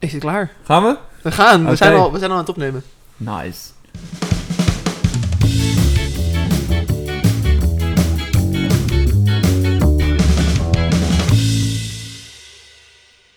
Is 0.00 0.12
het 0.12 0.20
klaar? 0.20 0.50
Gaan 0.62 0.82
we? 0.82 0.96
We 1.22 1.32
gaan. 1.32 1.66
We, 1.66 1.76
zijn, 1.76 1.94
al, 1.94 2.12
we 2.12 2.18
zijn 2.18 2.30
al 2.30 2.36
aan 2.36 2.42
het 2.42 2.50
opnemen. 2.50 2.82
Nice. 3.16 3.70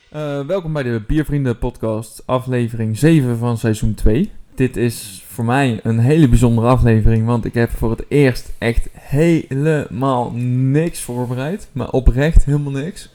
Eh, 0.09 0.39
welkom 0.45 0.73
bij 0.73 0.83
de 0.83 1.01
Biervrienden 1.07 1.57
podcast, 1.57 2.23
aflevering 2.25 2.97
7 2.97 3.37
van 3.37 3.57
seizoen 3.57 3.93
2. 3.93 4.31
Dit 4.55 4.77
is 4.77 5.23
voor 5.27 5.45
mij 5.45 5.79
een 5.83 5.99
hele 5.99 6.29
bijzondere 6.29 6.67
aflevering, 6.67 7.25
want 7.25 7.45
ik 7.45 7.53
heb 7.53 7.69
voor 7.69 7.89
het 7.89 8.05
eerst 8.07 8.51
echt 8.57 8.87
helemaal 8.93 10.31
niks 10.35 11.01
voorbereid. 11.01 11.67
Maar 11.71 11.89
oprecht 11.89 12.45
helemaal 12.45 12.71
niks. 12.71 13.09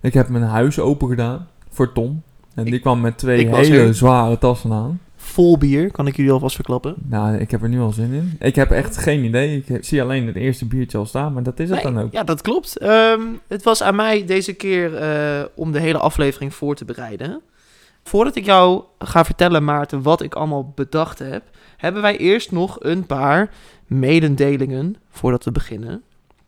Ik 0.00 0.14
heb 0.14 0.28
mijn 0.28 0.44
huis 0.44 0.78
open 0.78 1.08
gedaan 1.08 1.48
voor 1.70 1.92
Tom. 1.92 2.22
En 2.56 2.64
die 2.64 2.74
Ik- 2.74 2.80
kwam 2.80 3.00
met 3.00 3.18
twee 3.18 3.46
hele 3.48 3.78
er. 3.78 3.94
zware 3.94 4.38
tassen 4.38 4.72
aan. 4.72 5.00
Vol 5.16 5.58
bier, 5.58 5.90
kan 5.90 6.06
ik 6.06 6.16
jullie 6.16 6.32
alvast 6.32 6.54
verklappen. 6.54 6.94
Nou, 7.08 7.36
ik 7.36 7.50
heb 7.50 7.62
er 7.62 7.68
nu 7.68 7.80
al 7.80 7.90
zin 7.92 8.12
in. 8.12 8.36
Ik 8.40 8.54
heb 8.54 8.70
echt 8.70 8.96
geen 8.96 9.24
idee. 9.24 9.64
Ik 9.66 9.84
zie 9.84 10.02
alleen 10.02 10.26
het 10.26 10.36
eerste 10.36 10.66
biertje 10.66 10.98
al 10.98 11.06
staan, 11.06 11.32
maar 11.32 11.42
dat 11.42 11.58
is 11.60 11.70
het 11.70 11.82
Nee, 11.82 11.92
dan 11.92 12.02
ook. 12.02 12.12
Ja, 12.12 12.24
dat 12.24 12.40
klopt. 12.42 12.78
Ehm, 12.78 13.20
het 13.48 13.62
was 13.62 13.82
aan 13.82 13.96
mij 13.96 14.24
deze 14.24 14.52
keer 14.52 14.94
eh, 14.96 15.44
om 15.54 15.72
de 15.72 15.80
hele 15.80 15.98
aflevering 15.98 16.54
voor 16.54 16.74
te 16.74 16.84
bereiden. 16.84 17.40
Voordat 18.04 18.36
ik 18.36 18.44
jou 18.44 18.82
ga 18.98 19.24
vertellen, 19.24 19.64
Maarten, 19.64 20.02
wat 20.02 20.22
ik 20.22 20.34
allemaal 20.34 20.72
bedacht 20.74 21.18
heb, 21.18 21.42
hebben 21.76 22.02
wij 22.02 22.16
eerst 22.16 22.52
nog 22.52 22.76
een 22.80 23.06
paar 23.06 23.50
mededelingen 23.86 24.96
voordat 25.10 25.44
we 25.44 25.52
beginnen. 25.52 26.02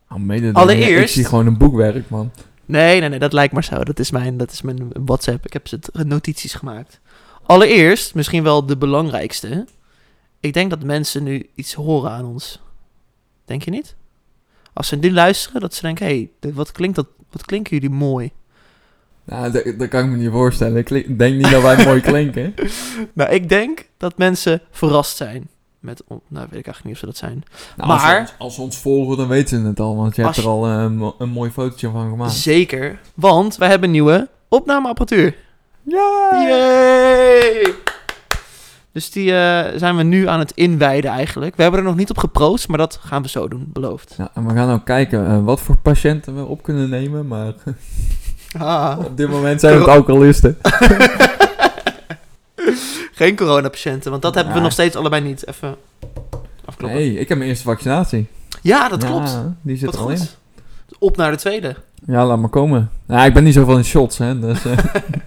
Nou, 0.09 0.21
mede 0.21 0.53
Allereerst- 0.53 1.01
Ik 1.03 1.07
zie 1.09 1.25
gewoon 1.25 1.47
een 1.47 1.57
boekwerk, 1.57 2.09
man. 2.09 2.31
Nee, 2.69 2.99
nee, 2.99 3.09
nee, 3.09 3.19
dat 3.19 3.33
lijkt 3.33 3.53
maar 3.53 3.63
zo. 3.63 3.83
Dat 3.83 3.99
is 3.99 4.11
mijn, 4.11 4.37
dat 4.37 4.51
is 4.51 4.61
mijn 4.61 4.89
WhatsApp. 5.05 5.45
Ik 5.45 5.53
heb 5.53 5.67
ze 5.67 5.79
notities 5.91 6.53
gemaakt. 6.53 6.99
Allereerst, 7.43 8.15
misschien 8.15 8.43
wel 8.43 8.65
de 8.65 8.77
belangrijkste. 8.77 9.67
Ik 10.39 10.53
denk 10.53 10.69
dat 10.69 10.83
mensen 10.83 11.23
nu 11.23 11.49
iets 11.55 11.73
horen 11.73 12.11
aan 12.11 12.25
ons. 12.25 12.61
Denk 13.45 13.63
je 13.63 13.71
niet? 13.71 13.95
Als 14.73 14.87
ze 14.87 14.95
nu 14.95 15.11
luisteren, 15.11 15.61
dat 15.61 15.73
ze 15.73 15.81
denken: 15.81 16.05
hé, 16.05 16.29
hey, 16.39 16.53
wat, 16.53 16.71
klinkt 16.71 16.95
dat, 16.95 17.07
wat 17.31 17.45
klinken 17.45 17.77
jullie 17.77 17.95
mooi? 17.95 18.31
Nou, 19.23 19.51
dat, 19.51 19.63
dat 19.77 19.87
kan 19.87 20.03
ik 20.03 20.11
me 20.11 20.17
niet 20.17 20.31
voorstellen. 20.31 20.77
Ik 20.77 21.17
denk 21.19 21.35
niet 21.35 21.51
dat 21.51 21.61
wij 21.61 21.85
mooi 21.85 22.01
klinken. 22.01 22.53
Nou, 23.13 23.31
ik 23.31 23.49
denk 23.49 23.85
dat 23.97 24.17
mensen 24.17 24.61
verrast 24.71 25.17
zijn. 25.17 25.49
Met, 25.79 26.03
on- 26.07 26.21
nou, 26.27 26.47
weet 26.49 26.59
ik 26.59 26.65
eigenlijk 26.65 26.83
niet 26.83 26.93
of 26.93 26.99
ze 26.99 27.05
dat 27.05 27.17
zijn. 27.17 27.43
Nou, 27.77 27.89
als, 27.91 28.01
Maar- 28.03 28.35
als 28.37 28.55
ze 28.55 28.61
ons 28.61 28.77
volgen, 28.77 29.17
dan 29.17 29.27
weten 29.27 29.61
ze 29.61 29.67
het 29.67 29.79
al. 29.79 29.95
Want 29.95 30.15
je 30.15 30.21
hebt 30.21 30.37
er 30.37 30.47
al 30.47 30.65
eh, 30.65 30.71
een, 30.81 30.95
mo- 30.97 31.15
een 31.17 31.29
mooi 31.29 31.51
fotootje 31.51 31.89
van 31.89 32.09
gemaakt. 32.09 32.31
Zeker, 32.31 32.99
want 33.13 33.57
wij 33.57 33.69
hebben 33.69 33.91
nieuwe 33.91 34.27
opnameapparatuur. 34.47 35.35
Ja! 35.83 36.29
Yay! 36.47 37.73
Dus 38.91 39.11
die 39.11 39.35
eh, 39.35 39.77
zijn 39.77 39.95
we 39.97 40.03
nu 40.03 40.27
aan 40.27 40.39
het 40.39 40.51
inwijden 40.55 41.11
eigenlijk. 41.11 41.55
We 41.55 41.61
hebben 41.61 41.79
er 41.79 41.85
nog 41.85 41.95
niet 41.95 42.09
op 42.09 42.17
geproost, 42.17 42.67
maar 42.67 42.77
dat 42.77 42.99
gaan 43.03 43.21
we 43.21 43.29
zo 43.29 43.47
doen, 43.47 43.69
beloofd. 43.73 44.15
Ja, 44.17 44.31
en 44.33 44.47
we 44.47 44.53
gaan 44.53 44.71
ook 44.73 44.85
kijken 44.85 45.27
eh, 45.27 45.43
wat 45.43 45.59
voor 45.61 45.77
patiënten 45.77 46.35
we 46.35 46.45
op 46.45 46.63
kunnen 46.63 46.89
nemen. 46.89 47.27
Maar 47.27 47.53
Ah. 48.57 48.99
op 49.05 49.17
dit 49.17 49.29
moment 49.29 49.59
zijn 49.59 49.77
het 49.79 49.87
alcoholisten. 49.87 50.57
Geen 53.19 53.35
coronapatiënten, 53.35 54.11
want 54.11 54.21
dat 54.21 54.35
hebben 54.35 54.53
we 54.53 54.59
nog 54.59 54.71
steeds 54.71 54.95
allebei 54.95 55.21
niet. 55.23 55.47
Even 55.47 55.75
afkloppen. 56.65 56.99
Nee, 56.99 57.19
ik 57.19 57.27
heb 57.29 57.37
mijn 57.37 57.49
eerste 57.49 57.65
vaccinatie. 57.65 58.27
Ja, 58.61 58.89
dat 58.89 59.05
klopt. 59.05 59.37
Die 59.61 59.77
zit 59.77 59.85
Wat 59.85 59.95
er 59.95 60.01
al 60.01 60.09
in. 60.09 60.21
Op 60.99 61.17
naar 61.17 61.31
de 61.31 61.37
tweede. 61.37 61.75
Ja, 62.05 62.25
laat 62.25 62.39
maar 62.39 62.49
komen. 62.49 62.89
Ja, 63.07 63.25
ik 63.25 63.33
ben 63.33 63.43
niet 63.43 63.53
zo 63.53 63.65
van 63.65 63.83
shots, 63.83 64.17
hè. 64.17 64.39
Dus, 64.39 64.65
eh, 64.65 64.77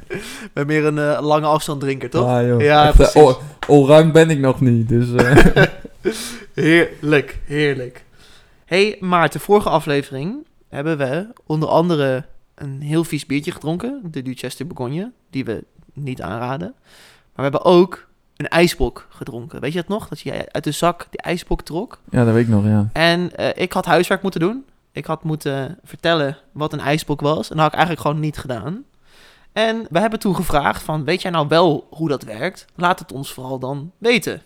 We 0.09 0.51
hebben 0.55 0.77
meer 0.77 0.85
een 0.85 0.99
eh, 0.99 1.23
lange 1.23 1.47
afstand 1.47 1.81
drinker, 1.81 2.11
toch? 2.11 2.27
Ja, 2.27 2.45
joh. 2.45 2.61
Ja, 2.61 2.87
Echt, 2.87 2.91
eh, 2.91 2.97
precies. 2.97 3.23
all- 3.23 3.37
allround 3.69 4.13
ben 4.13 4.31
ik 4.31 4.39
nog 4.39 4.61
niet, 4.61 4.89
dus... 4.89 5.07
Heerlijk, 6.55 7.39
heerlijk. 7.45 8.05
hey, 8.65 8.97
Maarten, 9.01 9.41
vorige 9.41 9.69
aflevering 9.69 10.47
hebben 10.69 10.99
we 10.99 11.27
onder 11.47 11.69
andere 11.69 12.25
een 12.55 12.81
heel 12.81 13.05
vies 13.05 13.27
biertje 13.27 13.53
gedronken. 13.53 14.01
De 14.11 14.23
Duchesse 14.23 14.57
de 14.59 14.65
Bourgogne, 14.65 15.13
die 15.31 15.45
we 15.45 15.65
niet 15.93 16.23
aanraden. 16.23 16.75
Maar 17.35 17.51
we 17.51 17.57
hebben 17.57 17.65
ook 17.65 18.07
een 18.37 18.49
ijsbok 18.49 19.07
gedronken. 19.11 19.61
Weet 19.61 19.73
je 19.73 19.79
dat 19.79 19.89
nog? 19.89 20.09
Dat 20.09 20.21
je 20.21 20.53
uit 20.53 20.65
de 20.65 20.71
zak 20.73 21.07
die 21.11 21.21
ijsbok 21.21 21.63
trok. 21.63 21.99
ja, 22.11 22.25
dat 22.25 22.35
weet 22.35 22.43
ik 22.43 22.49
nog, 22.49 22.65
ja. 22.65 22.89
En 22.93 23.37
eh, 23.37 23.63
ik 23.63 23.73
had 23.73 23.85
huiswerk 23.85 24.23
moeten 24.23 24.41
doen. 24.41 24.65
Ik 24.93 25.05
had 25.05 25.23
moeten 25.25 25.79
vertellen 25.85 26.37
wat 26.53 26.73
een 26.73 26.81
ijsbok 26.81 27.21
was. 27.21 27.51
En 27.51 27.57
dat 27.57 27.65
had 27.65 27.73
ik 27.73 27.79
eigenlijk 27.79 28.07
gewoon 28.07 28.21
niet 28.21 28.39
gedaan. 28.39 28.85
En 29.53 29.87
we 29.91 29.99
hebben 29.99 30.19
toen 30.19 30.35
gevraagd 30.35 30.83
van, 30.83 31.05
weet 31.05 31.23
jij 31.23 31.31
nou 31.31 31.49
wel 31.49 31.87
hoe 31.91 32.09
dat 32.09 32.23
werkt? 32.23 32.65
Laat 32.75 32.99
het 32.99 33.13
ons 33.13 33.33
vooral 33.33 33.59
dan 33.59 33.93
weten. 33.99 34.43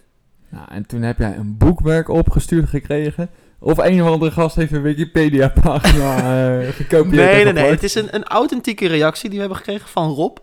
ja. 0.53 0.69
En 0.71 0.87
toen 0.87 1.03
heb 1.03 1.19
jij 1.19 1.37
een 1.37 1.57
boekwerk 1.57 2.09
opgestuurd 2.09 2.69
gekregen. 2.69 3.31
Of 3.59 3.79
een 3.79 4.03
of 4.03 4.09
andere 4.11 4.31
gast 4.31 4.57
heeft 4.57 4.73
een 4.73 4.83
Wikipedia-pagina 4.83 6.17
eh 6.61 6.69
gekopieerd. 6.73 7.33
Nee, 7.33 7.45
nee, 7.45 7.53
nee. 7.53 7.71
Het 7.71 7.83
is 7.83 7.95
een, 7.95 8.15
een 8.15 8.25
authentieke 8.25 8.87
reactie 8.87 9.29
die 9.31 9.39
we 9.39 9.45
hebben 9.45 9.59
gekregen 9.59 9.89
van 9.89 10.09
Rob, 10.11 10.37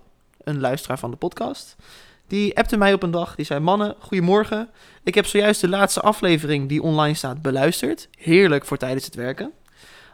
een 0.44 0.60
luisteraar 0.60 1.00
van 1.00 1.12
de 1.12 1.18
podcast. 1.18 1.76
Die 2.34 2.58
appte 2.58 2.78
mij 2.78 2.94
op 2.94 3.04
een 3.04 3.12
dag. 3.12 3.36
Die 3.36 3.46
zei: 3.46 3.60
Mannen, 3.60 3.96
goedemorgen. 4.00 4.70
Ik 5.04 5.16
heb 5.16 5.26
zojuist 5.26 5.62
de 5.62 5.70
laatste 5.70 6.02
aflevering 6.02 6.70
die 6.70 6.82
online 6.82 7.14
staat 7.14 7.42
beluisterd. 7.42 8.08
Heerlijk 8.18 8.66
voor 8.66 8.78
tijdens 8.78 9.06
het 9.06 9.16
werken. 9.16 9.52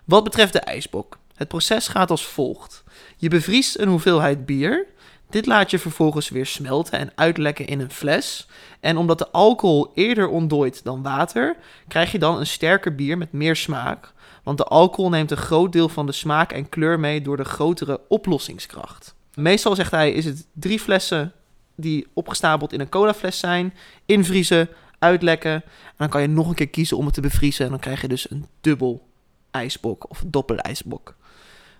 Wat 0.06 0.24
betreft 0.24 0.54
de 0.54 0.60
ijsbok. 0.60 1.18
Het 1.36 1.48
proces 1.48 1.88
gaat 1.88 2.12
als 2.12 2.26
volgt: 2.26 2.84
je 3.18 3.30
bevriest 3.30 3.78
een 3.78 3.88
hoeveelheid 3.88 4.46
bier. 4.46 4.86
Dit 5.30 5.46
laat 5.46 5.72
je 5.72 5.80
vervolgens 5.80 6.30
weer 6.30 6.46
smelten 6.46 7.00
en 7.00 7.12
uitlekken 7.16 7.68
in 7.68 7.80
een 7.80 7.92
fles. 7.92 8.48
En 8.80 8.98
omdat 8.98 9.18
de 9.18 9.32
alcohol 9.32 9.92
eerder 9.94 10.28
ontdooit 10.28 10.84
dan 10.84 11.04
water, 11.04 11.56
krijg 11.88 12.12
je 12.12 12.20
dan 12.20 12.40
een 12.40 12.48
sterker 12.48 12.96
bier 12.96 13.18
met 13.18 13.32
meer 13.32 13.56
smaak. 13.56 14.14
Want 14.44 14.58
de 14.58 14.64
alcohol 14.64 15.10
neemt 15.10 15.32
een 15.32 15.38
groot 15.38 15.72
deel 15.72 15.90
van 15.90 16.06
de 16.06 16.12
smaak 16.12 16.52
en 16.52 16.70
kleur 16.70 17.00
mee 17.00 17.22
door 17.22 17.38
de 17.38 17.46
grotere 17.46 18.02
oplossingskracht. 18.08 19.16
Meestal, 19.34 19.76
zegt 19.76 19.92
hij, 19.92 20.12
is 20.12 20.26
het 20.26 20.48
drie 20.54 20.80
flessen 20.80 21.34
die 21.82 22.08
opgestapeld 22.14 22.74
in 22.74 22.80
een 22.80 22.90
colafles 22.90 23.40
zijn, 23.40 23.74
invriezen, 24.06 24.70
uitlekken. 25.00 25.52
En 25.54 25.64
dan 25.98 26.10
kan 26.10 26.22
je 26.22 26.28
nog 26.28 26.48
een 26.48 26.56
keer 26.56 26.70
kiezen 26.70 26.98
om 26.98 27.06
het 27.06 27.14
te 27.14 27.22
bevriezen. 27.22 27.66
En 27.66 27.72
dan 27.72 27.80
krijg 27.80 28.02
je 28.02 28.08
dus 28.08 28.32
een 28.32 28.46
dubbel 28.62 29.08
ijsbok 29.52 30.10
of 30.10 30.24
doppel 30.28 30.58
ijsbok. 30.58 31.16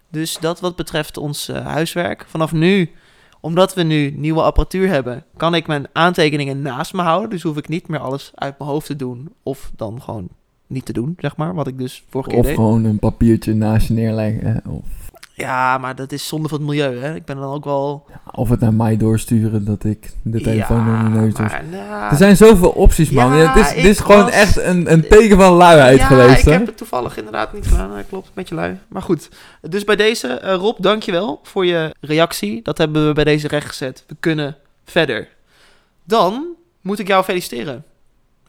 Dus 0.10 0.38
dat 0.38 0.60
wat 0.60 0.76
betreft 0.76 1.18
ons 1.18 1.50
eh, 1.50 1.66
huiswerk. 1.66 2.26
Vanaf 2.28 2.52
nu, 2.52 2.92
omdat 3.40 3.74
we 3.74 3.84
nu 3.84 4.12
nieuwe 4.12 4.42
apparatuur 4.42 4.88
hebben, 4.88 5.24
kan 5.38 5.56
ik 5.56 5.68
mijn 5.68 5.88
aantekeningen 5.94 6.62
naast 6.62 6.94
me 6.94 7.02
houden. 7.02 7.30
Dus 7.30 7.42
hoef 7.42 7.58
ik 7.58 7.68
niet 7.68 7.88
meer 7.88 8.00
alles 8.00 8.32
uit 8.36 8.60
mijn 8.60 8.70
hoofd 8.70 8.86
te 8.86 8.96
doen. 8.96 9.30
Of 9.44 9.72
dan 9.76 10.02
gewoon 10.02 10.30
niet 10.68 10.86
te 10.86 10.94
doen, 10.94 11.16
zeg 11.18 11.36
maar. 11.38 11.54
Wat 11.54 11.68
ik 11.68 11.78
dus 11.78 12.04
vorige 12.10 12.30
keer 12.30 12.40
Of 12.40 12.46
deed. 12.46 12.56
gewoon 12.56 12.84
een 12.84 13.00
papiertje 13.00 13.54
naast 13.54 13.88
je 13.88 13.94
neerleggen. 13.94 14.62
Of, 14.66 15.09
Ja, 15.40 15.78
maar 15.78 15.96
dat 15.96 16.12
is 16.12 16.28
zonde 16.28 16.48
van 16.50 16.58
het 16.58 16.68
milieu, 16.68 17.00
hè. 17.00 17.16
Ik 17.16 17.26
ben 17.26 17.36
dan 17.36 17.54
ook 17.54 17.64
wel... 17.66 18.06
of 18.32 18.50
het 18.50 18.60
naar 18.60 18.74
mij 18.74 18.98
doorsturen 18.98 19.66
dat 19.66 19.84
ik 19.84 20.12
de 20.22 20.42
telefoon 20.42 20.78
ja, 20.78 20.84
in 20.86 21.12
mijn 21.12 21.24
neus 21.24 21.34
maar, 21.34 21.64
nou, 21.72 22.12
Er 22.12 22.18
zijn 22.18 22.38
zoveel 22.38 22.70
opties, 22.70 23.10
man. 23.10 23.36
Ja, 23.36 23.42
Ja, 23.42 23.54
dit 23.54 23.64
is, 23.66 23.70
dit 23.70 23.78
ik 23.84 23.90
is 23.90 24.00
gewoon 24.00 24.22
was- 24.24 24.32
echt 24.32 24.58
een, 24.58 24.92
een 24.92 25.08
teken 25.08 25.38
van 25.38 25.52
luiheid 25.54 26.00
ja, 26.00 26.06
geweest, 26.06 26.40
ik 26.40 26.46
hè? 26.46 26.52
heb 26.52 26.66
het 26.66 26.78
toevallig 26.78 27.18
inderdaad 27.18 27.54
niet 27.54 27.68
gedaan. 27.68 28.04
Klopt, 28.10 28.30
met 28.34 28.50
je 28.50 28.56
lui. 28.56 28.78
Maar 28.88 29.02
goed, 29.02 29.30
dus 29.62 29.84
bij 29.84 29.96
deze, 29.96 30.28
eh, 30.28 30.56
Rob, 30.56 30.78
dankjewel 30.80 31.40
voor 31.44 31.66
je 31.66 31.96
reactie. 32.02 32.62
Dat 32.64 32.78
hebben 32.78 33.08
we 33.08 33.14
bij 33.14 33.24
deze 33.24 33.48
rechtgezet. 33.48 34.04
We 34.08 34.16
kunnen 34.20 34.56
verder. 34.86 35.28
Dan 36.04 36.46
moet 36.82 37.00
ik 37.00 37.08
jou 37.08 37.24
feliciteren. 37.24 37.84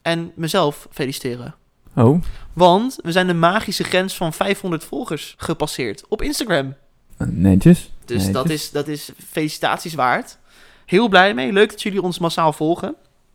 En 0.03 0.33
mezelf 0.35 0.89
feliciteren. 0.91 1.55
Oh, 1.95 2.23
Want 2.53 2.99
we 3.03 3.13
zijn 3.13 3.27
de 3.27 3.35
magische 3.35 3.85
grens 3.85 4.17
van 4.17 4.33
500 4.33 4.85
volgers 4.85 5.35
gepasseerd 5.37 6.09
op 6.09 6.23
Instagram. 6.23 6.75
netjes. 7.19 7.91
Dus 8.05 8.17
netjes. 8.17 8.33
dat 8.33 8.51
is, 8.51 8.71
dat 8.71 8.89
is 8.89 9.11
felicitaties 9.29 9.95
waard. 9.95 10.39
Heel 10.87 11.09
blij 11.09 11.35
mee. 11.35 11.53
Leuk 11.53 11.71
dat 11.71 11.83
jullie 11.83 12.03
ons 12.03 12.19
massaal 12.19 12.53
volgen. 12.53 12.95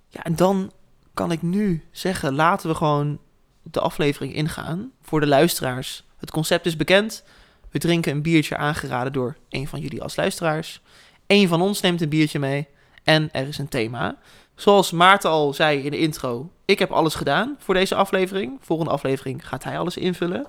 Ja, 0.10 0.24
en 0.24 0.36
dan 0.36 0.72
kan 1.14 1.32
ik 1.32 1.42
nu 1.42 1.84
zeggen, 1.92 2.34
laten 2.36 2.70
we 2.70 2.76
gewoon 2.76 3.20
de 3.62 3.80
aflevering 3.80 4.34
ingaan. 4.36 4.92
Voor 5.02 5.20
de 5.20 5.28
luisteraars. 5.28 6.04
Het 6.18 6.32
concept 6.32 6.66
is 6.66 6.76
bekend. 6.76 7.24
We 7.72 7.80
drinken 7.80 8.12
een 8.12 8.22
biertje 8.22 8.58
aangeraden 8.58 9.14
door 9.14 9.36
een 9.50 9.68
van 9.68 9.80
jullie 9.80 10.02
als 10.02 10.16
luisteraars. 10.16 10.82
Eén 11.28 11.48
van 11.48 11.62
ons 11.62 11.82
neemt 11.82 12.02
een 12.02 12.10
biertje 12.10 12.40
mee. 12.40 12.68
En 13.04 13.30
er 13.32 13.48
is 13.48 13.58
een 13.58 13.68
thema. 13.68 14.18
Zoals 14.56 14.92
Maarten 14.92 15.30
al 15.30 15.54
zei 15.54 15.80
in 15.80 15.92
de 15.92 15.98
intro. 15.98 16.50
Ik 16.66 16.80
heb 16.80 16.92
alles 16.92 17.16
gedaan 17.16 17.56
voor 17.60 17.74
deze 17.74 17.96
aflevering. 17.96 18.58
Volgende 18.62 18.92
aflevering 18.92 19.48
gaat 19.48 19.64
hij 19.64 19.78
alles 19.80 19.98
invullen. 19.98 20.46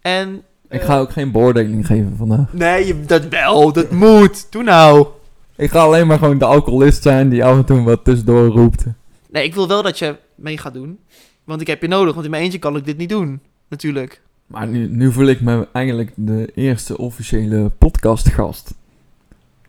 En 0.00 0.42
Ik 0.68 0.80
ga 0.82 0.98
ook 0.98 1.12
geen 1.12 1.30
beoordeling 1.32 1.86
geven 1.86 2.14
vandaag. 2.16 2.52
Nee, 2.52 2.86
je, 2.86 3.04
dat 3.04 3.24
wel, 3.28 3.72
dat 3.72 3.90
moet. 3.90 4.46
Doe 4.52 4.62
nou. 4.62 5.06
Ik 5.56 5.70
ga 5.70 5.78
alleen 5.80 6.06
maar 6.06 6.18
gewoon 6.18 6.38
de 6.38 6.44
alcoholist 6.44 7.02
zijn 7.02 7.28
die 7.28 7.44
af 7.44 7.56
en 7.56 7.64
toe 7.64 7.82
wat 7.82 8.04
tussendoor 8.04 8.46
roept. 8.48 8.84
Nee, 9.30 9.44
ik 9.44 9.54
wil 9.54 9.68
wel 9.68 9.82
dat 9.82 9.98
je 9.98 10.16
mee 10.34 10.58
gaat 10.58 10.74
doen. 10.74 10.98
Want 11.44 11.60
ik 11.60 11.66
heb 11.66 11.82
je 11.82 11.88
nodig, 11.88 12.12
want 12.12 12.24
in 12.24 12.30
mijn 12.30 12.42
eentje 12.42 12.58
kan 12.58 12.76
ik 12.76 12.84
dit 12.84 12.96
niet 12.96 13.08
doen. 13.08 13.40
Natuurlijk. 13.68 14.20
Maar 14.46 14.66
nu, 14.66 14.88
nu 14.88 15.12
voel 15.12 15.26
ik 15.26 15.40
me 15.40 15.68
eigenlijk 15.72 16.12
de 16.14 16.50
eerste 16.54 16.98
officiële 16.98 17.70
podcastgast. 17.78 18.74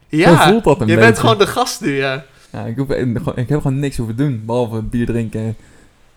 Ja, 0.07 0.47
voelt 0.49 0.63
dat 0.63 0.81
een 0.81 0.87
je 0.87 0.93
beetje. 0.95 1.07
bent 1.09 1.19
gewoon 1.19 1.37
de 1.37 1.47
gast 1.47 1.81
nu, 1.81 1.95
ja. 1.95 2.25
Ja, 2.51 2.65
ik, 2.65 2.77
hoef, 2.77 2.89
ik 3.35 3.49
heb 3.49 3.61
gewoon 3.61 3.79
niks 3.79 3.97
hoeven 3.97 4.15
doen, 4.15 4.43
behalve 4.45 4.81
bier 4.81 5.05
drinken 5.05 5.55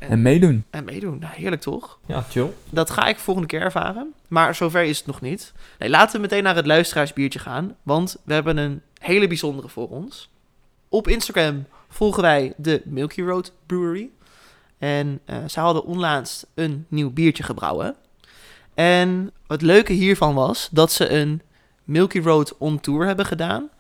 en 0.08 0.22
meedoen. 0.22 0.64
En 0.70 0.84
meedoen, 0.84 1.19
nou, 1.19 1.34
heerlijk 1.34 1.62
toch? 1.62 1.98
Ja, 2.06 2.20
chill. 2.22 2.50
Dat 2.70 2.90
ga 2.90 3.06
ik 3.06 3.19
volgende 3.19 3.48
keer 3.48 3.60
ervaren. 3.60 4.12
Maar 4.28 4.54
zover 4.54 4.82
is 4.82 4.98
het 4.98 5.06
nog 5.06 5.20
niet. 5.20 5.52
Nee, 5.78 5.90
laten 5.90 6.14
we 6.14 6.20
meteen 6.20 6.42
naar 6.42 6.56
het 6.56 6.66
luisteraarsbiertje 6.66 7.38
gaan. 7.38 7.76
Want 7.82 8.16
we 8.25 8.32
hebben 8.32 8.56
een 8.56 8.81
hele 8.98 9.26
bijzondere 9.26 9.69
voor 9.69 9.88
ons. 9.88 10.31
Op 10.88 11.08
Instagram 11.08 11.66
volgen 11.88 12.22
wij 12.22 12.52
de 12.56 12.82
Milky 12.84 13.22
Road 13.22 13.52
Brewery. 13.66 14.08
En 14.78 15.20
eh 15.25 15.37
zij 15.46 15.62
hadden 15.62 15.84
onlaatst 15.84 16.46
een 16.54 16.87
nieuw 16.88 17.10
biertje 17.10 17.42
gebrouwen. 17.42 17.94
En 18.75 19.30
het 19.46 19.62
leuke 19.62 19.92
hiervan 19.92 20.34
was 20.34 20.69
dat 20.72 20.92
ze 20.92 21.08
een 21.08 21.42
Milky 21.84 22.20
Road 22.20 22.58
on 22.58 22.80
tour 22.80 23.06
hebben 23.06 23.26
gedaan. 23.26 23.70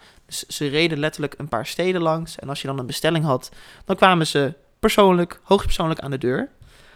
Ze 0.48 0.66
reden 0.66 0.98
letterlijk 0.98 1.34
een 1.36 1.48
paar 1.48 1.66
steden 1.66 2.02
langs. 2.02 2.38
En 2.38 2.48
als 2.48 2.60
je 2.60 2.66
dan 2.66 2.78
een 2.78 2.86
bestelling 2.86 3.24
had, 3.24 3.50
dan 3.84 3.96
kwamen 3.96 4.26
ze 4.26 4.54
persoonlijk, 4.78 5.40
hoogstpersoonlijk 5.42 6.00
aan 6.00 6.10
de 6.10 6.18
deur. 6.18 6.48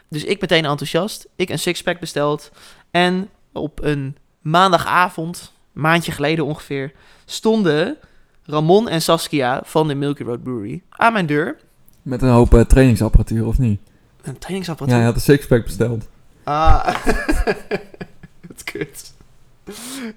Dus 0.08 0.24
ik 0.24 0.40
meteen 0.40 0.64
enthousiast. 0.64 1.28
Ik 1.36 1.48
een 1.48 1.58
sixpack 1.58 2.00
besteld. 2.00 2.50
En 2.90 3.28
op 3.52 3.82
een 3.82 4.16
maandagavond, 4.40 5.52
maandje 5.72 6.12
geleden 6.12 6.44
ongeveer, 6.44 6.92
stonden 7.24 7.96
Ramon 8.42 8.88
en 8.88 9.02
Saskia 9.02 9.60
van 9.64 9.88
de 9.88 9.94
Milky 9.94 10.22
Road 10.22 10.42
Brewery 10.42 10.82
aan 10.88 11.12
mijn 11.12 11.26
deur. 11.26 11.56
Met 12.02 12.22
een 12.22 12.28
hoop 12.28 12.54
eh, 12.54 12.60
trainingsapparatuur, 12.60 13.46
of 13.46 13.58
niet? 13.58 13.80
Een 14.22 14.38
trainingsapparatuur. 14.38 14.98
Ja, 14.98 15.06
je 15.06 15.12
had 15.12 15.20
een 15.20 15.34
sixpack 15.34 15.64
besteld. 15.64 16.08
Ah, 16.44 16.86
het 18.48 18.64
kut. 18.64 19.12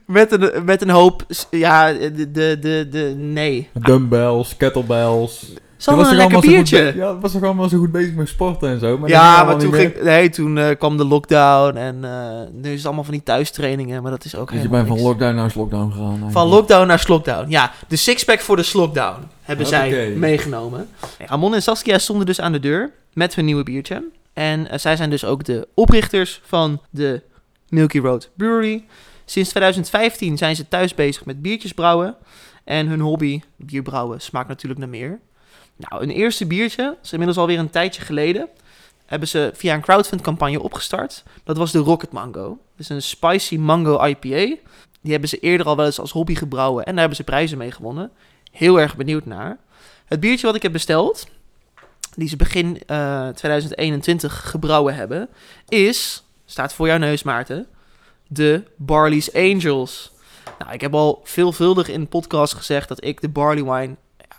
Met 0.05 0.31
een, 0.31 0.65
met 0.65 0.81
een 0.81 0.89
hoop, 0.89 1.25
ja, 1.49 1.93
de, 1.93 2.31
de, 2.31 2.57
de, 2.61 2.87
de 2.91 3.13
nee. 3.17 3.69
Dumbbells, 3.73 4.57
kettlebells. 4.57 5.53
Ze 5.77 5.89
hadden 5.89 6.09
een 6.09 6.15
lekker 6.15 6.37
goed 6.37 6.47
biertje. 6.47 6.91
be- 6.91 6.97
ja, 6.97 7.19
was 7.19 7.31
toch 7.31 7.43
allemaal 7.43 7.69
zo 7.69 7.77
goed 7.77 7.91
bezig 7.91 8.13
met 8.13 8.27
sporten 8.27 8.69
en 8.69 8.79
zo. 8.79 8.97
Maar 8.97 9.09
ja, 9.09 9.43
maar 9.43 9.57
toen, 9.57 9.73
ging, 9.73 10.01
nee, 10.01 10.29
toen 10.29 10.57
eh, 10.57 10.77
kwam 10.77 10.97
de 10.97 11.05
lockdown 11.05 11.77
en 11.77 12.03
eh, 12.03 12.11
nu 12.51 12.69
is 12.69 12.75
het 12.75 12.85
allemaal 12.85 13.03
van 13.03 13.13
die 13.13 13.23
thuistrainingen, 13.23 14.01
maar 14.01 14.11
dat 14.11 14.25
is 14.25 14.35
ook 14.35 14.51
Dus 14.51 14.61
je 14.61 14.69
bent 14.69 14.87
van 14.87 15.01
lockdown 15.01 15.35
naar 15.35 15.51
lockdown 15.55 15.91
gegaan. 15.91 16.31
Van 16.31 16.47
lockdown 16.47 16.87
naar 16.87 16.99
slockdown. 16.99 17.49
Ja, 17.49 17.71
de 17.87 17.95
sixpack 17.95 18.39
voor 18.39 18.55
de 18.55 18.63
slockdown 18.63 19.27
hebben 19.41 19.65
zij 19.65 20.13
meegenomen. 20.17 20.87
Ramon 21.25 21.53
en 21.53 21.61
Saskia 21.61 21.97
stonden 21.97 22.25
dus 22.25 22.41
aan 22.41 22.51
de 22.51 22.59
deur 22.59 22.91
met 23.13 23.35
hun 23.35 23.45
nieuwe 23.45 23.63
biertje. 23.63 24.03
En 24.33 24.69
eh, 24.69 24.79
zij 24.79 24.95
zijn 24.95 25.09
dus 25.09 25.25
ook 25.25 25.43
de 25.43 25.67
oprichters 25.73 26.41
van 26.45 26.81
de 26.89 27.21
Milky 27.69 27.99
Road 27.99 28.29
Brewery. 28.37 28.83
Sinds 29.31 29.49
2015 29.49 30.37
zijn 30.37 30.55
ze 30.55 30.67
thuis 30.67 30.93
bezig 30.93 31.25
met 31.25 31.41
biertjes 31.41 31.73
brouwen. 31.73 32.15
En 32.63 32.87
hun 32.87 32.99
hobby, 32.99 33.41
bierbrouwen, 33.55 34.21
smaakt 34.21 34.47
natuurlijk 34.47 34.79
naar 34.79 34.89
meer. 34.89 35.19
Nou, 35.75 36.03
een 36.03 36.09
eerste 36.09 36.45
biertje, 36.45 36.97
is 37.03 37.11
inmiddels 37.11 37.37
alweer 37.39 37.59
een 37.59 37.69
tijdje 37.69 38.01
geleden, 38.01 38.47
hebben 39.05 39.27
ze 39.27 39.51
via 39.53 39.73
een 39.73 39.81
crowdfund 39.81 40.21
campagne 40.21 40.61
opgestart. 40.61 41.23
Dat 41.43 41.57
was 41.57 41.71
de 41.71 41.79
Rocket 41.79 42.11
Mango. 42.11 42.47
Dat 42.47 42.57
is 42.77 42.89
een 42.89 43.01
spicy 43.01 43.57
mango 43.57 44.05
IPA. 44.05 44.57
Die 45.01 45.11
hebben 45.11 45.29
ze 45.29 45.39
eerder 45.39 45.65
al 45.65 45.75
wel 45.75 45.85
eens 45.85 45.99
als 45.99 46.11
hobby 46.11 46.35
gebrouwen 46.35 46.83
en 46.83 46.91
daar 46.91 46.99
hebben 46.99 47.17
ze 47.17 47.23
prijzen 47.23 47.57
mee 47.57 47.71
gewonnen. 47.71 48.11
Heel 48.51 48.79
erg 48.79 48.95
benieuwd 48.95 49.25
naar. 49.25 49.57
Het 50.05 50.19
biertje 50.19 50.45
wat 50.45 50.55
ik 50.55 50.61
heb 50.61 50.71
besteld, 50.71 51.27
die 52.15 52.27
ze 52.27 52.35
begin 52.35 52.81
eh, 52.85 53.27
2021 53.27 54.49
gebrouwen 54.49 54.95
hebben, 54.95 55.29
is, 55.67 56.23
staat 56.45 56.73
voor 56.73 56.87
jouw 56.87 56.97
neus 56.97 57.23
Maarten, 57.23 57.67
de 58.33 58.63
Barley's 58.75 59.33
Angels. 59.33 60.11
Nou, 60.59 60.73
ik 60.73 60.81
heb 60.81 60.93
al 60.93 61.21
veelvuldig 61.23 61.87
in 61.87 61.99
de 61.99 62.07
podcast 62.07 62.53
gezegd 62.53 62.87
dat 62.87 63.03
ik 63.03 63.21
de 63.21 63.29
Barley 63.29 63.63
Wine 63.63 63.95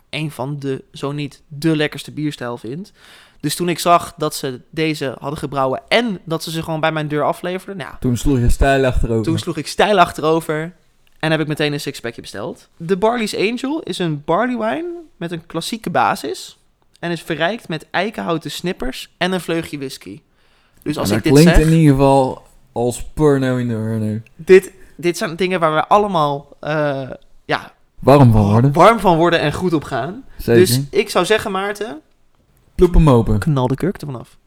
een 0.09 0.31
van 0.31 0.59
de, 0.59 0.83
zo 0.91 1.11
niet 1.11 1.41
de 1.47 1.75
lekkerste 1.75 2.11
bierstijl 2.11 2.57
vind. 2.57 2.91
Dus 3.39 3.55
toen 3.55 3.69
ik 3.69 3.79
zag 3.79 4.13
dat 4.17 4.35
ze 4.35 4.61
deze 4.69 5.15
hadden 5.19 5.39
gebrouwen 5.39 5.81
en 5.87 6.19
dat 6.23 6.43
ze 6.43 6.51
ze 6.51 6.63
gewoon 6.63 6.79
bij 6.79 6.91
mijn 6.91 7.07
deur 7.07 7.23
afleverden, 7.23 7.77
nou, 7.77 7.93
Toen 7.99 8.17
sloeg 8.17 8.39
je 8.39 8.49
stijl 8.49 8.85
achterover. 8.85 9.23
toen 9.23 9.39
sloeg 9.39 9.57
ik 9.57 9.67
stijl 9.67 9.99
achterover 9.99 10.75
en 11.19 11.31
heb 11.31 11.39
ik 11.39 11.47
meteen 11.47 11.73
een 11.73 11.79
sixpackje 11.79 12.21
besteld. 12.21 12.69
De 12.77 12.97
Barley's 12.97 13.35
Angel 13.35 13.81
is 13.81 13.99
een 13.99 14.21
barley 14.25 14.57
wine 14.57 14.91
met 15.17 15.31
een 15.31 15.45
klassieke 15.45 15.89
basis 15.89 16.57
en 16.99 17.11
is 17.11 17.21
verrijkt 17.21 17.67
met 17.67 17.87
eikenhouten 17.91 18.51
snippers 18.51 19.13
en 19.17 19.31
een 19.31 19.41
vleugje 19.41 19.77
whisky. 19.77 20.21
Dus 20.83 20.97
als 20.97 21.09
En 21.09 21.17
ik 21.17 21.23
dat 21.23 21.33
dit 21.33 21.43
klinkt 21.43 21.59
zeg, 21.59 21.71
in 21.71 21.77
ieder 21.77 21.95
geval 21.95 22.51
als 22.73 23.03
Purno 23.03 23.57
in 23.57 23.67
de 23.67 23.73
Urno. 23.73 24.19
dit, 24.35 24.71
dit 24.95 25.17
zijn 25.17 25.35
dingen 25.35 25.59
waar 25.59 25.73
we 25.73 25.87
allemaal 25.87 26.47
eh, 26.59 27.09
ja, 27.45 27.71
Warm 27.99 28.31
van 28.31 28.41
worden. 28.51 28.73
warm 28.73 28.99
van 28.99 29.17
worden 29.17 29.39
en 29.39 29.53
goed 29.53 29.73
op 29.73 29.83
gaan. 29.83 30.23
Zeker. 30.37 30.61
Dus 30.61 30.81
ik 30.89 31.09
zou 31.09 31.25
zeggen 31.25 31.51
Maarten, 31.51 31.99
Ploep 32.75 32.93
hem 32.93 33.09
open. 33.09 33.39
knal 33.39 33.67
de 33.67 33.75
kurk 33.75 33.97
ervan 34.01 34.19
af. 34.19 34.37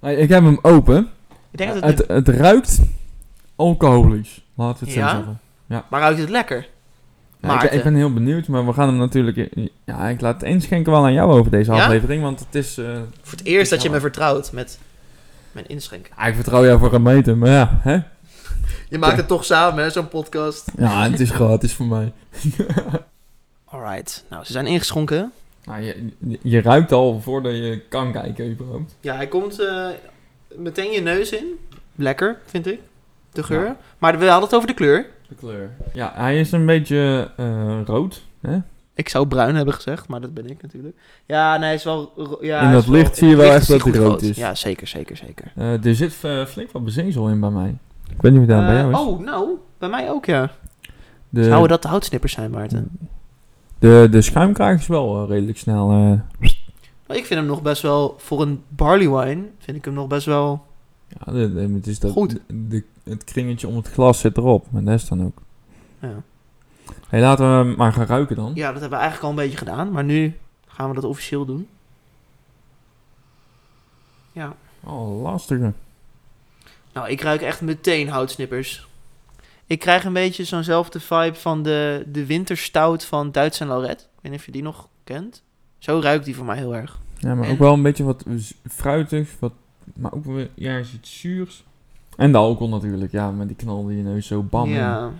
Hey, 0.00 0.14
Ik 0.16 0.28
heb 0.28 0.42
hem 0.44 0.58
open. 0.62 1.08
Ik 1.50 1.58
denk 1.58 1.72
dat 1.74 1.82
het, 1.82 1.98
Het, 1.98 2.08
het 2.08 2.28
ruikt 2.28 2.80
alcoholisch. 3.56 4.44
Laten 4.54 4.84
we 4.84 4.90
het 4.90 4.94
Ja? 5.00 5.08
zo 5.10 5.16
zeggen. 5.16 5.84
maar 5.90 6.00
ruikt 6.00 6.18
het 6.20 6.28
lekker? 6.28 6.56
Ja, 6.56 7.48
ik, 7.48 7.54
Maarten. 7.54 7.72
ik 7.78 7.82
ben 7.82 7.94
heel 7.94 8.12
benieuwd, 8.12 8.46
maar 8.48 8.66
we 8.66 8.72
gaan 8.72 8.88
hem 8.88 8.96
natuurlijk... 8.96 9.48
Ja, 9.84 10.08
ik 10.08 10.20
laat 10.20 10.40
het 10.40 10.50
inschenken 10.50 10.92
wel 10.92 11.04
aan 11.04 11.12
jou 11.12 11.32
over 11.32 11.50
deze 11.50 11.72
Ja? 11.72 11.82
aflevering, 11.82 12.22
want 12.22 12.40
het 12.40 12.54
is... 12.54 12.78
eh, 12.78 12.84
Voor 13.22 13.38
het 13.38 13.46
eerst 13.46 13.70
dat 13.70 13.82
je 13.82 13.88
Ja. 13.88 13.94
me 13.94 14.00
vertrouwt 14.00 14.52
met 14.52 14.78
mijn 15.52 15.66
inschenken. 15.68 16.12
ja, 16.16 16.26
ik 16.26 16.34
vertrouw 16.34 16.64
jou 16.64 16.78
voor 16.78 16.92
een 16.94 17.02
meter, 17.02 17.36
maar 17.36 17.50
ja, 17.50 17.78
hè? 17.82 17.98
Je 18.88 18.98
maakt 18.98 19.16
het 19.16 19.28
toch 19.28 19.44
samen, 19.44 19.82
hè, 19.84 19.90
zo'n 19.90 20.08
podcast. 20.08 20.70
Ja, 20.76 21.10
het 21.10 21.20
is 21.20 21.30
gratis 21.30 21.74
voor 21.74 21.86
mij. 21.86 22.12
Alright, 23.64 24.24
nou, 24.28 24.44
ze 24.44 24.52
zijn 24.52 24.66
ingeschonken. 24.66 25.32
Nou, 25.64 25.82
je, 25.82 26.10
je 26.42 26.60
ruikt 26.60 26.92
al 26.92 27.20
voordat 27.20 27.52
je 27.52 27.82
kan 27.88 28.12
kijken 28.12 28.50
überhaupt. 28.50 28.96
Ja, 29.00 29.14
hij 29.14 29.26
komt 29.26 29.60
eh, 29.60 29.86
meteen 30.54 30.90
je 30.90 31.00
neus 31.00 31.32
in. 31.32 31.58
Lekker, 31.94 32.38
vind 32.44 32.66
ik. 32.66 32.80
De 33.32 33.42
geur. 33.42 33.64
Ja. 33.64 33.76
Maar 33.98 34.18
we 34.18 34.26
hadden 34.26 34.44
het 34.44 34.54
over 34.54 34.68
de 34.68 34.74
kleur. 34.74 35.06
De 35.28 35.34
kleur. 35.34 35.70
Ja, 35.92 36.12
hij 36.14 36.40
is 36.40 36.52
een 36.52 36.66
beetje 36.66 37.30
eh, 37.36 37.80
rood. 37.84 38.22
Hè? 38.40 38.58
Ik 38.94 39.08
zou 39.08 39.26
bruin 39.26 39.54
hebben 39.54 39.74
gezegd, 39.74 40.08
maar 40.08 40.20
dat 40.20 40.34
ben 40.34 40.46
ik 40.50 40.62
natuurlijk. 40.62 40.96
Ja, 41.26 41.56
nee, 41.56 41.74
is 41.74 41.84
wel... 41.84 42.12
Ja, 42.40 42.60
In 42.60 42.72
dat 42.72 42.84
wel- 42.84 42.94
licht 42.94 43.16
zie 43.16 43.28
je 43.28 43.36
wel 43.36 43.52
echt 43.52 43.68
dat 43.68 43.82
hij 43.82 43.92
goed 43.92 44.00
rood 44.02 44.22
is. 44.22 44.36
Ja, 44.36 44.54
zeker, 44.54 44.86
zeker, 44.86 45.16
zeker. 45.16 45.52
Eh, 45.56 45.84
er 45.84 45.94
zit 45.94 46.18
eh, 46.22 46.44
flink 46.46 46.70
wat 46.72 46.84
bezezel 46.84 47.28
in 47.28 47.40
bij 47.40 47.50
mij. 47.50 47.76
Ik 48.10 48.22
weet 48.22 48.32
niet 48.32 48.40
hoe 48.40 48.50
dat 48.50 48.66
bij 48.66 48.74
Eh, 48.74 48.80
jou 48.80 48.92
is. 48.92 48.98
oh, 48.98 49.20
nou, 49.20 49.48
bij 49.78 49.88
mij 49.88 50.10
ook, 50.10 50.24
ja. 50.24 50.50
de, 51.28 51.44
Zouden 51.44 51.68
dat 51.68 51.82
de 51.82 51.88
houtsnippers 51.88 52.32
zijn, 52.32 52.50
Maarten? 52.50 52.98
de, 53.78 54.08
de 54.10 54.22
schuimkraag 54.22 54.78
is 54.78 54.86
wel 54.86 55.26
redelijk 55.28 55.58
snel. 55.58 55.90
eh, 55.90 56.48
Maar 57.06 57.16
ik 57.16 57.26
vind 57.26 57.40
hem 57.40 57.46
nog 57.48 57.62
best 57.62 57.82
wel... 57.82 58.14
Voor 58.18 58.42
een 58.42 58.62
barley 58.68 59.08
wine 59.10 59.42
vind 59.58 59.76
ik 59.76 59.84
hem 59.84 59.94
nog 59.94 60.06
best 60.06 60.26
wel... 60.26 60.64
ja, 61.08 61.32
de, 61.32 61.52
de- 61.54 61.60
het, 61.74 61.86
is 61.86 61.98
dat, 61.98 62.10
Goed. 62.12 62.38
De, 62.46 62.84
het 63.04 63.24
kringetje 63.24 63.68
om 63.68 63.76
het 63.76 63.88
glas 63.88 64.18
zit 64.20 64.36
erop. 64.36 64.66
En 64.74 64.84
dat 64.84 64.94
is 64.94 65.08
dan 65.08 65.24
ook. 65.24 65.38
Ja. 66.00 66.22
Hey, 67.08 67.20
laten 67.20 67.68
we 67.68 67.74
maar 67.76 67.92
gaan 67.92 68.06
ruiken 68.06 68.36
dan. 68.36 68.52
ja, 68.54 68.72
dat 68.72 68.80
hebben 68.80 68.98
we 68.98 69.04
eigenlijk 69.04 69.22
al 69.24 69.30
een 69.30 69.44
beetje 69.44 69.58
gedaan. 69.58 69.90
Maar 69.92 70.04
nu 70.04 70.36
gaan 70.66 70.88
we 70.88 70.94
dat 70.94 71.04
officieel 71.04 71.44
doen. 71.44 71.68
Ja. 74.32 74.54
Oh, 74.84 75.22
lastige. 75.22 75.72
Nou, 76.92 77.08
ik 77.08 77.20
ruik 77.20 77.40
echt 77.42 77.60
meteen 77.60 78.08
houtsnippers. 78.08 78.88
Ik 79.66 79.78
krijg 79.78 80.04
een 80.04 80.12
beetje 80.12 80.44
zo'nzelfde 80.44 81.00
vibe 81.00 81.34
van 81.34 81.62
de, 81.62 82.04
de 82.06 82.26
winterstout 82.26 83.04
van 83.04 83.32
Duits 83.32 83.60
en 83.60 83.66
Lauret. 83.66 84.00
Ik 84.00 84.06
weet 84.22 84.30
niet 84.32 84.40
of 84.40 84.46
je 84.46 84.52
die 84.52 84.62
nog 84.62 84.88
kent. 85.04 85.42
Zo 85.78 86.00
ruikt 86.02 86.24
die 86.24 86.36
voor 86.36 86.44
mij 86.44 86.56
heel 86.56 86.76
erg. 86.76 86.98
Ja, 87.18 87.34
maar 87.34 87.46
En- 87.46 87.52
ook 87.52 87.58
wel 87.58 87.72
een 87.72 87.82
beetje 87.82 88.04
wat 88.04 88.24
fruitig. 88.68 89.30
Wat, 89.38 89.52
maar 89.94 90.12
ook 90.12 90.24
weer 90.24 90.50
ja, 90.54 90.78
iets 90.78 91.20
zuurs. 91.20 91.64
En 92.16 92.32
de 92.32 92.38
alcohol 92.38 92.68
natuurlijk. 92.68 93.12
Ja, 93.12 93.30
met 93.30 93.46
die 93.48 93.56
knal 93.56 93.88
in 93.88 93.96
je 93.96 94.02
neus 94.02 94.26
zo 94.26 94.42
bam. 94.42 94.68
Ja. 94.68 95.10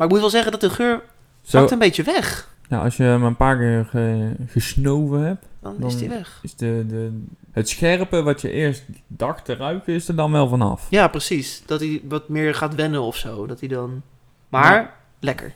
Maar 0.00 0.08
ik 0.08 0.14
moet 0.14 0.24
wel 0.24 0.30
zeggen 0.32 0.52
dat 0.52 0.60
de 0.60 0.70
geur 0.70 1.02
Zo, 1.42 1.58
zakt 1.58 1.70
een 1.70 1.78
beetje 1.78 2.02
weg. 2.02 2.54
ja, 2.68 2.78
als 2.82 2.96
je 2.96 3.02
hem 3.02 3.22
een 3.24 3.36
paar 3.36 3.58
keer 3.58 3.84
ge- 3.90 4.34
gesnoven 4.46 5.20
hebt. 5.20 5.46
Dan, 5.62 5.76
Dan- 5.78 5.88
is 5.88 5.96
die 5.96 6.08
weg. 6.08 6.38
Is 6.42 6.54
de, 6.54 6.84
de, 6.88 7.22
het 7.52 7.68
scherpe 7.68 8.22
wat 8.22 8.40
je 8.40 8.50
eerst 8.50 8.82
dacht 9.06 9.44
te 9.44 9.54
ruiken, 9.56 9.94
is 9.94 10.08
er 10.08 10.14
dan 10.16 10.32
wel 10.32 10.48
vanaf. 10.48 10.86
Ja, 10.90 11.08
precies. 11.08 11.62
Dat 11.66 11.80
hij 11.80 12.00
wat 12.08 12.28
meer 12.28 12.54
gaat 12.54 12.74
wennen 12.74 13.00
of 13.02 13.16
zo. 13.16 13.46
Dat 13.46 13.60
hij 13.60 13.68
dan... 13.68 14.02
Maar, 14.48 14.94
lekker. 15.18 15.52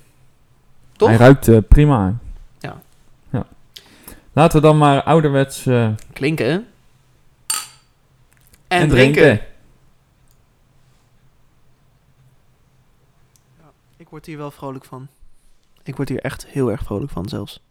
Toch? 0.97 1.09
Hij 1.09 1.19
ruikt 1.19 1.49
eh, 1.49 1.59
prima. 1.69 2.15
Ja. 2.59 2.81
ja. 3.31 3.47
Laten 4.33 4.61
we 4.61 4.67
dan 4.67 4.79
maar 4.79 5.03
ouderwets 5.03 5.67
eh, 5.67 5.89
Klinken. 6.13 6.47
En, 6.51 6.67
en, 8.81 8.89
drinken. 8.89 9.23
drinken. 9.23 9.47
Word 14.15 14.27
hier 14.27 14.37
wel 14.37 14.51
vrolijk 14.51 14.85
van. 14.85 15.09
Ik 15.83 15.97
word 15.97 16.09
hier 16.09 16.21
echt 16.21 16.47
heel 16.47 16.71
erg 16.71 16.83
vrolijk 16.83 17.11
van 17.11 17.29
zelfs. 17.29 17.63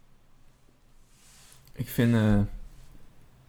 Ik 1.73 1.87
vind 1.87 2.13
eh, 2.13 2.39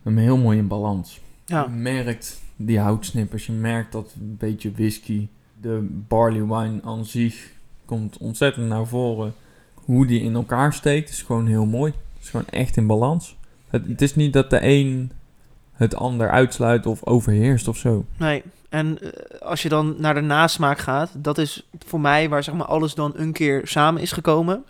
hem 0.02 0.16
heel 0.16 0.36
mooi 0.36 0.58
in 0.58 0.68
balans. 0.68 1.20
Ja. 1.44 1.62
Je 1.62 1.68
merkt 1.68 2.42
die 2.56 2.78
houtsnippers, 2.78 3.46
je 3.46 3.52
merkt 3.52 3.92
dat 3.92 4.14
een 4.20 4.36
beetje 4.36 4.72
whisky, 4.72 5.28
de 5.60 5.86
barley 6.08 6.46
wine 6.46 6.82
aan 6.82 7.04
zich, 7.04 7.52
komt 7.84 8.18
ontzettend 8.18 8.68
naar 8.68 8.86
voren. 8.86 9.34
Hoe 9.74 10.06
die 10.06 10.20
in 10.20 10.34
elkaar 10.34 10.72
steekt 10.72 11.10
is 11.10 11.22
gewoon 11.22 11.46
heel 11.46 11.66
mooi. 11.66 11.92
Het 12.12 12.22
is 12.22 12.30
gewoon 12.30 12.48
echt 12.48 12.76
in 12.76 12.86
balans. 12.86 13.36
Het, 13.68 13.86
het 13.86 14.02
is 14.02 14.14
niet 14.14 14.32
dat 14.32 14.50
de 14.50 14.58
een 14.62 15.12
het 15.72 15.94
ander 15.94 16.30
uitsluit 16.30 16.86
of 16.86 17.04
overheerst 17.04 17.68
of 17.68 17.76
zo. 17.76 18.04
Nee, 18.16 18.42
en 18.75 18.99
eh, 19.00 19.40
als 19.40 19.62
je 19.62 19.69
dan 19.69 19.95
naar 19.99 20.14
de 20.14 20.21
nasmaak 20.21 20.78
gaat, 20.78 21.11
dat 21.16 21.38
is 21.38 21.66
voor 21.87 22.00
mij 22.00 22.28
waar 22.28 22.45
zeg 22.45 22.54
maar 22.54 22.66
alles 22.66 22.95
dan 22.95 23.12
een 23.16 23.33
keer 23.33 23.61
samen 23.64 24.02
is 24.02 24.12
gekomen. 24.12 24.64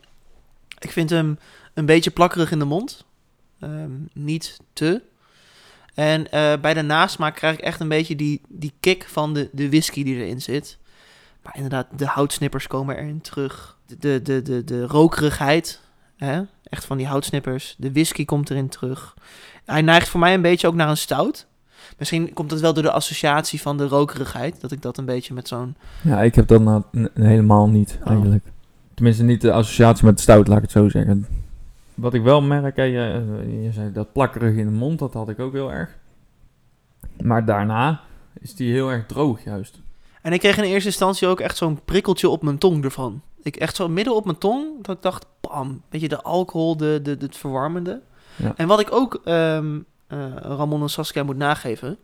Ik 0.78 0.90
vind 0.90 1.10
hem 1.10 1.38
een 1.74 1.86
beetje 1.86 2.10
plakkerig 2.10 2.50
in 2.50 2.58
de 2.58 2.64
mond. 2.64 3.04
Ehm, 3.60 3.90
niet 4.12 4.60
te. 4.72 5.02
En 5.94 6.30
eh, 6.30 6.60
bij 6.60 6.74
de 6.74 6.82
nasmaak 6.82 7.34
krijg 7.34 7.54
ik 7.54 7.64
echt 7.64 7.80
een 7.80 7.88
beetje 7.88 8.16
die, 8.16 8.40
die 8.48 8.72
kick 8.80 9.04
van 9.08 9.34
de, 9.34 9.48
de 9.52 9.68
whisky 9.68 10.04
die 10.04 10.16
erin 10.16 10.42
zit. 10.42 10.78
Maar 11.42 11.56
inderdaad, 11.56 11.86
de 11.96 12.06
houtsnippers 12.06 12.66
komen 12.66 12.96
erin 12.96 13.20
terug. 13.20 13.78
De, 13.86 13.96
de, 13.98 14.22
de, 14.22 14.42
de, 14.42 14.64
de 14.64 14.86
rokerigheid, 14.86 15.80
hè? 16.16 16.42
echt 16.64 16.84
van 16.84 16.96
die 16.96 17.06
houtsnippers. 17.06 17.74
De 17.78 17.92
whisky 17.92 18.24
komt 18.24 18.50
erin 18.50 18.68
terug. 18.68 19.14
Hij 19.64 19.82
neigt 19.82 20.08
voor 20.08 20.20
mij 20.20 20.34
een 20.34 20.42
beetje 20.42 20.66
ook 20.66 20.74
naar 20.74 20.88
een 20.88 20.96
stout. 20.96 21.46
Misschien 21.98 22.32
komt 22.32 22.50
het 22.50 22.60
wel 22.60 22.74
door 22.74 22.82
de 22.82 22.90
associatie 22.90 23.60
van 23.60 23.76
de 23.76 23.86
rokerigheid. 23.86 24.60
Dat 24.60 24.72
ik 24.72 24.82
dat 24.82 24.98
een 24.98 25.04
beetje 25.04 25.34
met 25.34 25.48
zo'n... 25.48 25.74
Ja, 26.02 26.22
ik 26.22 26.34
heb 26.34 26.46
dat 26.46 26.60
nou 26.60 26.82
helemaal 27.14 27.68
niet 27.68 27.98
Oh. 28.02 28.10
eigenlijk. 28.10 28.44
Tenminste 28.94 29.22
niet 29.22 29.40
de 29.40 29.52
associatie 29.52 30.04
met 30.04 30.20
stout, 30.20 30.46
laat 30.48 30.56
ik 30.56 30.62
het 30.62 30.72
zo 30.72 30.88
zeggen. 30.88 31.26
Wat 31.94 32.14
ik 32.14 32.22
wel 32.22 32.42
merk, 32.42 32.76
hè, 32.76 32.82
je, 32.82 33.24
je 33.62 33.72
zei 33.72 33.92
dat 33.92 34.12
plakkerig 34.12 34.54
in 34.56 34.66
de 34.66 34.72
mond, 34.72 34.98
dat 34.98 35.14
had 35.14 35.28
ik 35.28 35.38
ook 35.38 35.52
heel 35.52 35.72
erg. 35.72 35.96
Maar 37.22 37.44
daarna 37.44 38.00
is 38.40 38.54
die 38.54 38.72
heel 38.72 38.90
erg 38.90 39.06
droog 39.06 39.44
juist. 39.44 39.80
En 40.22 40.32
ik 40.32 40.40
kreeg 40.40 40.56
in 40.56 40.64
eerste 40.64 40.88
instantie 40.88 41.28
ook 41.28 41.40
echt 41.40 41.56
zo'n 41.56 41.80
prikkeltje 41.84 42.28
op 42.28 42.42
mijn 42.42 42.58
tong 42.58 42.84
ervan. 42.84 43.20
Ik 43.42 43.56
echt 43.56 43.76
zo 43.76 43.88
midden 43.88 44.14
op 44.14 44.24
mijn 44.24 44.38
tong, 44.38 44.84
dat 44.84 44.96
ik 44.96 45.02
dacht, 45.02 45.26
bam, 45.40 45.82
weet 45.88 46.00
je, 46.00 46.08
de 46.08 46.22
alcohol, 46.22 46.76
de, 46.76 47.00
de, 47.02 47.16
het 47.18 47.36
verwarmende. 47.36 48.00
Ja. 48.36 48.52
En 48.56 48.66
wat 48.66 48.80
ik 48.80 48.92
ook 48.92 49.20
ehm, 49.24 49.74
eh, 49.74 49.80
Ramon 50.06 50.82
en 50.82 50.90
Saskia 50.90 51.22
moet 51.22 51.36
nageven, 51.36 51.98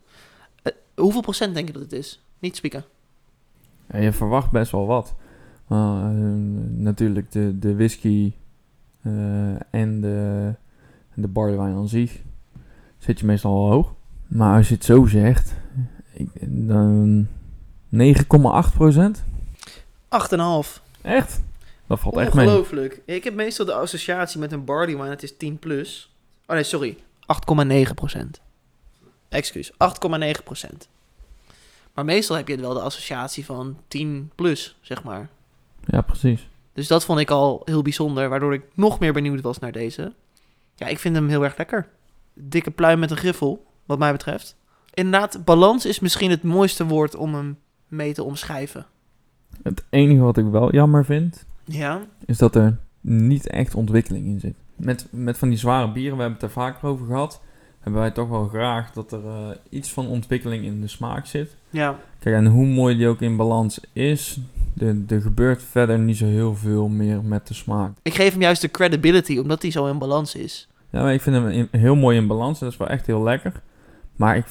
eh, 0.62 0.73
hoeveel 0.95 1.21
procent 1.21 1.54
denk 1.54 1.66
je 1.66 1.73
dat 1.73 1.83
het 1.83 1.92
is? 1.92 2.25
Niet 2.38 2.57
spieken. 2.57 2.85
Ja, 3.90 3.99
je 3.99 4.12
verwacht 4.12 4.50
best 4.50 4.73
wel 4.73 4.87
wat. 4.87 5.14
Uh, 5.69 6.09
natuurlijk 6.69 7.33
de, 7.33 7.59
de 7.59 7.75
whisky 7.75 8.33
eh, 9.02 9.75
en 9.75 10.00
de, 10.00 10.54
de 11.14 11.28
barleywijn 11.28 11.75
aan 11.75 11.88
zich 11.88 12.21
zit 12.99 13.19
je 13.19 13.26
meestal 13.26 13.52
al 13.52 13.71
hoog. 13.71 13.95
Maar 14.26 14.57
als 14.57 14.69
je 14.69 14.75
het 14.75 14.85
zo 14.85 15.07
zegt, 15.07 15.54
ik, 16.12 16.28
dan 16.69 17.26
9,8 17.97 18.02
procent. 18.75 19.25
8,5. 20.04 20.83
Echt? 21.02 21.42
Dat 21.87 22.00
valt 22.00 22.16
echt 22.16 22.35
mee. 22.35 22.47
Ongelooflijk. 22.47 23.02
Ik 23.04 23.25
heb 23.25 23.35
meestal 23.35 23.66
de 23.66 23.73
associatie 23.73 24.40
met 24.40 24.52
een 24.52 24.64
barley 24.64 24.97
wine, 24.97 25.09
het 25.09 25.23
is 25.23 25.37
10 25.37 25.59
plus. 25.59 26.14
Oh 26.47 26.54
nee, 26.54 26.64
sorry. 26.64 26.97
8,9 27.30 27.94
procent. 27.94 28.40
Excuus, 29.28 29.72
8,9 29.72 29.78
procent. 30.44 30.88
Maar 31.94 32.04
meestal 32.04 32.37
heb 32.37 32.49
je 32.49 32.56
wel 32.56 32.75
de 32.75 32.80
associatie 32.80 33.44
van 33.44 33.76
10 33.88 34.30
plus, 34.34 34.78
zeg 34.80 35.02
maar. 35.02 35.28
Ja, 35.84 36.00
precies. 36.00 36.49
Dus 36.72 36.87
dat 36.87 37.04
vond 37.04 37.20
ik 37.20 37.30
al 37.30 37.62
heel 37.64 37.82
bijzonder, 37.82 38.28
waardoor 38.28 38.54
ik 38.54 38.62
nog 38.75 38.99
meer 38.99 39.12
benieuwd 39.12 39.40
was 39.40 39.58
naar 39.58 39.72
deze. 39.72 40.12
Ja, 40.75 40.87
ik 40.87 40.99
vind 40.99 41.14
hem 41.14 41.28
heel 41.28 41.44
erg 41.44 41.56
lekker. 41.56 41.88
Dikke 42.34 42.70
pluim 42.70 42.99
met 42.99 43.10
een 43.10 43.16
griffel, 43.16 43.66
wat 43.87 43.99
mij 43.99 44.12
betreft. 44.12 44.56
Inderdaad, 44.94 45.44
balans 45.44 45.87
is 45.87 46.00
misschien 46.00 46.30
het 46.30 46.42
mooiste 46.42 46.87
woord 46.87 47.14
om 47.14 47.34
hem 47.34 47.58
mee 47.88 48.14
te 48.14 48.22
omschrijven. 48.22 48.87
Het 49.62 49.84
enige 49.90 50.20
wat 50.20 50.37
ik 50.37 50.44
wel 50.44 50.72
jammer 50.72 51.04
vind, 51.04 51.44
Ja, 51.64 52.06
is 52.26 52.38
dat 52.38 52.54
er 52.54 52.78
niet 53.00 53.46
echt 53.46 53.75
ontwikkeling 53.75 54.26
in 54.26 54.40
zit. 54.40 54.54
Met, 54.80 55.06
met 55.10 55.38
van 55.38 55.49
die 55.49 55.58
zware 55.58 55.92
bieren, 55.92 56.16
we 56.16 56.22
hebben 56.22 56.40
het 56.40 56.49
er 56.49 56.54
vaker 56.62 56.88
over 56.88 57.06
gehad, 57.06 57.40
hebben 57.80 58.00
wij 58.00 58.10
toch 58.10 58.28
wel 58.28 58.49
graag 58.49 58.92
dat 58.92 59.12
er 59.12 59.25
eh, 59.26 59.49
iets 59.68 59.92
van 59.92 60.06
ontwikkeling 60.06 60.64
in 60.64 60.80
de 60.80 60.88
smaak 60.88 61.26
zit. 61.26 61.56
ja, 61.70 61.99
Kijk, 62.18 62.37
en 62.37 62.46
hoe 62.46 62.66
mooi 62.66 62.96
die 62.96 63.08
ook 63.08 63.20
in 63.20 63.37
balans 63.37 63.80
is, 63.92 64.40
er, 64.78 65.20
gebeurt 65.20 65.62
verder 65.62 65.99
niet 65.99 66.16
zo 66.16 66.26
heel 66.26 66.54
veel 66.56 66.88
meer 66.88 67.22
met 67.25 67.46
de 67.49 67.54
smaak. 67.54 67.92
ik 68.02 68.14
geef 68.14 68.32
hem 68.32 68.40
juist 68.40 68.60
de 68.62 68.70
credibility, 68.70 69.38
omdat 69.38 69.62
hij 69.62 69.70
zo 69.70 69.87
in 69.87 69.99
balans 69.99 70.34
is. 70.34 70.68
Ja, 70.90 71.02
maar 71.02 71.14
ik 71.14 71.20
vind 71.20 71.37
hem 71.37 71.49
in- 71.49 71.68
heel 71.70 71.96
mooi 71.96 72.16
in 72.16 72.26
balans, 72.26 72.58
dat 72.58 72.70
is 72.72 72.76
wel 72.76 72.88
echt 72.88 73.06
heel 73.06 73.22
lekker. 73.22 73.52
Maar 74.16 74.37
ik 74.37 74.44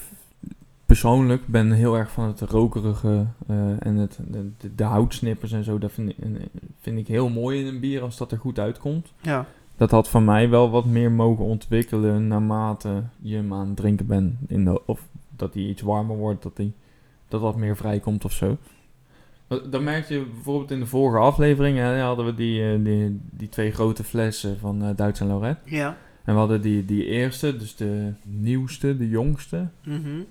persoonlijk 0.85 1.47
ben 1.47 1.71
heel 1.71 1.97
erg 1.97 2.11
van 2.11 2.27
het 2.27 2.41
rokerige 2.41 3.25
eh, 3.47 3.57
en 3.85 3.95
het, 3.95 4.19
de, 4.27 4.49
de, 4.57 4.75
de 4.75 4.83
houtsnippers 4.83 5.51
en 5.51 5.63
zo. 5.63 5.77
Dat 5.77 5.91
vind 5.91 6.09
ik, 6.09 6.15
vind 6.81 6.97
ik 6.97 7.07
heel 7.07 7.29
mooi 7.29 7.59
in 7.59 7.67
een 7.67 7.79
bier 7.79 8.01
als 8.01 8.17
dat 8.17 8.31
er 8.31 8.37
goed 8.37 8.59
uitkomt. 8.59 9.13
Ja, 9.21 9.45
Dat 9.79 9.91
had 9.91 10.09
van 10.09 10.25
mij 10.25 10.49
wel 10.49 10.69
wat 10.69 10.85
meer 10.85 11.11
mogen 11.11 11.45
ontwikkelen 11.45 12.27
naarmate 12.27 13.03
je 13.21 13.35
hem 13.35 13.53
aan 13.53 13.67
het 13.67 13.75
drinken 13.77 14.05
bent. 14.05 14.35
In 14.47 14.65
de, 14.65 14.85
of 14.85 15.07
dat 15.35 15.53
hij 15.53 15.63
iets 15.63 15.81
warmer 15.81 16.17
wordt, 16.17 16.43
dat 16.43 16.57
hij 16.57 16.73
dat 17.27 17.41
wat 17.41 17.55
meer 17.55 17.77
vrijkomt 17.77 18.25
of 18.25 18.31
zo. 18.31 18.57
Dat, 19.47 19.71
dat 19.71 19.81
merk 19.81 20.07
je 20.07 20.25
bijvoorbeeld 20.33 20.71
in 20.71 20.79
de 20.79 20.85
vorige 20.85 21.17
aflevering. 21.17 21.77
Hè, 21.77 21.99
hadden 21.99 22.25
we 22.25 22.33
die, 22.35 22.71
eh, 22.73 22.83
die, 22.83 23.19
die 23.31 23.49
twee 23.49 23.71
grote 23.71 24.03
flessen 24.03 24.59
van 24.59 24.83
eh, 24.83 24.89
Duits 24.95 25.19
en 25.19 25.27
Lorette. 25.27 25.75
ja. 25.75 25.97
En 26.23 26.33
we 26.33 26.39
hadden 26.39 26.61
die, 26.61 26.85
die 26.85 27.05
eerste, 27.05 27.57
dus 27.57 27.75
de 27.75 28.13
nieuwste, 28.23 28.97
de 28.97 29.09
jongste. 29.09 29.67
mhm. 29.83 30.21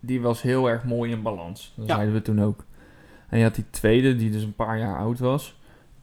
Die 0.00 0.20
was 0.20 0.42
heel 0.42 0.68
erg 0.70 0.84
mooi 0.84 1.10
in 1.12 1.22
balans. 1.22 1.72
Dat 1.76 1.86
Ja. 1.88 1.94
zeiden 1.94 2.14
we 2.14 2.22
toen 2.22 2.42
ook. 2.42 2.64
En 3.28 3.38
je 3.38 3.44
had 3.44 3.54
die 3.54 3.64
tweede, 3.70 4.16
die 4.16 4.30
dus 4.30 4.42
een 4.42 4.54
paar 4.54 4.78
jaar 4.78 4.96
oud 4.98 5.18
was. 5.18 5.55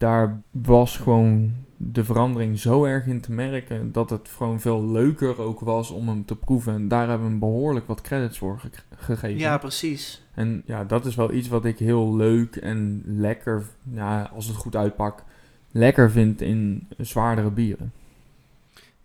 Daar 0.04 0.42
was 0.52 0.98
gewoon 0.98 1.52
de 1.78 2.04
verandering 2.04 2.60
zo 2.60 2.86
erg 2.86 3.06
in 3.06 3.22
te 3.22 3.32
merken... 3.32 3.92
dat 3.92 4.10
het 4.10 4.30
gewoon 4.36 4.60
veel 4.60 4.86
leuker 4.86 5.42
ook 5.42 5.60
was 5.60 5.90
om 5.90 6.08
hem 6.08 6.26
te 6.26 6.36
proeven. 6.36 6.74
En 6.74 6.88
daar 6.88 7.08
hebben 7.08 7.24
we 7.26 7.30
hem 7.30 7.40
behoorlijk 7.40 7.88
wat 7.88 8.02
credits 8.02 8.38
voor 8.38 8.60
ge- 8.60 8.70
gegeven. 8.96 9.40
ja, 9.40 9.58
precies. 9.58 10.24
En 10.34 10.64
ja, 10.66 10.84
dat 10.84 11.06
is 11.06 11.16
wel 11.16 11.32
iets 11.34 11.48
wat 11.48 11.66
ik 11.66 11.80
heel 11.80 12.16
leuk 12.16 12.56
en 12.56 13.04
lekker... 13.06 13.64
Ja, 13.92 14.30
als 14.36 14.48
het 14.48 14.56
goed 14.56 14.76
uitpakt... 14.76 15.24
lekker 15.72 16.12
vind 16.12 16.42
in 16.42 16.88
zwaardere 16.98 17.50
bieren. 17.50 17.92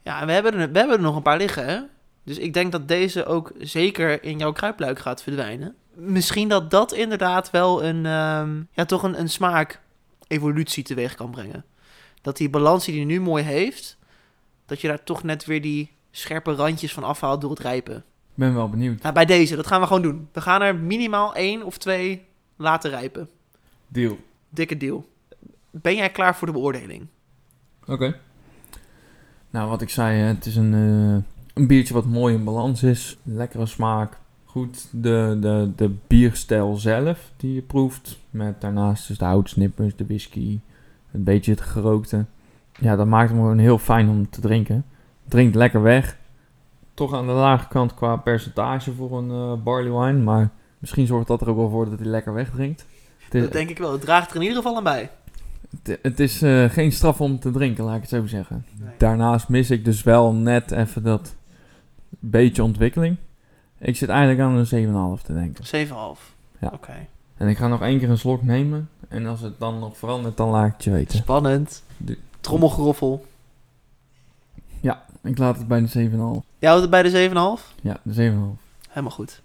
Ja, 0.02 0.20
en 0.20 0.26
we 0.26 0.32
hebben, 0.32 0.52
er, 0.54 0.72
we 0.72 0.78
hebben 0.78 0.96
er 0.96 1.02
nog 1.02 1.16
een 1.16 1.22
paar 1.22 1.38
liggen, 1.38 1.64
hè? 1.66 1.80
Dus 2.24 2.38
ik 2.38 2.54
denk 2.54 2.72
dat 2.72 2.88
deze 2.88 3.24
ook 3.24 3.52
zeker 3.58 4.24
in 4.24 4.38
jouw 4.38 4.52
kruipluik 4.52 4.98
gaat 4.98 5.22
verdwijnen. 5.22 5.74
Misschien 5.94 6.48
dat 6.48 6.70
dat 6.70 6.92
inderdaad 6.92 7.50
wel 7.50 7.84
een, 7.84 8.06
ehm, 8.06 8.50
ja, 8.72 8.84
toch 8.84 9.02
een, 9.02 9.20
een 9.20 9.28
smaak-evolutie 10.28 10.84
teweeg 10.84 11.14
kan 11.14 11.30
brengen. 11.30 11.64
Dat 12.22 12.36
die 12.36 12.50
balans 12.50 12.84
die 12.84 12.96
hij 12.96 13.04
nu 13.04 13.20
mooi 13.20 13.44
heeft, 13.44 13.96
dat 14.66 14.80
je 14.80 14.88
daar 14.88 15.04
toch 15.04 15.22
net 15.22 15.44
weer 15.44 15.62
die 15.62 15.90
scherpe 16.10 16.52
randjes 16.52 16.92
van 16.92 17.04
afhaalt 17.04 17.40
door 17.40 17.50
het 17.50 17.58
rijpen. 17.58 17.96
Ik 17.96 18.44
ben 18.44 18.54
wel 18.54 18.68
benieuwd. 18.68 19.02
Nou, 19.02 19.14
bij 19.14 19.24
deze, 19.24 19.56
dat 19.56 19.66
gaan 19.66 19.80
we 19.80 19.86
gewoon 19.86 20.02
doen. 20.02 20.28
We 20.32 20.40
gaan 20.40 20.62
er 20.62 20.76
minimaal 20.76 21.34
één 21.34 21.62
of 21.62 21.78
twee 21.78 22.24
laten 22.56 22.90
rijpen. 22.90 23.28
Deal. 23.88 24.18
Dikke 24.48 24.76
deal. 24.76 25.08
Ben 25.70 25.96
jij 25.96 26.10
klaar 26.10 26.36
voor 26.36 26.46
de 26.46 26.52
beoordeling? 26.52 27.06
Oké. 27.86 28.16
Nou, 29.50 29.68
wat 29.68 29.82
ik 29.82 29.90
zei, 29.90 30.18
het 30.18 30.46
is 30.46 30.56
een, 30.56 30.74
eh, 30.74 31.24
een 31.54 31.66
biertje 31.66 31.94
wat 31.94 32.04
mooi 32.04 32.34
in 32.34 32.44
balans 32.44 32.82
is. 32.82 33.18
Lekkere 33.22 33.66
smaak. 33.66 34.18
Goed, 34.50 34.88
de, 34.90 35.36
de, 35.40 35.70
de 35.76 35.94
bierstijl 36.06 36.76
zelf 36.76 37.30
die 37.36 37.54
je 37.54 37.62
proeft. 37.62 38.18
Met 38.30 38.60
daarnaast 38.60 39.08
dus 39.08 39.18
de 39.18 39.24
houtsnippers, 39.24 39.96
de 39.96 40.06
whisky, 40.06 40.60
een 41.12 41.24
beetje 41.24 41.50
het 41.50 41.60
gerookte. 41.60 42.24
Ja, 42.80 42.96
dat 42.96 43.06
maakt 43.06 43.30
hem 43.30 43.38
gewoon 43.38 43.58
heel 43.58 43.78
fijn 43.78 44.08
om 44.08 44.30
te 44.30 44.40
drinken. 44.40 44.84
Drinkt 45.24 45.54
lekker 45.54 45.82
weg. 45.82 46.16
Toch 46.94 47.14
aan 47.14 47.26
de 47.26 47.32
lage 47.32 47.68
kant 47.68 47.94
qua 47.94 48.16
percentage 48.16 48.92
voor 48.92 49.18
een 49.18 49.30
eh, 49.30 49.62
barley 49.62 49.92
wine. 49.92 50.24
Maar 50.24 50.50
misschien 50.78 51.06
zorgt 51.06 51.26
dat 51.28 51.40
er 51.40 51.48
ook 51.48 51.56
wel 51.56 51.70
voor 51.70 51.90
dat 51.90 51.98
hij 51.98 52.08
lekker 52.08 52.32
wegdrinkt. 52.34 52.86
Is, 53.30 53.42
Dat 53.42 53.52
denk 53.52 53.70
ik 53.70 53.78
wel. 53.78 53.92
Het 53.92 54.00
draagt 54.00 54.30
er 54.30 54.36
in 54.36 54.42
ieder 54.42 54.56
geval 54.56 54.76
aan 54.76 54.84
bij. 54.84 55.10
het, 55.82 55.98
het 56.02 56.20
is 56.20 56.42
eh, 56.42 56.64
geen 56.64 56.92
straf 56.92 57.20
om 57.20 57.38
te 57.38 57.50
drinken, 57.50 57.84
laat 57.84 57.94
ik 57.94 58.00
het 58.00 58.10
zo 58.10 58.26
zeggen. 58.26 58.64
Nee. 58.80 58.90
Daarnaast 58.98 59.48
mis 59.48 59.70
ik 59.70 59.84
dus 59.84 60.02
wel 60.02 60.32
net 60.32 60.70
even 60.70 61.02
dat 61.02 61.36
beetje 62.08 62.62
ontwikkeling. 62.62 63.16
Ik 63.78 63.96
zit 63.96 64.08
eigenlijk 64.08 64.40
aan 64.40 64.56
een 64.56 65.18
7,5 65.18 65.22
te 65.26 65.34
denken. 65.34 65.64
7,5. 66.16 66.20
Ja. 66.60 66.70
Oké. 66.72 67.06
En 67.36 67.48
ik 67.48 67.56
ga 67.56 67.68
nog 67.68 67.82
één 67.82 67.98
keer 67.98 68.10
een 68.10 68.18
slok 68.18 68.42
nemen. 68.42 68.88
En 69.08 69.26
als 69.26 69.40
het 69.40 69.58
dan 69.58 69.78
nog 69.78 69.96
verandert, 69.96 70.36
dan 70.36 70.48
laat 70.48 70.66
ik 70.66 70.72
het 70.72 70.84
je 70.84 70.90
weten. 70.90 71.18
Spannend. 71.18 71.82
De- 71.96 72.18
Trommelgeroffel. 72.40 73.24
Ik 75.22 75.38
laat 75.38 75.56
het 75.58 75.68
bij 75.68 75.80
de 75.80 75.86
7,5. 75.88 76.46
Jij 76.58 76.68
houdt 76.70 76.80
het 76.82 76.90
bij 76.90 77.02
de 77.02 77.10
7,5? 77.10 77.74
Ja, 77.80 78.00
de 78.02 78.12
7,5. 78.12 78.62
Helemaal 78.88 79.10
goed. 79.10 79.42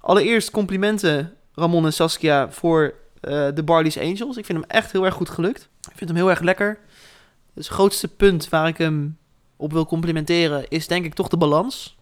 Allereerst 0.00 0.50
complimenten, 0.50 1.32
Ramon 1.54 1.84
en 1.84 1.92
Saskia, 1.92 2.50
voor 2.50 2.94
eh, 3.20 3.48
de 3.54 3.62
Barley's 3.64 3.98
Angels. 3.98 4.36
Ik 4.36 4.44
vind 4.44 4.58
hem 4.60 4.70
echt 4.70 4.92
heel 4.92 5.04
erg 5.04 5.14
goed 5.14 5.28
gelukt. 5.30 5.68
Ik 5.90 5.96
vind 5.96 6.10
hem 6.10 6.18
heel 6.18 6.30
erg 6.30 6.40
lekker. 6.40 6.78
Het 7.54 7.66
grootste 7.66 8.08
punt 8.08 8.48
waar 8.48 8.68
ik 8.68 8.78
hem 8.78 9.16
op 9.56 9.72
wil 9.72 9.86
complimenteren 9.86 10.68
is 10.68 10.86
denk 10.86 11.04
ik 11.04 11.14
toch 11.14 11.28
de 11.28 11.36
balans. 11.36 11.95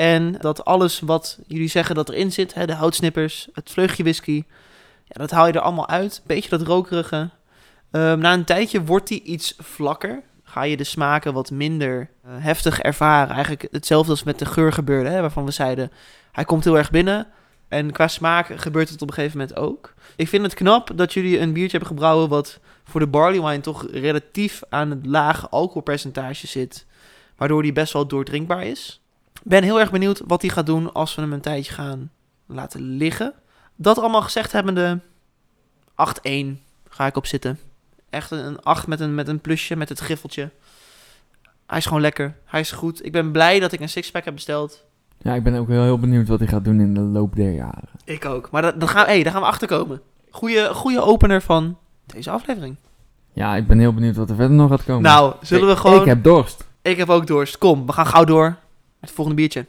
En 0.00 0.32
dat 0.32 0.64
alles 0.64 1.00
wat 1.00 1.38
jullie 1.46 1.68
zeggen 1.68 1.94
dat 1.94 2.08
erin 2.08 2.32
zit, 2.32 2.54
hè, 2.54 2.66
de 2.66 2.74
houtsnippers, 2.74 3.48
het 3.52 3.70
vleugje 3.70 4.02
whisky, 4.02 4.44
Ja, 5.04 5.20
dat 5.20 5.30
haal 5.30 5.46
je 5.46 5.52
er 5.52 5.60
allemaal 5.60 5.88
uit. 5.88 6.22
Beetje 6.26 6.48
dat 6.50 6.62
rokerige. 6.62 7.30
Ehm, 7.90 8.18
na 8.18 8.32
een 8.32 8.44
tijdje 8.44 8.84
wordt 8.84 9.08
die 9.08 9.22
iets 9.22 9.54
vlakker. 9.58 10.22
Ga 10.42 10.62
je 10.62 10.76
de 10.76 10.84
smaken 10.84 11.32
wat 11.32 11.50
minder 11.50 12.10
eh, 12.24 12.30
heftig 12.38 12.80
ervaren. 12.80 13.34
Eigenlijk 13.34 13.68
hetzelfde 13.70 14.10
als 14.10 14.22
met 14.22 14.38
de 14.38 14.46
geur 14.46 14.72
gebeurde, 14.72 15.08
hè, 15.08 15.20
waarvan 15.20 15.44
we 15.44 15.50
zeiden... 15.50 15.90
hij 16.32 16.44
komt 16.44 16.64
heel 16.64 16.78
erg 16.78 16.90
binnen. 16.90 17.26
En 17.68 17.92
qua 17.92 18.08
smaak 18.08 18.60
gebeurt 18.60 18.88
het 18.88 19.02
op 19.02 19.08
een 19.08 19.14
gegeven 19.14 19.38
moment 19.38 19.58
ook. 19.58 19.94
Ik 20.16 20.28
vind 20.28 20.42
het 20.42 20.54
knap 20.54 20.90
dat 20.94 21.12
jullie 21.12 21.38
een 21.38 21.52
biertje 21.52 21.78
hebben 21.78 21.96
gebrouwen... 21.96 22.28
wat 22.28 22.60
voor 22.84 23.00
de 23.00 23.06
barley 23.06 23.42
wine 23.42 23.60
toch 23.60 23.86
relatief 23.90 24.62
aan 24.68 24.90
het 24.90 25.06
lage 25.06 25.48
alcoholpercentage 25.48 26.46
zit. 26.46 26.86
Waardoor 27.36 27.62
die 27.62 27.72
best 27.72 27.92
wel 27.92 28.06
doordrinkbaar 28.06 28.64
is. 28.66 29.00
Ben 29.42 29.62
heel 29.62 29.80
erg 29.80 29.90
benieuwd 29.90 30.22
wat 30.26 30.42
hij 30.42 30.50
gaat 30.50 30.66
doen 30.66 30.92
als 30.92 31.14
we 31.14 31.20
hem 31.22 31.32
een 31.32 31.40
tijdje 31.40 31.72
gaan 31.72 32.10
laten 32.46 32.80
liggen. 32.80 33.32
Dat 33.76 33.98
allemaal 33.98 34.22
gezegd 34.22 34.52
hebbende, 34.52 35.00
8-1 35.90 35.94
ga 36.88 37.06
ik 37.06 37.16
op 37.16 37.26
zitten. 37.26 37.58
Echt 38.10 38.30
een, 38.30 38.44
een 38.46 38.62
8 38.62 38.86
met 38.86 39.00
een, 39.00 39.14
met 39.14 39.28
een 39.28 39.40
plusje, 39.40 39.76
met 39.76 39.88
het 39.88 39.98
griffeltje. 39.98 40.50
Hij 41.66 41.78
is 41.78 41.86
gewoon 41.86 42.00
lekker. 42.02 42.34
Hij 42.44 42.60
is 42.60 42.72
goed. 42.72 43.04
Ik 43.04 43.12
ben 43.12 43.30
blij 43.32 43.60
dat 43.60 43.72
ik 43.72 43.80
een 43.80 43.88
sixpack 43.88 44.24
heb 44.24 44.34
besteld. 44.34 44.84
Ja, 45.18 45.34
ik 45.34 45.42
ben 45.42 45.54
ook 45.54 45.68
heel, 45.68 45.82
heel 45.82 45.98
benieuwd 45.98 46.28
wat 46.28 46.38
hij 46.38 46.48
gaat 46.48 46.64
doen 46.64 46.80
in 46.80 46.94
de 46.94 47.00
loop 47.00 47.36
der 47.36 47.52
jaren. 47.52 47.88
Ik 48.04 48.24
ook. 48.24 48.50
Maar 48.50 48.62
dat, 48.62 48.80
dat 48.80 48.88
gaan, 48.88 49.06
hey, 49.06 49.22
daar 49.22 49.32
gaan 49.32 49.40
we 49.42 49.46
achter 49.48 49.68
komen. 49.68 50.00
Goeie, 50.30 50.74
goeie 50.74 51.00
opener 51.00 51.42
van 51.42 51.78
deze 52.06 52.30
aflevering. 52.30 52.76
Ja, 53.32 53.56
ik 53.56 53.66
ben 53.66 53.78
heel 53.78 53.94
benieuwd 53.94 54.16
wat 54.16 54.30
er 54.30 54.36
verder 54.36 54.56
nog 54.56 54.70
gaat 54.70 54.84
komen. 54.84 55.02
Nou, 55.02 55.34
zullen 55.42 55.66
we 55.66 55.72
Ik- 55.72 55.78
gewoon... 55.78 56.00
Ik 56.00 56.06
heb 56.06 56.22
dorst. 56.24 56.68
Ik 56.82 56.96
heb 56.96 57.08
ook 57.08 57.26
dorst. 57.26 57.58
Kom, 57.58 57.86
we 57.86 57.92
gaan 57.92 58.06
gauw 58.06 58.24
door 58.24 58.56
het 59.00 59.10
volgende 59.10 59.40
biertje. 59.40 59.66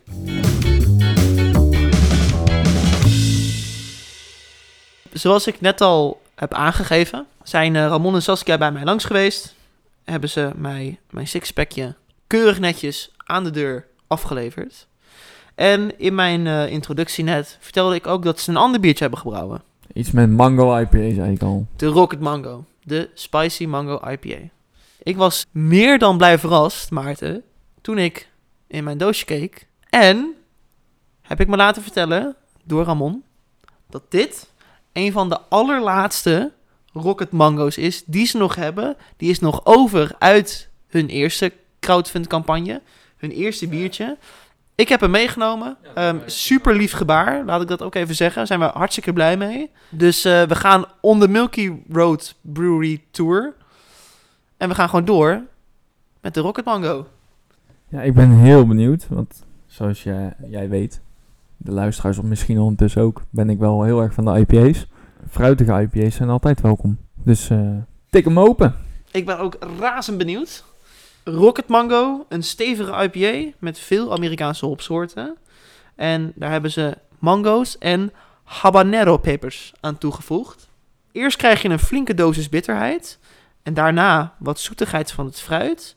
Zoals 5.13 5.47
ik 5.47 5.61
net 5.61 5.81
al 5.81 6.21
heb 6.35 6.53
aangegeven, 6.53 7.25
zijn 7.43 7.75
eh, 7.75 7.88
Ramon 7.88 8.15
en 8.15 8.21
Saskia 8.21 8.57
bij 8.57 8.71
mij 8.71 8.83
langs 8.83 9.05
geweest. 9.05 9.55
Hebben 10.03 10.29
ze 10.29 10.51
mij 10.55 11.00
mijn 11.09 11.27
sixpackje 11.27 11.95
keurig 12.27 12.59
netjes 12.59 13.11
aan 13.17 13.43
de 13.43 13.51
deur 13.51 13.85
afgeleverd. 14.07 14.88
En 15.55 16.00
in 16.00 16.15
mijn 16.15 16.47
eh, 16.47 16.71
introductie 16.71 17.23
net 17.23 17.57
vertelde 17.59 17.95
ik 17.95 18.07
ook 18.07 18.23
dat 18.23 18.39
ze 18.39 18.50
een 18.50 18.57
ander 18.57 18.79
biertje 18.79 19.01
hebben 19.01 19.19
gebrouwen. 19.19 19.61
Iets 19.93 20.11
met 20.11 20.29
mango 20.29 20.77
IPA, 20.77 21.13
zei 21.13 21.33
ik 21.33 21.41
al. 21.41 21.67
De 21.75 21.85
Rocket 21.85 22.19
Mango. 22.19 22.65
De 22.83 23.09
Spicy 23.13 23.65
Mango 23.65 24.09
IPA. 24.09 24.38
Ik 25.03 25.17
was 25.17 25.45
meer 25.51 26.00
dan 26.00 26.17
blij 26.17 26.39
verrast, 26.39 26.91
Maarten, 26.91 27.43
toen 27.81 27.97
ik 27.97 28.29
in 28.71 28.83
mijn 28.83 28.97
doosje 28.97 29.25
keek. 29.25 29.67
En 29.89 30.35
heb 31.21 31.39
ik 31.39 31.47
me 31.47 31.55
laten 31.55 31.81
vertellen 31.81 32.35
door 32.63 32.83
Ramon 32.83 33.23
dat 33.89 34.03
dit 34.09 34.49
een 34.93 35.11
van 35.11 35.29
de 35.29 35.39
allerlaatste 35.49 36.51
Rocket 36.93 37.31
Mango's 37.31 37.77
is 37.77 38.03
die 38.05 38.25
ze 38.25 38.37
nog 38.37 38.55
hebben. 38.55 38.97
Die 39.17 39.29
is 39.29 39.39
nog 39.39 39.65
over 39.65 40.15
uit 40.19 40.69
hun 40.87 41.07
eerste 41.07 41.53
crowdfund 41.79 42.27
campagne. 42.27 42.81
Hun 43.17 43.31
eerste 43.31 43.67
biertje. 43.67 44.17
Ik 44.75 44.89
heb 44.89 44.99
hem 44.99 45.11
meegenomen. 45.11 45.77
Ehm, 45.95 46.19
super 46.25 46.75
lief 46.75 46.91
gebaar, 46.91 47.45
laat 47.45 47.61
ik 47.61 47.67
dat 47.67 47.81
ook 47.81 47.95
even 47.95 48.15
zeggen. 48.15 48.37
Daar 48.37 48.47
zijn 48.47 48.59
we 48.59 48.65
hartstikke 48.65 49.13
blij 49.13 49.37
mee. 49.37 49.71
Dus 49.89 50.25
eh, 50.25 50.43
we 50.43 50.55
gaan 50.55 50.85
on 51.01 51.19
the 51.19 51.27
Milky 51.27 51.71
Road 51.91 52.35
Brewery 52.41 53.03
Tour. 53.11 53.53
En 54.57 54.69
we 54.69 54.75
gaan 54.75 54.89
gewoon 54.89 55.05
door 55.05 55.41
met 56.21 56.33
de 56.33 56.39
Rocket 56.39 56.65
Mango. 56.65 57.07
Ja, 57.91 58.01
ik 58.01 58.13
ben 58.13 58.29
heel 58.29 58.67
benieuwd, 58.67 59.07
want 59.07 59.45
zoals 59.65 60.03
jij, 60.03 60.33
jij 60.50 60.69
weet, 60.69 61.01
de 61.57 61.71
luisteraars 61.71 62.17
of 62.17 62.24
misschien 62.24 62.60
ondertussen 62.60 63.01
ook, 63.01 63.21
ben 63.29 63.50
ik 63.50 63.60
wel 63.60 63.83
heel 63.83 64.01
erg 64.01 64.13
van 64.13 64.25
de 64.25 64.39
IPA's. 64.39 64.88
Fruitige 65.29 65.81
IPA's 65.81 66.15
zijn 66.15 66.29
altijd 66.29 66.62
welkom. 66.62 66.98
Dus 67.24 67.50
eh 67.50 67.77
tik 68.10 68.25
hem 68.25 68.39
open. 68.39 68.75
Ik 69.12 69.25
ben 69.25 69.39
ook 69.39 69.57
razend 69.79 70.17
benieuwd. 70.17 70.63
Rocket 71.24 71.67
Mango, 71.67 72.25
een 72.29 72.43
stevige 72.43 73.10
IPA 73.12 73.55
met 73.60 73.79
veel 73.79 74.13
Amerikaanse 74.13 74.65
hopsoorten. 74.65 75.38
En 75.95 76.32
daar 76.36 76.51
hebben 76.51 76.71
ze 76.71 76.97
mango's 77.19 77.77
en 77.77 78.12
habanero 78.43 79.17
pepers 79.17 79.73
aan 79.80 79.97
toegevoegd. 79.97 80.69
Eerst 81.12 81.38
krijg 81.38 81.62
je 81.62 81.69
een 81.69 81.80
flinke 81.80 82.13
dosis 82.13 82.49
bitterheid. 82.49 83.19
En 83.63 83.73
daarna 83.73 84.36
wat 84.39 84.60
zoetigheid 84.60 85.12
van 85.12 85.25
het 85.25 85.39
fruit. 85.39 85.95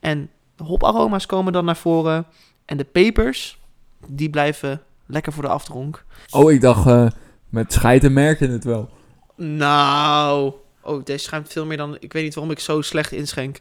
En 0.00 0.30
de 0.56 0.64
hoparoma's 0.64 1.26
komen 1.26 1.52
dan 1.52 1.64
naar 1.64 1.76
voren. 1.76 2.26
En 2.64 2.76
de 2.76 2.84
pepers, 2.84 3.58
die 4.06 4.30
blijven 4.30 4.82
lekker 5.06 5.32
voor 5.32 5.42
de 5.42 5.48
afdronk. 5.48 6.04
Oh, 6.30 6.52
ik 6.52 6.60
dacht, 6.60 6.86
eh, 6.86 7.06
met 7.48 7.72
scheiden 7.72 8.12
merk 8.12 8.38
je 8.38 8.48
het 8.48 8.64
wel. 8.64 8.88
Nou, 9.36 10.52
oh, 10.82 11.04
deze 11.04 11.24
schuimt 11.24 11.48
veel 11.48 11.66
meer 11.66 11.76
dan... 11.76 11.96
Ik 12.00 12.12
weet 12.12 12.22
niet 12.24 12.34
waarom 12.34 12.52
ik 12.52 12.60
zo 12.60 12.80
slecht 12.80 13.12
inschenk. 13.12 13.60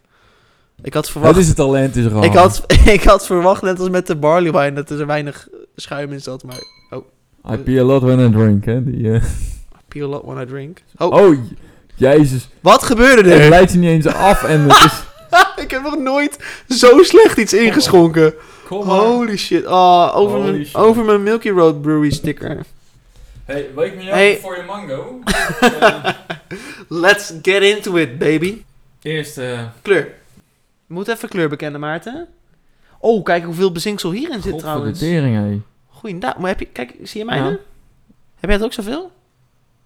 Ik 0.82 0.94
had 0.94 1.10
verwacht... 1.10 1.34
Dat 1.34 1.42
is 1.42 1.48
het 1.48 1.58
talent, 1.58 1.96
is 1.96 2.06
er 2.06 2.14
al. 2.14 2.24
Ik 2.24 2.34
had, 2.34 2.64
ik 2.86 3.04
had 3.04 3.26
verwacht, 3.26 3.62
net 3.62 3.80
als 3.80 3.90
met 3.90 4.08
de 4.08 4.16
barley 4.16 4.52
wine, 4.52 4.74
dat 4.74 4.90
er 4.90 5.06
weinig 5.06 5.48
schuim 5.76 6.12
in 6.12 6.22
zat. 6.22 6.44
Maar 6.44 6.64
I 7.52 7.58
pee 7.58 7.80
a 7.80 7.84
lot 7.84 8.02
when 8.02 8.20
I 8.20 8.32
drink, 8.32 8.66
hè. 8.66 8.84
Die, 8.84 9.12
eh. 9.12 9.24
peel 9.88 10.08
a 10.08 10.10
lot 10.10 10.24
when 10.26 10.42
I 10.42 10.46
drink. 10.46 10.84
Oh, 10.98 11.14
Oh, 11.14 11.36
jezus. 11.96 12.50
wat 12.60 12.84
gebeurde 12.84 13.30
Het 13.30 13.42
er? 13.42 13.50
leidt 13.50 13.72
je 13.72 13.78
niet 13.78 13.90
eens 13.90 14.08
af 14.08 14.44
en 14.44 14.62
het 14.70 14.84
is... 14.84 15.04
ik 15.64 15.72
heb 15.72 15.82
nog 15.82 15.98
nooit 15.98 16.38
zo 16.70 17.04
slecht 17.04 17.38
iets 17.38 17.54
ingeschonken. 17.54 18.34
Holy 18.68 19.38
shit. 19.38 19.66
Oh, 19.66 20.12
over, 20.16 20.38
Holy 20.38 20.52
mijn, 20.52 20.66
shit. 20.66 20.76
over 20.76 21.04
mijn 21.06 21.24
Milky 21.24 21.50
Road 21.50 21.82
Brewery 21.82 22.12
sticker. 22.12 22.60
Hey, 23.46 23.70
met 23.76 23.94
jou 23.94 24.04
Hey. 24.10 24.38
voor 24.42 24.58
je 24.58 24.64
mango? 24.64 25.20
Let's 27.06 27.34
get 27.42 27.62
into 27.62 27.96
it, 27.96 28.18
baby. 28.18 28.62
Eerst, 29.02 29.38
eh... 29.38 29.60
Kleur. 29.82 30.14
Je 30.88 30.94
moet 30.94 31.08
even 31.08 31.30
kleur 31.30 31.50
bekennen, 31.50 31.80
Maarten. 31.80 32.28
Oh, 33.00 33.24
kijk 33.24 33.44
hoeveel 33.44 33.72
bezinksel 33.72 34.12
hierin 34.12 34.42
zit 34.42 34.60
trouwens. 34.60 35.00
tering, 35.00 35.36
hé. 35.36 35.62
Goeiedag. 35.90 36.38
Maar 36.38 36.50
heb 36.50 36.60
je, 36.60 36.66
kijk, 36.66 36.94
zie 37.04 37.20
je 37.20 37.26
mij 37.26 37.38
Ja. 37.38 37.44
Heb 38.36 38.50
jij 38.50 38.54
het 38.54 38.64
ook 38.64 38.74
zoveel? 38.74 39.12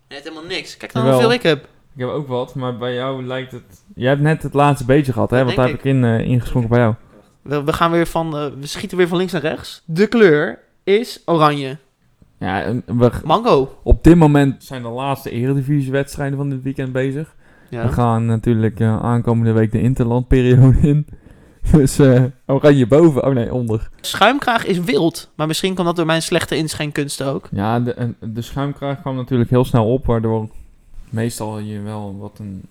Net 0.07 0.23
helemaal 0.23 0.43
niks. 0.43 0.77
Kijk 0.77 0.93
dan 0.93 1.01
Jawel. 1.01 1.17
hoeveel 1.19 1.35
ik 1.37 1.43
heb. 1.43 1.67
Ik 1.99 2.05
heb 2.05 2.13
ook 2.13 2.27
wat, 2.27 2.55
maar 2.55 2.77
bij 2.77 2.93
jou 2.93 3.25
lijkt 3.25 3.51
het... 3.51 3.83
Jij 3.95 4.09
hebt 4.09 4.21
net 4.21 4.43
het 4.43 4.53
laatste 4.53 4.85
beetje 4.85 5.13
gehad, 5.13 5.29
hè? 5.29 5.35
Dat 5.37 5.45
Want 5.45 5.57
daar 5.57 5.67
heb 5.67 5.77
ik 5.77 5.83
in, 5.83 6.03
eh, 6.03 6.19
ingeschonken 6.19 6.69
bij 6.69 6.79
jou. 6.79 6.93
We, 7.41 7.63
we 7.63 7.73
gaan 7.73 7.91
weer 7.91 8.07
van, 8.07 8.37
eh, 8.37 8.45
we 8.59 8.67
schieten 8.67 8.97
weer 8.97 9.07
van 9.07 9.17
links 9.17 9.31
naar 9.31 9.41
rechts. 9.41 9.83
De 9.85 10.07
kleur 10.07 10.59
is 10.83 11.21
oranje. 11.25 11.77
Ja, 12.37 12.61
en 12.61 12.83
we, 12.85 13.11
Mango. 13.23 13.77
op 13.83 14.03
dit 14.03 14.15
moment 14.15 14.63
zijn 14.63 14.81
de 14.81 14.87
laatste 14.89 15.29
eredivisie-wedstrijden 15.29 16.37
van 16.37 16.49
dit 16.49 16.63
weekend 16.63 16.91
bezig. 16.91 17.35
We 17.69 17.87
gaan 17.87 18.25
natuurlijk 18.25 18.79
eh, 18.79 19.03
aankomende 19.03 19.51
week 19.51 19.71
de 19.71 19.81
interlandperiode 19.81 20.77
in. 20.91 21.07
Dus 21.71 21.99
eh 21.99 22.23
oranje 22.45 22.87
boven, 22.87 23.25
oh 23.25 23.33
nee, 23.33 23.53
onder. 23.53 23.89
Schuimkraag 24.01 24.65
is 24.65 24.79
wild, 24.79 25.31
maar 25.35 25.47
misschien 25.47 25.73
komt 25.73 25.87
dat 25.87 25.95
door 25.95 26.05
mijn 26.05 26.21
slechte 26.21 26.55
inschenkunsten 26.55 27.25
ook. 27.27 27.47
Ja, 27.51 27.79
de, 27.79 28.13
de 28.19 28.41
schuimkraag 28.41 29.01
kwam 29.01 29.15
natuurlijk 29.15 29.49
heel 29.49 29.65
snel 29.65 29.93
op, 29.93 30.05
waardoor 30.05 30.49
meestal 31.09 31.59
je 31.59 31.79
wel 31.81 32.17
wat 32.17 32.39
een, 32.39 32.63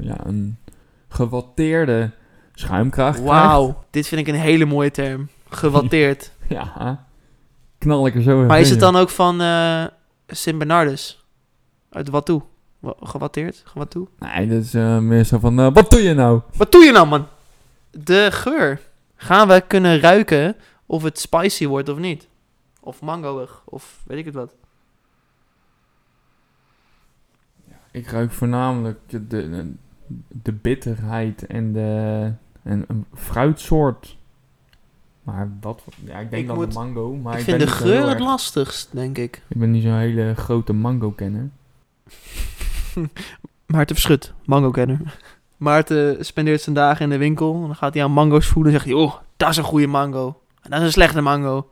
ja, 0.00 0.16
een 0.26 0.56
gewatteerde 1.08 2.10
schuimkraag 2.54 3.14
krijgt. 3.14 3.30
Wauw, 3.30 3.84
dit 3.90 4.06
vind 4.08 4.20
ik 4.20 4.34
een 4.34 4.40
hele 4.40 4.64
mooie 4.64 4.90
term. 4.90 5.28
Gewatteerd. 5.48 6.30
Ja, 6.48 7.04
knal 7.78 8.06
ik 8.06 8.14
er 8.14 8.22
zo 8.22 8.44
maar 8.44 8.60
is 8.60 8.70
het 8.70 8.80
dan 8.80 8.96
ook 8.96 9.08
van 9.10 9.40
eh 9.40 9.84
Sint 10.26 10.58
Bernardus? 10.58 11.24
Uit 11.90 12.08
wat 12.08 12.26
toe? 12.26 12.42
Wa- 12.78 12.94
Gewatteerd? 13.00 13.62
Gewat 13.64 13.90
toe? 13.90 14.06
Nee, 14.18 14.48
dat 14.48 14.62
is 14.62 14.74
eh, 14.74 14.98
meer 14.98 15.24
zo 15.24 15.38
van, 15.38 15.60
eh, 15.60 15.68
wat 15.72 15.90
doe 15.90 16.02
je 16.02 16.14
nou? 16.14 16.40
Wat 16.56 16.72
doe 16.72 16.84
je 16.84 16.92
nou, 16.92 17.06
man? 17.06 17.26
De 17.90 18.28
geur. 18.30 18.80
Gaan 19.16 19.48
we 19.48 19.64
kunnen 19.66 20.00
ruiken 20.00 20.56
of 20.86 21.02
het 21.02 21.18
spicy 21.18 21.66
wordt 21.66 21.88
of 21.88 21.98
niet? 21.98 22.28
Of 22.80 23.00
mangoig, 23.00 23.62
of 23.64 24.00
weet 24.06 24.18
ik 24.18 24.24
het 24.24 24.34
wat. 24.34 24.54
Ik 27.98 28.06
ruik 28.10 28.32
voornamelijk 28.32 28.98
de, 29.06 29.26
de, 29.26 29.72
de 30.42 30.52
bitterheid 30.52 31.46
en 31.46 31.72
de 31.72 32.32
en 32.62 32.84
een 32.88 33.04
fruitsoort. 33.14 34.16
Maar 35.22 35.50
wat, 35.60 35.82
ja, 36.04 36.18
ik 36.18 36.30
denk 36.30 36.42
Ik 36.42 36.48
dan 36.48 36.56
moet- 36.56 36.72
de 36.72 36.78
mango, 36.78 37.14
maar 37.16 37.32
ik 37.32 37.38
ik, 37.38 37.44
vind 37.44 37.60
de 37.60 37.66
geur 37.66 38.08
het 38.08 38.20
lastigst, 38.20 38.88
denk 38.92 39.18
ik. 39.18 39.42
Ik 39.48 39.56
ben 39.58 39.70
niet 39.70 39.82
zo'n 39.82 39.92
hele 39.98 40.34
grote 40.34 40.72
mango 40.72 41.10
kenner. 41.10 41.48
Maarten 43.66 43.96
Verschut, 43.96 44.32
mango-kenner. 44.44 44.98
Maarten 45.56 46.24
spendeert 46.24 46.60
zijn 46.60 46.74
dagen 46.74 47.04
in 47.04 47.10
de 47.10 47.16
winkel. 47.18 47.54
En 47.54 47.60
dan 47.60 47.76
gaat 47.76 47.94
hij 47.94 48.02
aan 48.02 48.10
mango's 48.12 48.46
voelen 48.46 48.72
en 48.72 48.78
zegt 48.78 48.90
hij... 48.90 49.00
Oh, 49.02 49.14
dat 49.36 49.50
is 49.50 49.56
een 49.56 49.64
goede 49.64 49.86
mango. 49.86 50.40
En 50.62 50.70
dat 50.70 50.80
is 50.80 50.86
een 50.86 50.92
slechte 50.92 51.20
mango. 51.20 51.70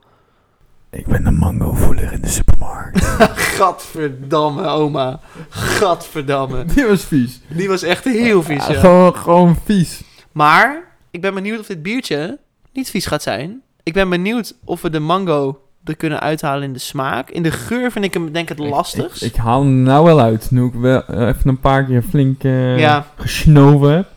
Ik 0.96 1.06
ben 1.06 1.26
een 1.26 1.34
mango 1.34 1.72
voeler 1.72 2.12
in 2.12 2.20
de 2.20 2.28
supermarkt. 2.28 3.04
Gadverdamme, 3.56 4.66
oma. 4.66 5.20
Gadverdamme. 5.48 6.64
Die 6.64 6.84
was 6.86 7.04
vies. 7.04 7.40
Die 7.48 7.68
was 7.68 7.82
echt 7.82 8.04
heel 8.04 8.42
vies, 8.42 8.66
Ja, 8.66 8.72
ja. 8.72 8.80
Gewoon, 8.80 9.14
gewoon 9.16 9.56
vies. 9.64 10.02
Maar 10.32 10.84
ik 11.10 11.20
ben 11.20 11.34
benieuwd 11.34 11.58
of 11.60 11.66
dit 11.66 11.82
biertje 11.82 12.38
niet 12.72 12.90
vies 12.90 13.06
gaat 13.06 13.22
zijn. 13.22 13.62
Ik 13.82 13.92
ben 13.92 14.08
benieuwd 14.08 14.54
of 14.64 14.82
we 14.82 14.90
de 14.90 14.98
mango 14.98 15.60
er 15.84 15.96
kunnen 15.96 16.20
uithalen 16.20 16.62
in 16.62 16.72
de 16.72 16.78
smaak. 16.78 17.30
In 17.30 17.42
de 17.42 17.50
geur 17.50 17.90
vind 17.92 18.04
ik 18.04 18.14
hem 18.14 18.32
denk 18.32 18.50
ik 18.50 18.56
het 18.56 18.66
Ik- 18.66 18.72
lastigst. 18.72 19.22
Ik, 19.22 19.30
ik 19.32 19.36
haal 19.36 19.60
hem 19.60 19.82
nou 19.82 20.04
wel 20.04 20.20
uit, 20.20 20.50
nu 20.50 20.64
ik 20.66 20.72
wel 20.74 21.04
eh, 21.06 21.26
even 21.28 21.48
een 21.48 21.60
paar 21.60 21.84
keer 21.84 22.02
flink 22.02 22.44
eh 22.44 22.78
Ja. 22.78 23.06
gesnoven 23.16 23.90
heb. 23.90 24.08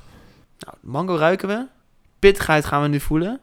Nou, 0.59 0.75
mango 0.81 1.15
ruiken 1.15 1.47
we. 1.47 1.65
Pittigheid 2.19 2.65
gaan 2.65 2.81
we 2.81 2.87
nu 2.87 2.99
voelen. 2.99 3.39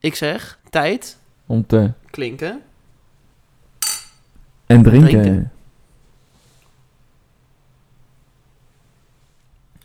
Ik 0.00 0.14
zeg, 0.14 0.58
tijd, 0.70 1.16
Om 1.46 1.66
te... 1.66 1.90
klinken. 2.10 2.60
En 4.68 4.82
drinken. 4.82 5.22
Drinken. 5.22 5.52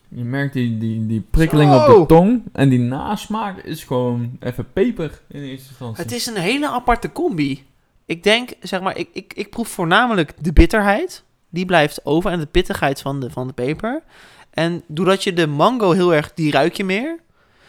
Je 0.08 0.24
merkt 0.24 0.54
die, 0.54 0.78
die, 0.78 1.06
die 1.06 1.22
prikkeling 1.30 1.74
op 1.74 1.86
de 1.86 2.06
tong. 2.15 2.43
En 2.52 2.69
die 2.69 2.80
nasmaak 2.80 3.58
is 3.58 3.84
gewoon 3.84 4.38
even 4.39 4.72
peper 4.74 5.22
in 5.28 5.41
eerste 5.41 5.69
instantie. 5.69 6.04
Het 6.04 6.12
is 6.12 6.26
een 6.26 6.36
hele 6.38 6.69
aparte 6.69 7.12
combi. 7.12 7.65
Ik 8.06 8.24
denk, 8.24 8.54
zeg 8.62 8.82
maar, 8.82 8.98
ik, 8.98 9.10
ik, 9.13 9.34
ik 9.34 9.50
proef 9.50 9.67
voornamelijk 9.67 10.34
de 10.39 10.54
bitterheid. 10.54 11.24
Die 11.50 11.65
blijft 11.65 12.06
over 12.06 12.32
en 12.32 12.39
de 12.39 12.46
pittigheid 12.46 13.02
van 13.02 13.19
de, 13.19 13.30
van 13.30 13.48
de 13.48 13.54
peper. 13.54 14.04
En 14.50 14.84
doordat 14.88 15.24
je 15.24 15.34
de 15.34 15.48
mango 15.48 15.91
heel 15.91 16.13
erg, 16.13 16.34
die 16.34 16.52
ruik 16.52 16.74
je 16.74 16.84
meer. 16.84 17.19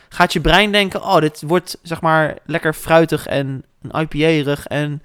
Gaat 0.08 0.32
je 0.32 0.40
brein 0.40 0.72
denken, 0.72 1.02
oh, 1.02 1.20
dit 1.20 1.42
wordt 1.46 1.78
zeg 1.82 2.00
maar 2.00 2.38
lekker 2.46 2.74
fruitig 2.74 3.26
en 3.26 3.64
een 3.82 4.00
IPA-rig 4.00 4.66
en 4.66 5.02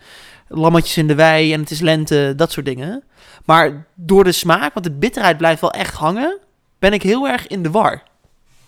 lammetjes 0.50 0.98
in 0.98 1.08
de 1.08 1.16
wei 1.16 1.54
en 1.54 1.60
het 1.60 1.72
is 1.72 1.80
lente, 1.80 2.34
dat 2.36 2.52
soort 2.52 2.66
dingen. 2.66 3.04
Maar 3.46 3.86
door 3.96 4.24
de 4.24 4.32
smaak, 4.32 4.74
want 4.74 4.86
de 4.86 4.92
bitterheid 4.92 5.38
blijft 5.38 5.62
wel 5.62 5.72
echt 5.72 5.94
hangen, 5.96 6.38
ben 6.80 6.94
ik 6.94 7.04
heel 7.04 7.28
erg 7.28 7.48
in 7.48 7.64
de 7.64 7.72
war. 7.72 8.04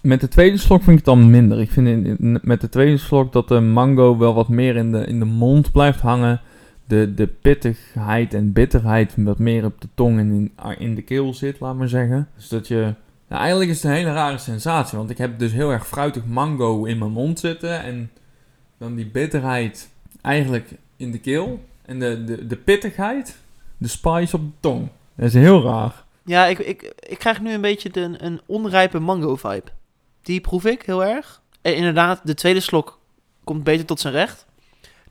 Met 0.02 0.22
de 0.22 0.28
tweede 0.28 0.58
slok 0.58 0.84
vind 0.84 1.00
ik 1.00 1.06
het 1.06 1.16
dan 1.16 1.30
minder. 1.30 1.60
Ik 1.60 1.72
vind 1.72 1.88
in, 1.88 2.06
in- 2.20 2.40
met 2.42 2.62
de 2.62 2.70
tweede 2.70 2.98
slok 2.98 3.34
dat 3.34 3.48
de 3.48 3.60
mango 3.60 4.18
wel 4.18 4.34
wat 4.34 4.48
meer 4.48 4.76
in 4.76 4.92
de, 4.92 5.06
in 5.06 5.20
de 5.20 5.26
mond 5.26 5.72
blijft 5.72 6.00
hangen. 6.00 6.42
De, 6.86 7.14
de 7.14 7.28
pittigheid 7.28 8.34
en 8.34 8.54
bitterheid 8.54 9.14
wat 9.18 9.40
meer 9.40 9.66
op 9.66 9.82
de 9.82 9.88
tong 9.96 10.20
en 10.20 10.32
in, 10.32 10.52
in 10.78 10.96
de 10.96 11.02
keel 11.02 11.34
zit, 11.34 11.60
laat 11.60 11.76
maar 11.76 11.88
zeggen. 11.90 12.28
Dus 12.36 12.48
dat 12.48 12.68
je... 12.68 12.94
Nou, 13.28 13.42
eigenlijk 13.42 13.72
is 13.72 13.76
het 13.76 13.86
een 13.92 13.98
hele 13.98 14.14
rare 14.14 14.38
sensatie. 14.38 14.98
Want 14.98 15.10
ik 15.10 15.18
heb 15.18 15.40
dus 15.40 15.52
heel 15.52 15.72
erg 15.72 15.88
fruitig 15.88 16.26
mango 16.26 16.84
in 16.86 16.98
mijn 16.98 17.12
mond 17.12 17.40
zitten. 17.40 17.84
En 17.84 18.12
dan 18.78 18.96
die 18.96 19.06
bitterheid 19.08 19.90
eigenlijk 20.22 20.70
in 20.98 21.12
de 21.12 21.20
keel. 21.20 21.60
En 21.86 22.00
de, 22.00 22.24
de, 22.24 22.48
de 22.48 22.56
pittigheid, 22.56 23.38
de 23.78 23.88
spice 23.88 24.36
op 24.36 24.42
de 24.42 24.52
tong. 24.60 24.90
Dat 25.16 25.28
is 25.28 25.34
heel 25.34 25.64
raar. 25.64 26.04
Ja, 26.26 26.46
ik, 26.46 26.60
ik, 26.60 26.94
ik 27.00 27.20
krijg 27.20 27.42
nu 27.42 27.54
een 27.54 27.62
beetje 27.62 27.90
de, 27.90 28.16
een 28.18 28.42
onrijpe 28.46 29.00
mango-vibe. 29.00 29.72
Die 30.22 30.42
proef 30.42 30.66
ik 30.66 30.82
heel 30.82 31.04
erg. 31.04 31.42
En 31.62 31.76
inderdaad, 31.76 32.22
de 32.24 32.34
tweede 32.34 32.60
slok 32.60 33.00
komt 33.44 33.64
beter 33.64 33.86
tot 33.86 34.00
zijn 34.00 34.14
recht. 34.14 34.46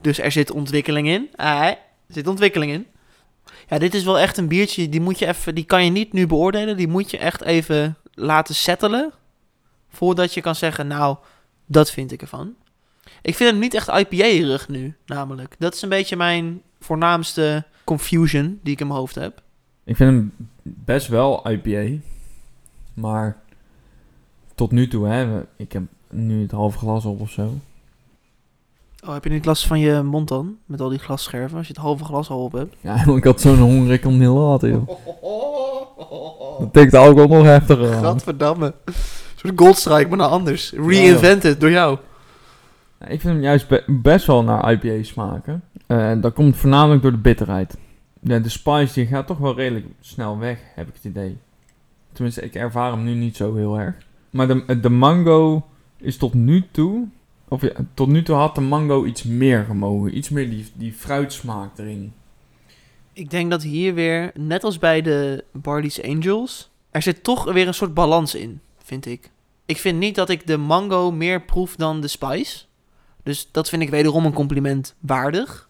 Dus 0.01 0.19
er 0.19 0.31
zit 0.31 0.51
ontwikkeling 0.51 1.07
in. 1.07 1.29
Ah, 1.35 1.65
er 1.65 1.77
zit 2.07 2.27
ontwikkeling 2.27 2.71
in. 2.71 2.87
Ja, 3.67 3.77
dit 3.77 3.93
is 3.93 4.03
wel 4.03 4.19
echt 4.19 4.37
een 4.37 4.47
biertje, 4.47 4.89
die 4.89 5.01
moet 5.01 5.19
je 5.19 5.27
even, 5.27 5.55
die 5.55 5.63
kan 5.63 5.85
je 5.85 5.91
niet 5.91 6.13
nu 6.13 6.27
beoordelen. 6.27 6.77
Die 6.77 6.87
moet 6.87 7.11
je 7.11 7.17
echt 7.17 7.41
even 7.41 7.97
laten 8.13 8.55
settelen. 8.55 9.13
Voordat 9.89 10.33
je 10.33 10.41
kan 10.41 10.55
zeggen, 10.55 10.87
nou, 10.87 11.17
dat 11.65 11.91
vind 11.91 12.11
ik 12.11 12.21
ervan. 12.21 12.55
Ik 13.21 13.35
vind 13.35 13.49
hem 13.51 13.59
niet 13.59 13.73
echt 13.73 13.87
IPA-erig 13.87 14.67
nu, 14.69 14.95
namelijk. 15.05 15.55
Dat 15.59 15.73
is 15.73 15.81
een 15.81 15.89
beetje 15.89 16.15
mijn 16.15 16.61
voornaamste 16.79 17.63
confusion 17.83 18.59
die 18.63 18.73
ik 18.73 18.79
in 18.79 18.87
mijn 18.87 18.99
hoofd 18.99 19.15
heb. 19.15 19.41
Ik 19.83 19.95
vind 19.95 20.09
hem 20.09 20.33
best 20.63 21.07
wel 21.07 21.51
IPA. 21.51 22.01
Maar 22.93 23.37
tot 24.55 24.71
nu 24.71 24.87
toe, 24.87 25.07
hè. 25.07 25.25
we- 25.25 25.45
Ik 25.55 25.71
heb 25.71 25.83
nu 26.09 26.41
het 26.41 26.51
halve 26.51 26.77
glas 26.77 27.05
op 27.05 27.19
of 27.21 27.29
zo. 27.31 27.53
Oh, 29.05 29.13
heb 29.13 29.23
je 29.23 29.29
niet 29.29 29.45
last 29.45 29.67
van 29.67 29.79
je 29.79 30.01
mond 30.01 30.27
dan? 30.27 30.57
Met 30.65 30.81
al 30.81 30.89
die 30.89 30.99
glasscherven, 30.99 31.57
als 31.57 31.67
je 31.67 31.73
het 31.73 31.81
halve 31.81 32.03
glas 32.03 32.29
al 32.29 32.43
op 32.43 32.51
hebt. 32.51 32.75
Ja, 32.81 33.05
ik 33.15 33.23
had 33.23 33.41
zo'n 33.41 33.57
honger, 33.59 33.91
ik 33.93 34.01
kon 34.01 34.17
niet 34.17 34.27
laten, 34.27 34.69
joh. 34.69 34.87
Dat 36.59 36.73
tikt 36.73 36.91
de 36.91 36.97
alcohol 36.97 37.27
nog 37.37 37.45
heftiger 37.45 37.95
aan. 37.95 38.03
Gadverdamme. 38.03 38.73
Een 38.85 38.93
soort 39.35 39.53
goldstrike, 39.59 40.07
maar 40.09 40.17
nou 40.17 40.31
anders. 40.31 40.71
Reinvented 40.71 41.59
door 41.59 41.69
jou. 41.71 41.97
Ik 43.07 43.21
vind 43.21 43.33
hem 43.33 43.41
juist 43.41 43.67
be- 43.67 43.83
best 43.87 44.25
wel 44.25 44.43
naar 44.43 44.71
IPA 44.71 45.03
smaken. 45.03 45.63
Eh, 45.87 46.11
dat 46.21 46.33
komt 46.33 46.55
voornamelijk 46.55 47.01
door 47.01 47.11
de 47.11 47.17
bitterheid. 47.17 47.77
Ja, 48.19 48.39
de 48.39 48.49
spice 48.49 48.93
die 48.93 49.05
gaat 49.05 49.27
toch 49.27 49.37
wel 49.37 49.55
redelijk 49.55 49.85
snel 49.99 50.37
weg, 50.37 50.59
heb 50.75 50.87
ik 50.87 50.93
het 50.93 51.03
idee. 51.03 51.37
Tenminste, 52.11 52.41
ik 52.41 52.55
ervaar 52.55 52.91
hem 52.91 53.03
nu 53.03 53.13
niet 53.13 53.35
zo 53.35 53.55
heel 53.55 53.79
erg. 53.79 53.95
Maar 54.29 54.47
de, 54.47 54.79
de 54.79 54.89
mango 54.89 55.65
is 55.97 56.17
tot 56.17 56.33
nu 56.33 56.63
toe... 56.71 57.07
Of 57.47 57.61
ja, 57.61 57.71
tot 57.93 58.07
nu 58.07 58.23
toe 58.23 58.35
had 58.35 58.55
de 58.55 58.61
mango 58.61 59.05
iets 59.05 59.23
meer 59.23 59.63
gemogen. 59.63 60.17
Iets 60.17 60.29
meer 60.29 60.49
die, 60.49 60.65
die 60.73 60.93
fruitsmaak 60.93 61.77
erin. 61.77 62.13
Ik 63.13 63.29
denk 63.29 63.51
dat 63.51 63.63
hier 63.63 63.93
weer, 63.93 64.31
net 64.33 64.63
als 64.63 64.79
bij 64.79 65.01
de 65.01 65.43
Barley's 65.51 66.01
Angels, 66.03 66.71
er 66.91 67.01
zit 67.01 67.23
toch 67.23 67.53
weer 67.53 67.67
een 67.67 67.73
soort 67.73 67.93
balans 67.93 68.35
in, 68.35 68.59
vind 68.83 69.05
ik. 69.05 69.31
Ik 69.65 69.77
vind 69.77 69.99
niet 69.99 70.15
dat 70.15 70.29
ik 70.29 70.47
de 70.47 70.57
mango 70.57 71.11
meer 71.11 71.41
proef 71.41 71.75
dan 71.75 72.01
de 72.01 72.07
spice. 72.07 72.63
Dus 73.23 73.51
dat 73.51 73.69
vind 73.69 73.81
ik 73.81 73.89
wederom 73.89 74.25
een 74.25 74.33
compliment 74.33 74.95
waardig. 74.99 75.69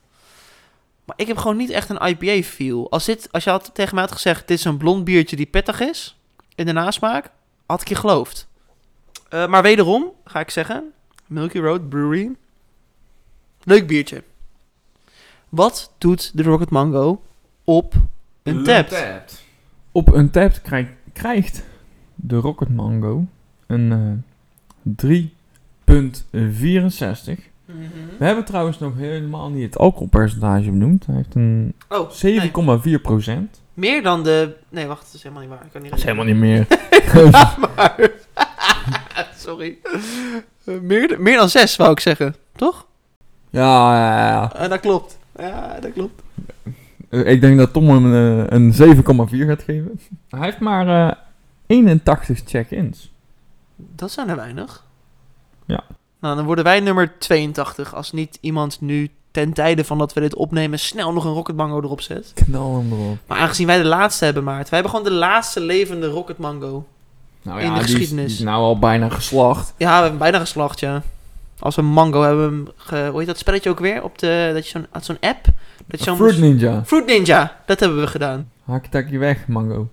Maar 1.06 1.16
ik 1.20 1.28
heb 1.28 1.38
gewoon 1.38 1.58
niet 1.58 1.70
echt 1.70 1.90
een 1.90 2.08
IPA-feel. 2.08 2.92
Als, 2.92 3.06
dit, 3.06 3.32
als 3.32 3.44
je 3.44 3.50
had 3.50 3.70
tegen 3.74 3.96
mij 3.96 4.04
had 4.04 4.14
gezegd, 4.14 4.48
dit 4.48 4.58
is 4.58 4.66
een 4.66 4.78
blond 4.78 5.04
biertje 5.04 5.36
die 5.36 5.46
pittig 5.46 5.80
is, 5.80 6.20
in 6.56 6.66
de 6.66 6.72
nasmaak, 6.72 7.32
had 7.66 7.82
ik 7.82 7.88
je 7.88 7.96
geloofd. 7.96 8.48
Eh, 9.30 9.48
maar 9.48 9.62
wederom, 9.62 10.12
ga 10.26 10.40
ik 10.40 10.50
zeggen, 10.50 10.92
Milky 11.28 11.60
Road 11.60 11.90
Brewery, 11.90 12.36
leuk 13.64 13.88
biertje. 13.88 14.24
Wat 15.50 15.94
doet 15.98 16.38
de 16.38 16.44
Rocket 16.44 16.70
Mango 16.70 17.22
op 17.64 17.94
een 18.44 18.64
tap? 18.64 18.90
Op 19.92 20.14
een 20.14 20.30
tap 20.30 20.60
krijgt, 20.64 20.92
krijgt 21.14 21.64
de 22.16 22.36
Rocket 22.36 22.70
Mango 22.70 23.26
een 23.68 24.24
eh 25.92 26.42
3,64. 26.42 27.50
We 28.18 28.26
hebben 28.26 28.44
trouwens 28.46 28.80
nog 28.80 28.98
helemaal 28.98 29.50
niet 29.50 29.64
het 29.64 29.78
alcoholpercentage 29.78 30.70
benoemd. 30.70 31.06
Hij 31.06 31.16
heeft 31.16 31.36
een 31.36 31.74
Oh, 31.90 32.10
nee. 32.22 32.52
7,4 32.98 33.02
procent. 33.02 33.62
meer 33.74 34.04
dan 34.04 34.24
de... 34.24 34.56
Nee, 34.70 34.86
wacht, 34.88 35.06
dat 35.06 35.14
is 35.14 35.24
helemaal 35.24 35.44
niet 35.44 35.52
waar. 35.52 35.66
Ik 35.66 35.72
kan 35.72 35.82
niet 35.82 35.90
Dat 35.90 36.00
is 36.00 36.06
helemaal 36.06 36.26
niet 36.26 36.36
meer. 36.36 36.68
maar... 37.76 38.10
Sorry. 39.46 39.78
Eh, 40.66 40.74
meer, 40.82 41.16
meer 41.22 41.38
dan 41.38 41.50
zes, 41.50 41.76
wou 41.76 41.92
ik 41.92 42.00
zeggen. 42.00 42.36
Toch? 42.56 42.86
ja, 43.50 43.96
ja, 43.98 44.28
ja. 44.28 44.54
Eh, 44.56 44.70
dat 44.70 44.80
klopt. 44.80 45.18
Ja, 45.40 45.80
dat 45.80 45.94
klopt. 45.94 46.22
Eh, 47.10 47.32
Ik 47.32 47.42
denk 47.42 47.58
dat 47.58 47.74
Tom 47.74 47.90
hem 47.90 48.14
eh, 48.14 48.46
een 48.48 48.74
7,4 48.74 49.46
gaat 49.48 49.64
geven. 49.64 50.00
Hij 50.30 50.40
heeft 50.42 50.60
maar 50.60 51.08
eh 51.10 51.16
81 51.68 52.42
check-ins. 52.46 53.12
Dat 53.76 54.12
zijn 54.12 54.30
er 54.30 54.36
weinig. 54.36 54.86
Ja. 55.66 55.84
Nou, 56.20 56.36
dan 56.36 56.46
worden 56.46 56.64
wij 56.64 56.80
nummer 56.80 57.14
82 57.20 57.96
als 57.96 58.12
niet 58.12 58.38
iemand 58.42 58.82
nu 58.82 59.10
ten 59.32 59.54
tijde 59.54 59.84
van 59.84 59.98
dat 59.98 60.14
we 60.14 60.20
dit 60.20 60.36
opnemen 60.36 60.80
snel 60.80 61.14
nog 61.14 61.26
een 61.26 61.34
Rocket 61.34 61.56
Mango 61.56 61.82
erop 61.82 62.02
zet. 62.02 62.32
Knal 62.36 62.76
hem 62.78 62.92
erop. 62.92 63.18
Maar 63.28 63.38
aangezien 63.38 63.68
wij 63.68 63.78
de 63.78 63.84
laatste 63.88 64.26
hebben, 64.26 64.44
Maart. 64.44 64.70
Wij 64.70 64.80
hebben 64.80 64.98
gewoon 64.98 65.14
de 65.14 65.20
laatste 65.20 65.60
levende 65.60 66.08
Rocket 66.08 66.38
Mango. 66.38 66.86
Nou 67.42 67.60
In 67.62 67.68
de 67.68 67.74
die 67.74 67.84
is- 67.84 67.90
geschiedenis. 67.92 68.26
Die 68.28 68.36
is 68.38 68.44
nou 68.44 68.58
al 68.64 68.80
bijna 68.80 69.10
geslacht. 69.10 69.74
Ja, 69.78 69.96
we 69.96 70.02
hebben 70.02 70.20
bijna 70.20 70.40
geslacht, 70.40 70.80
ja. 70.80 71.02
Als 71.60 71.78
een 71.78 71.86
mango 71.86 72.22
hebben 72.22 72.50
we 72.50 72.56
hem... 72.56 72.68
Ge, 72.76 73.08
hoe 73.10 73.18
heet 73.20 73.28
dat 73.28 73.38
spelletje 73.38 73.70
ook 73.70 73.80
weer? 73.80 74.04
Op 74.04 74.18
de, 74.20 74.52
dat 74.54 74.68
je 74.70 74.72
zo'n 74.92 75.02
zo'n 75.02 75.18
app. 75.30 75.46
Dat 75.88 76.00
je 76.00 76.06
zo'n 76.06 76.16
Fruit 76.18 76.38
Ninja. 76.40 76.84
Fruit 76.86 77.06
Ninja. 77.06 77.58
Dat 77.66 77.80
hebben 77.80 78.00
we 78.00 78.08
gedaan. 78.08 78.50
Haak 78.66 79.08
je 79.10 79.18
weg, 79.18 79.48
mango. 79.48 79.90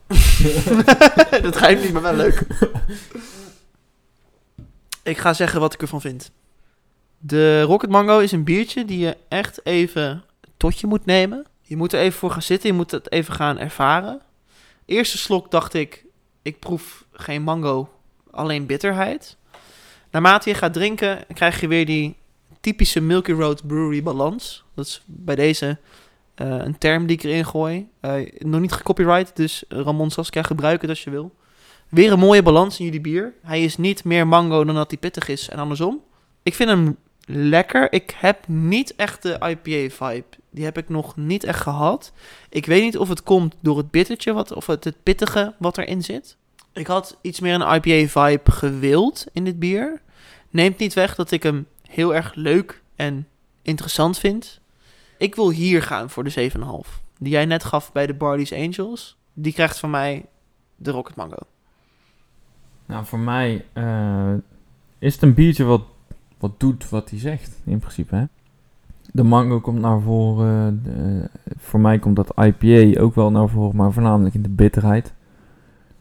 dat 1.43 1.57
ga 1.57 1.69
je 1.69 1.77
niet, 1.77 1.93
maar 1.93 2.03
wel 2.03 2.15
leuk. 2.15 2.43
ik 5.09 5.19
ga 5.19 5.33
zeggen 5.33 5.61
wat 5.61 5.75
ik 5.75 5.83
ervan 5.83 6.01
vind. 6.01 6.31
De 7.19 7.63
Rocket 7.63 7.91
Mango 7.91 8.19
is 8.19 8.33
een 8.33 8.45
biertje 8.45 8.85
die 8.85 8.99
je 8.99 9.17
echt 9.29 9.67
even 9.67 10.25
tot 10.57 10.81
je 10.81 10.87
moet 10.87 11.07
nemen. 11.07 11.47
Je 11.63 11.77
moet 11.77 11.93
er 11.93 12.01
even 12.01 12.19
voor 12.19 12.31
gaan 12.31 12.43
zitten. 12.43 12.69
Je 12.69 12.75
moet 12.75 12.91
het 12.91 13.13
even 13.13 13.35
gaan 13.35 13.59
ervaren. 13.59 14.21
Eerste 14.85 15.19
slok 15.19 15.51
dacht 15.51 15.75
ik, 15.75 16.05
ik 16.43 16.59
proef 16.59 17.05
geen 17.13 17.43
mango, 17.43 17.89
alleen 18.31 18.67
bitterheid. 18.67 19.37
Naarmate 20.11 20.49
je 20.49 20.55
gaat 20.55 20.73
drinken, 20.73 21.25
krijg 21.35 21.61
je 21.61 21.69
weer 21.69 21.87
die 21.87 22.17
typische 22.61 23.01
Milky 23.01 23.33
Road 23.33 23.67
Brewery 23.67 24.03
balans. 24.03 24.65
Dat 24.75 24.87
is 24.87 25.03
bij 25.07 25.35
deze 25.35 25.79
eh, 26.35 26.49
een 26.49 26.79
term 26.79 27.07
die 27.07 27.17
ik 27.17 27.23
erin 27.23 27.47
gooi. 27.47 27.89
Eh, 28.01 28.33
nog 28.39 28.61
niet 28.61 28.73
gecopyright, 28.73 29.37
dus 29.37 29.65
Ramon 29.69 30.11
Saskia 30.11 30.43
gebruik 30.43 30.81
het 30.81 30.91
als 30.91 31.05
je 31.05 31.11
wil. 31.11 31.35
Weer 31.89 32.13
een 32.13 32.19
mooie 32.19 32.43
balans 32.43 32.79
in 32.79 32.85
jullie 32.85 33.01
bier. 33.01 33.35
Hij 33.43 33.65
is 33.65 33.77
niet 33.77 34.05
meer 34.05 34.27
mango 34.27 34.65
dan 34.65 34.75
dat 34.75 34.91
hij 34.91 34.99
pittig 34.99 35.29
is 35.29 35.49
en 35.49 35.59
andersom. 35.59 36.01
Ik 36.43 36.55
vind 36.55 36.71
hem 36.71 36.97
lekker. 37.25 37.93
Ik 37.93 38.15
heb 38.17 38.49
niet 38.49 38.95
echt 38.97 39.23
de 39.23 39.33
IPA-vibe. 39.33 40.27
Die 40.51 40.65
heb 40.65 40.79
ik 40.79 40.89
nog 40.89 41.17
niet 41.17 41.45
echt 41.45 41.61
gehad. 41.61 42.13
Ik 42.49 42.67
weet 42.67 42.83
niet 42.83 42.99
of 42.99 43.09
het 43.09 43.23
komt 43.23 43.55
door 43.61 43.77
het 43.77 43.91
bittertje, 43.91 44.33
wat, 44.33 44.53
of 44.53 44.67
het, 44.67 44.85
het 44.85 45.03
pittige 45.03 45.55
wat 45.59 45.79
erin 45.79 46.03
zit. 46.03 46.37
Ik 46.73 46.87
had 46.87 47.19
iets 47.21 47.41
meer 47.41 47.55
een 47.55 47.75
IPA-vibe 47.75 48.51
gewild 48.51 49.27
in 49.33 49.45
dit 49.45 49.59
bier. 49.59 50.01
Neemt 50.51 50.79
niet 50.79 50.95
weg 50.95 51.15
dat 51.15 51.31
ik 51.31 51.43
hem 51.43 51.67
heel 51.89 52.15
erg 52.15 52.35
leuk 52.35 52.83
en 52.97 53.29
interessant 53.63 54.19
vind. 54.19 54.61
Ik 55.19 55.35
wil 55.35 55.51
hier 55.51 55.83
gaan 55.83 56.11
voor 56.11 56.25
de 56.25 56.51
7,5. 56.87 57.03
Die 57.19 57.33
jij 57.33 57.45
net 57.45 57.65
gaf 57.65 57.93
bij 57.93 58.07
de 58.07 58.15
Barley's 58.15 58.53
Angels. 58.53 59.17
Die 59.33 59.53
krijgt 59.53 59.79
van 59.79 59.91
mij 59.91 60.25
de 60.77 60.91
Rocket 60.91 61.17
Mango. 61.17 61.39
Nou, 62.89 63.05
voor 63.05 63.19
mij 63.19 63.65
eh, 63.73 64.33
is 64.99 65.15
het 65.15 65.23
een 65.23 65.35
biertje 65.35 65.65
wat, 65.65 65.83
wat 66.39 66.61
doet 66.61 66.89
wat 66.89 67.11
hij 67.11 67.19
zegt, 67.19 67.61
in 67.65 67.79
principe. 67.79 68.17
Hè? 68.17 68.25
De 69.13 69.23
mango 69.23 69.61
komt 69.61 69.81
naar 69.81 70.01
voren. 70.01 70.81
de- 70.85 71.29
voor 71.57 71.81
mij 71.81 71.99
komt 71.99 72.17
dat 72.17 72.33
IPA 72.37 73.01
ook 73.01 73.15
wel 73.15 73.31
naar 73.31 73.49
voren, 73.49 73.77
maar 73.77 73.93
voornamelijk 73.93 74.35
in 74.35 74.43
de 74.43 74.49
bitterheid. 74.49 75.13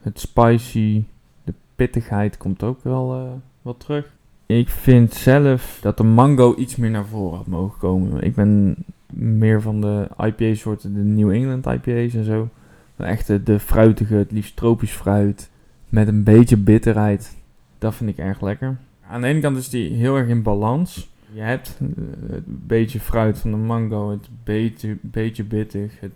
Het 0.02 0.20
spicy, 0.20 1.04
de 1.44 1.54
pittigheid 1.76 2.38
komt 2.38 2.64
ook 2.64 2.84
wel, 2.84 3.14
eh, 3.14 3.32
wel 3.62 3.78
terug. 3.78 4.12
Ik 4.46 4.70
vind 4.70 5.14
zelf 5.14 5.80
dat 5.82 5.98
de 5.98 6.04
mango 6.04 6.56
iets 6.56 6.76
meer 6.76 6.90
naar 6.90 7.06
voren 7.06 7.38
had 7.38 7.48
mogen 7.48 7.80
komen. 7.80 8.22
Ik 8.24 8.36
ben 8.36 8.76
meer 9.14 9.62
van 9.62 9.82
de 9.82 10.08
IPA-soorten, 10.18 10.94
de 10.94 11.00
New 11.00 11.32
England 11.32 11.66
IPA's 11.66 12.14
en 12.14 12.24
zo. 12.24 12.50
Echt 12.98 13.28
de, 13.28 13.44
de 13.44 13.60
fruitige, 13.60 14.14
het 14.16 14.32
liefst 14.32 14.56
tropisch 14.56 14.92
fruit. 14.92 15.50
Met 15.90 16.08
een 16.08 16.24
beetje 16.24 16.58
bitterheid. 16.58 17.36
Dat 17.78 17.96
vind 17.96 18.10
ik 18.10 18.18
erg 18.18 18.42
lekker. 18.42 18.78
Aan 19.10 19.22
de 19.22 19.28
ene 19.28 19.40
kant 19.40 19.58
is 19.58 19.70
die 19.70 19.92
heel 19.94 20.16
erg 20.16 20.28
in 20.28 20.44
balans. 20.44 21.10
Je 21.34 21.42
hebt 21.42 21.78
eh, 21.82 21.88
het 22.32 22.68
beetje 22.68 23.00
fruit 23.00 23.38
van 23.40 23.52
de 23.52 23.58
mango, 23.58 24.12
het 24.12 24.28
beetje, 24.44 24.98
beetje 25.02 25.44
bittig, 25.44 26.00
het, 26.00 26.12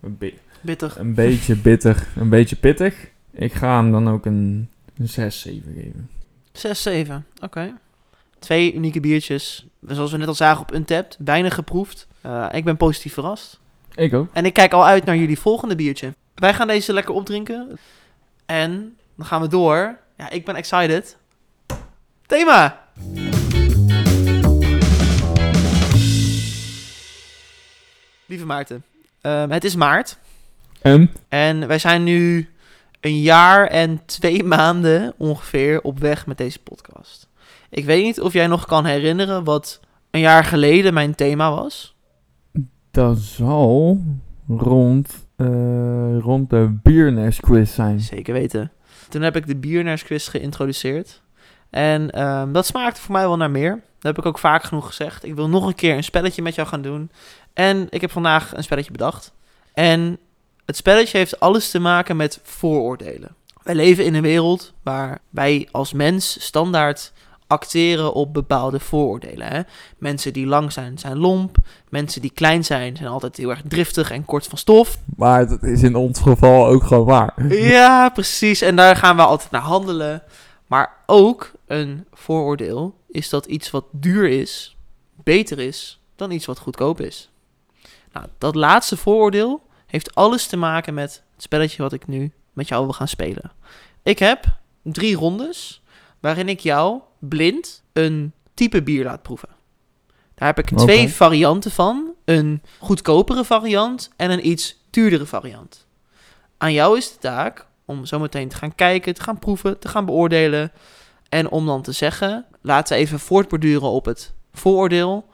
een, 0.00 0.16
be- 0.18 0.34
Bitter. 0.60 0.94
een 0.98 1.14
beetje 1.14 1.56
bitter, 1.56 2.06
een 2.16 2.28
beetje 2.28 2.56
pittig. 2.56 3.08
Ik 3.30 3.52
ga 3.52 3.76
hem 3.82 3.90
dan 3.92 4.08
ook 4.08 4.26
een, 4.26 4.68
een 4.96 5.08
6, 5.08 5.40
7 5.40 5.72
geven. 5.74 6.08
6, 6.52 6.82
7. 6.82 7.26
Oké. 7.42 7.72
Twee 8.38 8.74
unieke 8.74 9.00
biertjes. 9.00 9.66
Zoals 9.86 10.10
we 10.12 10.16
net 10.18 10.28
al 10.28 10.34
zagen 10.34 10.62
op 10.62 10.74
Untapped. 10.74 11.16
Weinig 11.24 11.54
geproefd. 11.54 12.08
Eh, 12.20 12.46
ik 12.52 12.64
ben 12.64 12.76
positief 12.76 13.12
verrast. 13.14 13.60
Ik 13.94 14.14
ook. 14.14 14.28
En 14.32 14.44
ik 14.44 14.52
kijk 14.52 14.72
al 14.72 14.86
uit 14.86 15.04
naar 15.04 15.16
jullie 15.16 15.38
volgende 15.38 15.74
biertje. 15.76 16.14
Wij 16.34 16.54
gaan 16.54 16.66
deze 16.66 16.92
lekker 16.92 17.14
opdrinken. 17.14 17.78
En 18.46 18.96
dan 19.20 19.28
gaan 19.28 19.40
we 19.40 19.48
door. 19.48 19.98
Ja, 20.16 20.30
ik 20.30 20.44
ben 20.44 20.54
excited. 20.54 21.16
Thema! 22.26 22.88
Lieve 28.26 28.46
Maarten, 28.46 28.84
ehm, 29.20 29.50
het 29.50 29.64
is 29.64 29.76
maart. 29.76 30.18
En? 30.82 31.10
En 31.28 31.66
wij 31.66 31.78
zijn 31.78 32.04
nu 32.04 32.48
een 33.00 33.20
jaar 33.20 33.66
en 33.66 34.00
twee 34.06 34.44
maanden 34.44 35.14
ongeveer 35.16 35.80
op 35.80 35.98
weg 35.98 36.26
met 36.26 36.38
deze 36.38 36.62
podcast. 36.62 37.28
Ik 37.70 37.84
weet 37.84 38.04
niet 38.04 38.20
of 38.20 38.32
jij 38.32 38.46
nog 38.46 38.66
kan 38.66 38.84
herinneren 38.84 39.44
wat 39.44 39.80
een 40.10 40.20
jaar 40.20 40.44
geleden 40.44 40.94
mijn 40.94 41.14
thema 41.14 41.50
was. 41.50 41.96
Dat 42.90 43.18
zal 43.18 44.00
rond, 44.48 45.26
eh, 45.36 46.18
rond 46.18 46.50
de 46.50 46.78
Biernest 46.82 47.40
quiz 47.40 47.74
zijn. 47.74 48.00
Zeker 48.00 48.32
weten. 48.32 48.72
Toen 49.10 49.22
heb 49.22 49.36
ik 49.36 49.46
de 49.46 49.56
Bierners 49.56 50.04
quiz 50.04 50.30
geïntroduceerd. 50.30 51.20
En 51.70 52.10
ehm, 52.10 52.52
dat 52.52 52.66
smaakte 52.66 53.00
voor 53.00 53.12
mij 53.12 53.26
wel 53.26 53.36
naar 53.36 53.50
meer. 53.50 53.70
Dat 53.70 54.16
heb 54.16 54.18
ik 54.18 54.26
ook 54.26 54.38
vaak 54.38 54.62
genoeg 54.62 54.86
gezegd. 54.86 55.24
Ik 55.24 55.34
wil 55.34 55.48
nog 55.48 55.66
een 55.66 55.74
keer 55.74 55.96
een 55.96 56.04
spelletje 56.04 56.42
met 56.42 56.54
jou 56.54 56.68
gaan 56.68 56.82
doen. 56.82 57.10
En 57.52 57.86
ik 57.90 58.00
heb 58.00 58.10
vandaag 58.10 58.56
een 58.56 58.62
spelletje 58.62 58.92
bedacht. 58.92 59.32
En 59.72 60.18
het 60.64 60.76
spelletje 60.76 61.18
heeft 61.18 61.40
alles 61.40 61.70
te 61.70 61.78
maken 61.78 62.16
met 62.16 62.40
vooroordelen. 62.42 63.34
Wij 63.62 63.74
leven 63.74 64.04
in 64.04 64.14
een 64.14 64.22
wereld 64.22 64.72
waar 64.82 65.18
wij 65.30 65.68
als 65.70 65.92
mens 65.92 66.44
standaard 66.44 67.12
acteren 67.50 68.12
op 68.12 68.34
bepaalde 68.34 68.80
vooroordelen. 68.80 69.46
Hè? 69.46 69.60
Mensen 69.98 70.32
die 70.32 70.46
lang 70.46 70.72
zijn, 70.72 70.98
zijn 70.98 71.18
lomp. 71.18 71.56
Mensen 71.88 72.20
die 72.20 72.30
klein 72.30 72.64
zijn, 72.64 72.96
zijn 72.96 73.08
altijd 73.08 73.36
heel 73.36 73.50
erg 73.50 73.62
driftig 73.68 74.10
en 74.10 74.24
kort 74.24 74.46
van 74.46 74.58
stof. 74.58 74.98
Maar 75.16 75.48
dat 75.48 75.62
is 75.62 75.82
in 75.82 75.94
ons 75.94 76.20
geval 76.20 76.66
ook 76.66 76.82
gewoon 76.82 77.04
waar. 77.04 77.34
Ja, 77.70 78.08
precies. 78.08 78.60
En 78.60 78.76
daar 78.76 78.96
gaan 78.96 79.16
we 79.16 79.22
altijd 79.22 79.50
naar 79.50 79.60
handelen. 79.60 80.22
Maar 80.66 80.96
ook 81.06 81.52
een 81.66 82.06
vooroordeel 82.12 82.94
is 83.08 83.28
dat 83.28 83.46
iets 83.46 83.70
wat 83.70 83.84
duur 83.90 84.28
is, 84.28 84.76
beter 85.24 85.58
is 85.58 86.00
dan 86.16 86.30
iets 86.30 86.46
wat 86.46 86.58
goedkoop 86.58 87.00
is. 87.00 87.30
Nou, 88.12 88.26
dat 88.38 88.54
laatste 88.54 88.96
vooroordeel 88.96 89.62
heeft 89.86 90.14
alles 90.14 90.46
te 90.46 90.56
maken 90.56 90.94
met 90.94 91.22
het 91.34 91.42
spelletje 91.42 91.82
wat 91.82 91.92
ik 91.92 92.06
nu 92.06 92.32
met 92.52 92.68
jou 92.68 92.84
wil 92.84 92.92
gaan 92.92 93.08
spelen. 93.08 93.52
Ik 94.02 94.18
heb 94.18 94.44
drie 94.82 95.16
rondes 95.16 95.82
waarin 96.20 96.48
ik 96.48 96.60
jou 96.60 97.00
blind 97.20 97.82
een 97.92 98.32
type 98.54 98.82
bier 98.82 99.04
laat 99.04 99.22
proeven. 99.22 99.48
Daar 100.34 100.48
heb 100.48 100.58
ik 100.58 100.78
twee 100.78 101.08
varianten 101.08 101.70
van. 101.70 102.10
Een 102.24 102.62
goedkopere 102.78 103.44
variant 103.44 104.10
en 104.16 104.30
een 104.30 104.46
iets 104.46 104.82
duurdere 104.90 105.26
variant. 105.26 105.86
Aan 106.58 106.72
jou 106.72 106.96
is 106.96 107.12
de 107.12 107.18
taak 107.18 107.66
om 107.84 108.06
zometeen 108.06 108.48
te 108.48 108.56
gaan 108.56 108.74
kijken, 108.74 109.14
te 109.14 109.22
gaan 109.22 109.38
proeven, 109.38 109.78
te 109.78 109.88
gaan 109.88 110.04
beoordelen. 110.04 110.72
En 111.28 111.50
om 111.50 111.66
dan 111.66 111.82
te 111.82 111.92
zeggen, 111.92 112.46
laten 112.60 112.96
we 112.96 113.02
even 113.02 113.18
voortborduren 113.20 113.88
op 113.88 114.04
het 114.04 114.32
vooroordeel. 114.52 115.28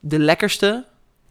De 0.00 0.18
lekkerste 0.18 0.84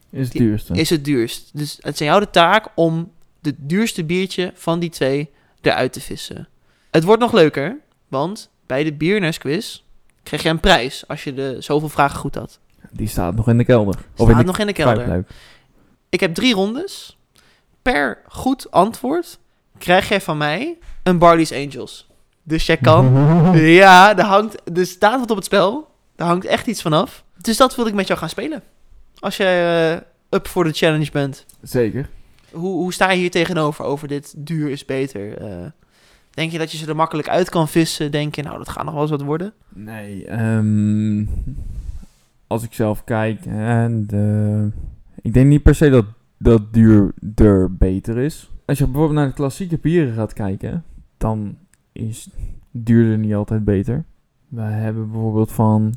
Is 0.10 0.28
het 0.28 0.38
duurste. 0.38 0.74
is 0.74 0.90
het 0.90 1.06
duurst. 1.06 1.50
Dus 1.54 1.78
het 1.82 1.94
is 1.94 2.02
aan 2.02 2.08
jou 2.08 2.20
de 2.20 2.30
taak 2.30 2.68
om 2.76 3.12
het 3.42 3.56
duurste 3.58 4.04
biertje 4.04 4.52
van 4.56 4.80
die 4.80 4.90
twee 4.90 5.30
eruit 5.62 5.94
te 5.94 6.02
vissen. 6.02 6.48
Het 6.92 7.04
wordt 7.04 7.22
nog 7.22 7.34
leuker, 7.34 7.78
want 8.08 8.50
bij 8.66 8.84
de 8.84 8.94
Biernest 8.94 9.40
krijg 10.26 10.44
je 10.44 10.50
een 10.50 10.60
prijs 10.60 11.08
als 11.08 11.24
je 11.24 11.34
de 11.34 11.58
zoveel 11.60 11.90
vragen 11.90 12.20
goed 12.20 12.36
had. 12.36 12.60
Die 12.92 13.08
staat 13.08 13.36
nog 13.36 13.48
in 13.48 13.58
de 13.58 13.66
kelder. 13.66 13.96
Staat 14.14 14.40
in 14.40 14.46
nog 14.46 14.60
in 14.60 14.68
de 14.68 14.74
kelder. 14.74 15.26
Ik 16.10 16.20
heb 16.20 16.34
drie 16.34 16.54
rondes. 16.54 17.18
Per 17.82 18.22
goed 18.28 18.72
antwoord 18.72 19.40
krijg 19.78 20.10
jij 20.10 20.22
van 20.22 20.38
mij 20.38 20.78
een 21.04 21.18
Barley's 21.18 21.52
Angels. 21.52 22.10
Dus 22.44 22.66
jij 22.66 22.78
kan... 22.78 23.14
ja, 23.58 24.18
er, 24.18 24.24
hangt, 24.24 24.78
er 24.78 24.86
staat 24.86 25.20
wat 25.20 25.30
op 25.30 25.36
het 25.36 25.46
spel. 25.46 25.88
Daar 26.16 26.28
hangt 26.28 26.46
echt 26.46 26.68
iets 26.68 26.82
vanaf. 26.82 27.24
Dus 27.38 27.58
dat 27.58 27.76
wil 27.76 27.88
ik 27.88 27.94
met 27.94 28.08
jou 28.08 28.20
gaan 28.20 28.30
spelen. 28.30 28.64
Als 29.20 29.38
jij 29.38 29.92
eh, 29.94 30.02
up 30.30 30.48
voor 30.48 30.64
de 30.64 30.72
challenge 30.72 31.12
bent. 31.12 31.46
Zeker. 31.62 32.10
Hoe, 32.52 32.74
hoe 32.74 32.94
sta 32.94 33.12
je 33.12 33.18
hier 33.18 33.32
tegenover, 33.32 33.86
over 33.86 34.08
dit 34.08 34.34
duur 34.38 34.70
is 34.70 34.86
beter? 34.86 35.38
Eh, 35.38 35.66
denk 36.36 36.52
je 36.52 36.58
dat 36.58 36.72
je 36.72 36.78
ze 36.78 36.88
er 36.88 36.96
makkelijk 36.96 37.30
uit 37.30 37.50
kan 37.50 37.68
vissen? 37.68 38.12
Denk 38.12 38.36
je, 38.36 38.44
nou, 38.44 38.58
dat 38.58 38.70
gaat 38.70 38.84
nog 38.84 38.94
wel 38.94 39.02
eens 39.02 39.12
wat 39.12 39.22
worden? 39.22 39.54
Nee, 39.74 40.26
ehm, 40.26 41.26
als 42.48 42.64
ik 42.64 42.74
zelf 42.74 43.04
kijk, 43.04 43.46
en 43.46 44.08
ik 45.22 45.34
denk 45.34 45.48
niet 45.48 45.64
per 45.64 45.76
se 45.76 45.90
dat, 45.90 46.06
dat 46.38 46.74
duurder 46.74 47.76
beter 47.76 48.18
is. 48.18 48.52
Als 48.66 48.78
je 48.78 48.84
bijvoorbeeld 48.84 49.20
naar 49.20 49.28
de 49.28 49.34
klassieke 49.34 49.78
bieren 49.78 50.14
gaat 50.14 50.34
kijken, 50.34 50.84
dan 51.18 51.58
is 51.92 52.30
duurder 52.72 53.18
niet 53.18 53.34
altijd 53.34 53.64
beter. 53.64 54.04
Wij 54.48 54.72
hebben 54.72 55.12
bijvoorbeeld 55.12 55.52
van 55.52 55.94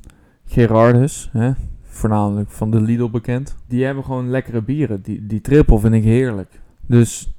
Gerardus, 0.47 1.29
hè, 1.33 1.53
voornamelijk 1.83 2.51
van 2.51 2.71
de 2.71 2.81
Lidl 2.81 3.09
bekend. 3.09 3.57
Die 3.67 3.85
hebben 3.85 4.05
gewoon 4.05 4.31
lekkere 4.31 4.63
bieren. 4.63 5.03
Die, 5.03 5.27
die 5.27 5.41
triple 5.41 5.79
vind 5.79 5.95
ik 5.95 6.05
heerlijk. 6.05 6.61
Dus 6.87 7.33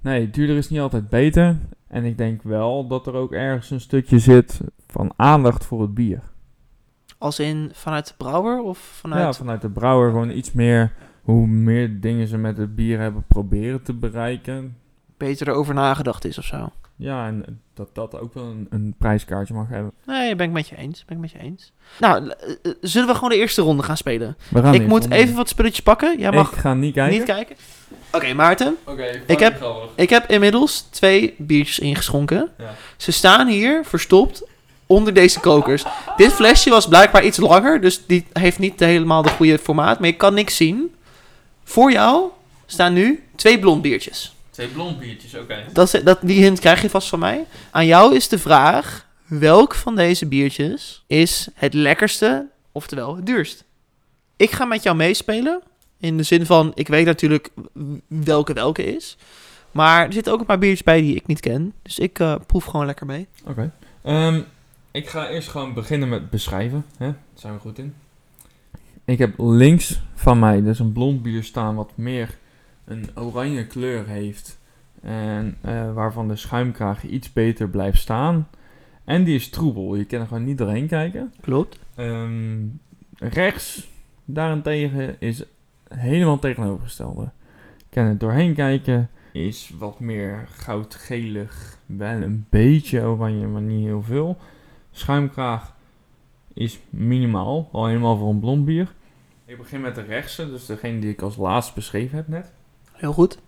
nee, 0.00 0.30
duurder 0.30 0.56
is 0.56 0.70
niet 0.70 0.80
altijd 0.80 1.08
beter. 1.08 1.56
En 1.94 2.04
ik 2.04 2.18
denk 2.18 2.42
wel 2.42 2.86
dat 2.86 3.06
er 3.06 3.14
ook 3.14 3.32
ergens 3.32 3.70
een 3.70 3.80
stukje 3.80 4.18
zit 4.18 4.60
van 4.86 5.12
aandacht 5.16 5.64
voor 5.64 5.80
het 5.80 5.94
bier. 5.94 6.22
Als 7.18 7.38
in 7.38 7.70
vanuit 7.72 8.08
de 8.08 8.14
brouwer 8.16 8.62
of 8.62 8.78
vanuit... 8.78 9.22
Ja, 9.22 9.32
vanuit 9.32 9.60
de 9.60 9.70
brouwer 9.70 10.10
gewoon 10.10 10.30
iets 10.30 10.52
meer, 10.52 10.92
hoe 11.22 11.46
meer 11.46 12.00
dingen 12.00 12.26
ze 12.26 12.38
met 12.38 12.56
het 12.56 12.74
bier 12.74 12.98
hebben 13.00 13.24
proberen 13.28 13.82
te 13.82 13.92
bereiken. 13.92 14.76
beter 15.16 15.48
erover 15.48 15.74
nagedacht 15.74 16.24
is 16.24 16.38
of 16.38 16.44
zo? 16.44 16.68
Ja, 16.96 17.26
en 17.26 17.60
dat 17.74 17.94
dat 17.94 18.20
ook 18.20 18.34
wel 18.34 18.44
een, 18.44 18.66
een 18.70 18.94
prijskaartje 18.98 19.54
mag 19.54 19.68
hebben. 19.68 19.92
Nee, 20.06 20.36
ben 20.36 20.46
ik 20.46 20.52
met 20.52 20.68
je 20.68 20.76
eens. 20.76 21.04
Ben 21.04 21.16
ik 21.16 21.22
met 21.22 21.30
je 21.30 21.38
eens. 21.38 21.72
Nou, 22.00 22.28
eh, 22.28 22.50
eh, 22.62 22.72
zullen 22.80 23.08
we 23.08 23.14
gewoon 23.14 23.28
de 23.30 23.36
eerste 23.36 23.62
ronde 23.62 23.82
gaan 23.82 23.96
spelen? 23.96 24.36
We 24.50 24.62
gaan 24.62 24.74
ik 24.74 24.86
moet 24.86 25.10
even 25.10 25.36
wat 25.36 25.48
spulletjes 25.48 25.82
pakken. 25.82 26.18
Jij 26.18 26.32
mag 26.32 26.52
Ik 26.52 26.58
ga 26.58 26.74
niet 26.74 26.94
kijken. 26.94 27.16
niet 27.16 27.26
kijken. 27.26 27.56
Oké, 28.14 28.34
Maarten. 28.34 28.76
Oké, 28.84 29.20
Ik 29.26 29.38
heb- 29.38 29.64
Ik 29.94 30.10
heb 30.10 30.30
inmiddels 30.30 30.80
twee 30.90 31.34
biertjes 31.38 31.78
ingeschonken. 31.78 32.50
Ja. 32.58 32.74
Ze 32.96 33.12
staan 33.12 33.48
hier 33.48 33.84
verstopt 33.84 34.42
onder 34.86 35.14
deze 35.14 35.40
kokers. 35.40 35.84
Dit 36.16 36.32
flesje 36.32 36.70
was 36.70 36.88
blijkbaar 36.88 37.24
iets 37.24 37.38
langer, 37.38 37.80
dus 37.80 38.06
die 38.06 38.26
heeft 38.32 38.58
niet 38.58 38.80
helemaal 38.80 39.22
de 39.22 39.28
goede 39.28 39.58
formaat. 39.58 39.98
Maar 39.98 40.08
je 40.08 40.16
kan 40.16 40.34
niks 40.34 40.56
zien. 40.56 40.94
Voor 41.64 41.92
jou 41.92 42.24
staan 42.66 42.92
nu 42.92 43.24
twee 43.36 43.58
blond 43.58 43.82
biertjes. 43.82 44.34
Twee 44.50 44.68
blond 44.68 44.98
biertjes, 44.98 45.34
oké. 45.34 45.64
Dat, 45.72 46.00
dat, 46.04 46.18
die 46.22 46.42
hint 46.42 46.60
krijg 46.60 46.82
je 46.82 46.90
vast 46.90 47.08
van 47.08 47.18
mij. 47.18 47.44
Aan 47.70 47.86
jou 47.86 48.14
is 48.14 48.28
de 48.28 48.38
vraag: 48.38 49.06
welk 49.26 49.74
van 49.74 49.96
deze 49.96 50.26
biertjes 50.26 51.02
is 51.06 51.48
het 51.54 51.74
lekkerste, 51.74 52.46
oftewel 52.72 53.16
het 53.16 53.26
duurst? 53.26 53.64
Ik 54.36 54.50
ga 54.50 54.64
met 54.64 54.82
jou 54.82 54.96
meespelen. 54.96 55.62
In 56.04 56.16
de 56.16 56.22
zin 56.22 56.46
van: 56.46 56.72
ik 56.74 56.88
weet 56.88 57.06
natuurlijk 57.06 57.50
welke 58.06 58.52
welke 58.52 58.84
is. 58.84 59.16
Maar 59.70 60.06
er 60.06 60.12
zitten 60.12 60.32
ook 60.32 60.40
een 60.40 60.46
paar 60.46 60.58
biertjes 60.58 60.82
bij 60.82 61.00
die 61.00 61.14
ik 61.14 61.26
niet 61.26 61.40
ken. 61.40 61.72
Dus 61.82 61.98
ik 61.98 62.18
eh, 62.18 62.34
proef 62.46 62.64
gewoon 62.64 62.86
lekker 62.86 63.06
mee. 63.06 63.26
Oké. 63.46 63.72
Ehm, 64.02 64.40
ik 64.90 65.08
ga 65.08 65.28
eerst 65.28 65.48
gewoon 65.48 65.74
beginnen 65.74 66.08
met 66.08 66.30
beschrijven. 66.30 66.84
Hè? 66.96 67.06
Daar 67.06 67.16
zijn 67.34 67.54
we 67.54 67.60
goed 67.60 67.78
in. 67.78 67.94
ik 69.04 69.18
heb 69.18 69.34
links 69.38 70.00
van 70.14 70.38
mij 70.38 70.62
dus 70.62 70.78
een 70.78 70.92
blond 70.92 71.22
bier 71.22 71.44
staan 71.44 71.74
wat 71.74 71.90
meer 71.94 72.38
een 72.84 73.10
oranje 73.14 73.66
kleur 73.66 74.06
heeft. 74.06 74.58
En 75.02 75.56
eh, 75.60 75.92
waarvan 75.92 76.28
de 76.28 76.36
schuimkraag 76.36 77.04
iets 77.04 77.32
beter 77.32 77.68
blijft 77.68 77.98
staan. 77.98 78.48
En 79.04 79.24
die 79.24 79.34
is 79.34 79.48
troebel. 79.48 79.94
Je 79.94 80.04
kan 80.04 80.20
er 80.20 80.26
gewoon 80.26 80.44
niet 80.44 80.58
doorheen 80.58 80.86
kijken. 80.86 81.32
Klopt. 81.40 81.78
Ehm, 81.94 82.66
rechts 83.18 83.88
daarentegen 84.24 85.16
is 85.18 85.44
helemaal 85.88 86.38
tegenovergestelde. 86.38 87.30
Ik 87.78 87.86
kan 87.90 88.04
er 88.04 88.18
doorheen 88.18 88.54
kijken. 88.54 89.10
Is 89.32 89.72
wat 89.78 90.00
meer 90.00 90.46
goudgelig. 90.50 91.78
Wel 91.86 92.22
een 92.22 92.46
beetje 92.50 93.02
oranje, 93.02 93.46
maar 93.46 93.62
niet 93.62 93.84
heel 93.84 94.02
veel. 94.02 94.36
Schuimkraag 94.90 95.74
is 96.52 96.78
minimaal. 96.90 97.68
Al 97.72 97.86
helemaal 97.86 98.16
voor 98.16 98.28
een 98.28 98.40
blond 98.40 98.64
bier. 98.64 98.92
Ik 99.44 99.58
begin 99.58 99.80
met 99.80 99.94
de 99.94 100.02
rechtse, 100.02 100.50
dus 100.50 100.66
degene 100.66 101.00
die 101.00 101.10
ik 101.10 101.22
als 101.22 101.36
laatst 101.36 101.74
beschreven 101.74 102.16
heb 102.16 102.28
net. 102.28 102.52
Heel 102.92 103.12
goed. 103.12 103.38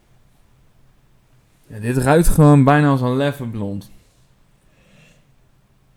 Ja, 1.66 1.78
dit 1.78 1.96
ruikt 1.96 2.28
gewoon 2.28 2.64
bijna 2.64 2.88
als 2.88 3.00
een 3.00 3.16
leffe 3.16 3.44
blond. 3.46 3.90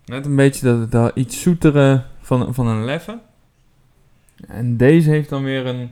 Net 0.04 0.26
een 0.26 0.36
beetje 0.36 0.66
dat, 0.66 0.90
dat 0.90 1.16
iets 1.16 1.42
zoetere 1.42 2.04
van, 2.20 2.54
van 2.54 2.66
een 2.66 2.84
leffe. 2.84 3.18
En 4.46 4.76
deze 4.76 5.10
heeft 5.10 5.28
dan 5.28 5.42
weer 5.42 5.66
een 5.66 5.90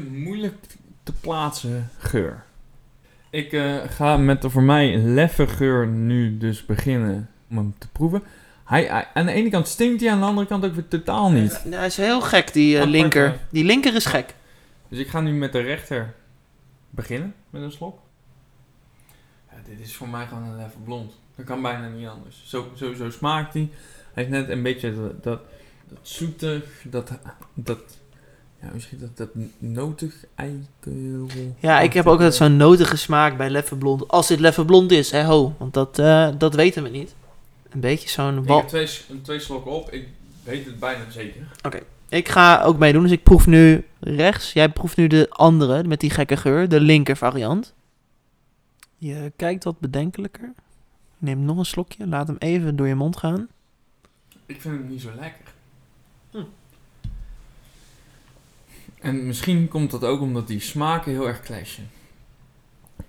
hele 0.00 0.18
moeilijk 0.18 0.54
te 1.02 1.12
plaatsen 1.12 1.90
geur. 1.98 2.44
Ik 3.30 3.52
eh, 3.52 3.76
ga 3.88 4.16
met 4.16 4.42
de 4.42 4.50
voor 4.50 4.62
mij 4.62 4.96
leffe 4.96 5.46
geur 5.46 5.86
nu 5.86 6.38
dus 6.38 6.66
beginnen 6.66 7.30
om 7.50 7.56
hem 7.56 7.74
te 7.78 7.88
proeven. 7.88 8.22
Hij, 8.64 8.84
hij- 8.84 9.08
aan 9.14 9.26
de 9.26 9.32
ene 9.32 9.50
kant 9.50 9.68
stinkt 9.68 10.00
hij, 10.00 10.10
aan 10.10 10.20
de 10.20 10.26
andere 10.26 10.46
kant 10.46 10.64
ook 10.64 10.74
weer 10.74 10.88
totaal 10.88 11.30
niet. 11.30 11.62
Ja, 11.64 11.76
hij 11.76 11.86
is 11.86 11.96
heel 11.96 12.20
gek, 12.20 12.52
die 12.52 12.78
eh, 12.78 12.86
linker. 12.86 13.28
hè? 13.30 13.36
Die 13.50 13.64
linker 13.64 13.94
is 13.94 14.04
gek. 14.06 14.34
Dus 14.88 14.98
ik 14.98 15.08
ga 15.08 15.20
nu 15.20 15.32
met 15.32 15.52
de 15.52 15.60
rechter 15.60 16.14
beginnen 16.90 17.34
met 17.50 17.62
een 17.62 17.72
slok. 17.72 17.98
Ja, 19.50 19.56
dit 19.68 19.80
is 19.80 19.94
voor 19.96 20.08
mij 20.08 20.26
gewoon 20.26 20.42
een 20.42 20.56
leffe 20.56 20.78
blond. 20.78 21.18
Dat 21.36 21.46
kan 21.46 21.62
bijna 21.62 21.88
niet 21.88 22.06
anders. 22.08 22.42
Zo, 22.46 22.70
zo, 22.76 22.94
zo 22.94 23.10
smaakt 23.10 23.54
hij. 23.54 23.68
Hij 24.12 24.24
heeft 24.24 24.28
net 24.28 24.48
een 24.48 24.62
beetje 24.62 24.94
dat, 24.94 25.22
dat, 25.22 25.40
dat 25.88 25.98
zoetig, 26.02 26.64
dat, 26.84 27.12
dat, 27.54 27.98
ja, 28.62 28.68
misschien 28.72 28.98
dat, 28.98 29.16
dat 29.16 29.28
notig 29.58 30.24
eikel. 30.34 31.26
Ja, 31.58 31.80
ik 31.80 31.92
heb 31.92 32.06
ook 32.06 32.12
altijd 32.12 32.34
zo'n 32.34 32.56
notige 32.56 32.96
smaak 32.96 33.36
bij 33.36 33.50
Leffe 33.50 33.76
Blond. 33.76 34.08
Als 34.08 34.26
dit 34.26 34.40
Leffe 34.40 34.64
Blond 34.64 34.90
is, 34.92 35.10
hè 35.10 35.24
ho. 35.24 35.54
Want 35.58 35.74
dat, 35.74 35.98
eh, 35.98 36.28
dat 36.38 36.54
weten 36.54 36.82
we 36.82 36.88
niet. 36.88 37.14
Een 37.70 37.80
beetje 37.80 38.08
zo'n... 38.08 38.38
Ik 38.38 38.44
wal- 38.44 38.58
heb 38.58 38.68
twee, 38.68 38.88
twee 39.22 39.38
slokken 39.40 39.72
op, 39.72 39.90
ik 39.90 40.08
weet 40.44 40.64
het 40.66 40.78
bijna 40.78 41.10
zeker. 41.10 41.42
Ik 42.08 42.28
ga 42.28 42.62
ook 42.62 42.78
meedoen, 42.78 43.02
dus 43.02 43.10
ik 43.10 43.22
proef 43.22 43.46
nu 43.46 43.84
rechts. 44.00 44.52
Jij 44.52 44.68
proeft 44.68 44.96
nu 44.96 45.06
de 45.06 45.26
andere, 45.30 45.84
met 45.84 46.00
die 46.00 46.10
gekke 46.10 46.36
geur, 46.36 46.68
de 46.68 46.80
linker 46.80 47.16
variant. 47.16 47.74
Je 48.98 49.32
kijkt 49.36 49.64
wat 49.64 49.78
bedenkelijker. 49.80 50.52
Neem 51.18 51.44
nog 51.44 51.58
een 51.58 51.64
slokje, 51.64 52.06
laat 52.06 52.26
hem 52.26 52.36
even 52.38 52.76
door 52.76 52.86
je 52.88 52.94
mond 52.94 53.16
gaan. 53.16 53.48
Ik 54.46 54.60
vind 54.60 54.76
het 54.78 54.88
niet 54.88 55.00
zo 55.00 55.08
lekker. 55.20 55.49
En 59.00 59.26
misschien 59.26 59.68
komt 59.68 59.90
dat 59.90 60.04
ook 60.04 60.20
omdat 60.20 60.46
die 60.46 60.60
smaken 60.60 61.12
heel 61.12 61.28
erg 61.28 61.40
clashen. 61.40 61.88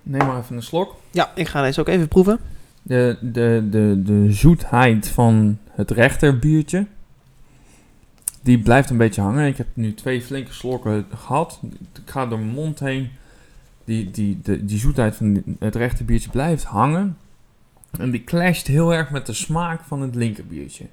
Neem 0.02 0.26
maar 0.26 0.38
even 0.38 0.56
een 0.56 0.62
slok. 0.62 0.96
Ja, 1.10 1.32
ik 1.34 1.48
ga 1.48 1.62
deze 1.62 1.80
ook 1.80 1.88
even 1.88 2.08
proeven. 2.08 2.38
De, 2.82 3.18
de, 3.20 3.66
de, 3.70 4.02
de 4.04 4.32
zoetheid 4.32 5.08
van 5.08 5.58
het 5.70 5.90
rechterbiertje, 5.90 6.86
die 8.42 8.58
blijft 8.58 8.90
een 8.90 8.96
beetje 8.96 9.20
hangen. 9.20 9.46
Ik 9.46 9.56
heb 9.56 9.66
nu 9.74 9.94
twee 9.94 10.22
flinke 10.22 10.52
slokken 10.52 11.06
gehad. 11.14 11.60
Ik 12.04 12.10
ga 12.10 12.26
door 12.26 12.38
mijn 12.38 12.54
mond 12.54 12.80
heen. 12.80 13.10
Die, 13.84 14.10
die, 14.10 14.40
de, 14.42 14.64
die 14.64 14.78
zoetheid 14.78 15.16
van 15.16 15.42
het 15.58 15.74
rechterbiertje 15.74 16.30
blijft 16.30 16.64
hangen. 16.64 17.16
En 17.98 18.10
die 18.10 18.24
clasht 18.24 18.66
heel 18.66 18.94
erg 18.94 19.10
met 19.10 19.26
de 19.26 19.32
smaak 19.32 19.80
van 19.82 20.00
het 20.00 20.14
linkerbiertje. 20.14 20.86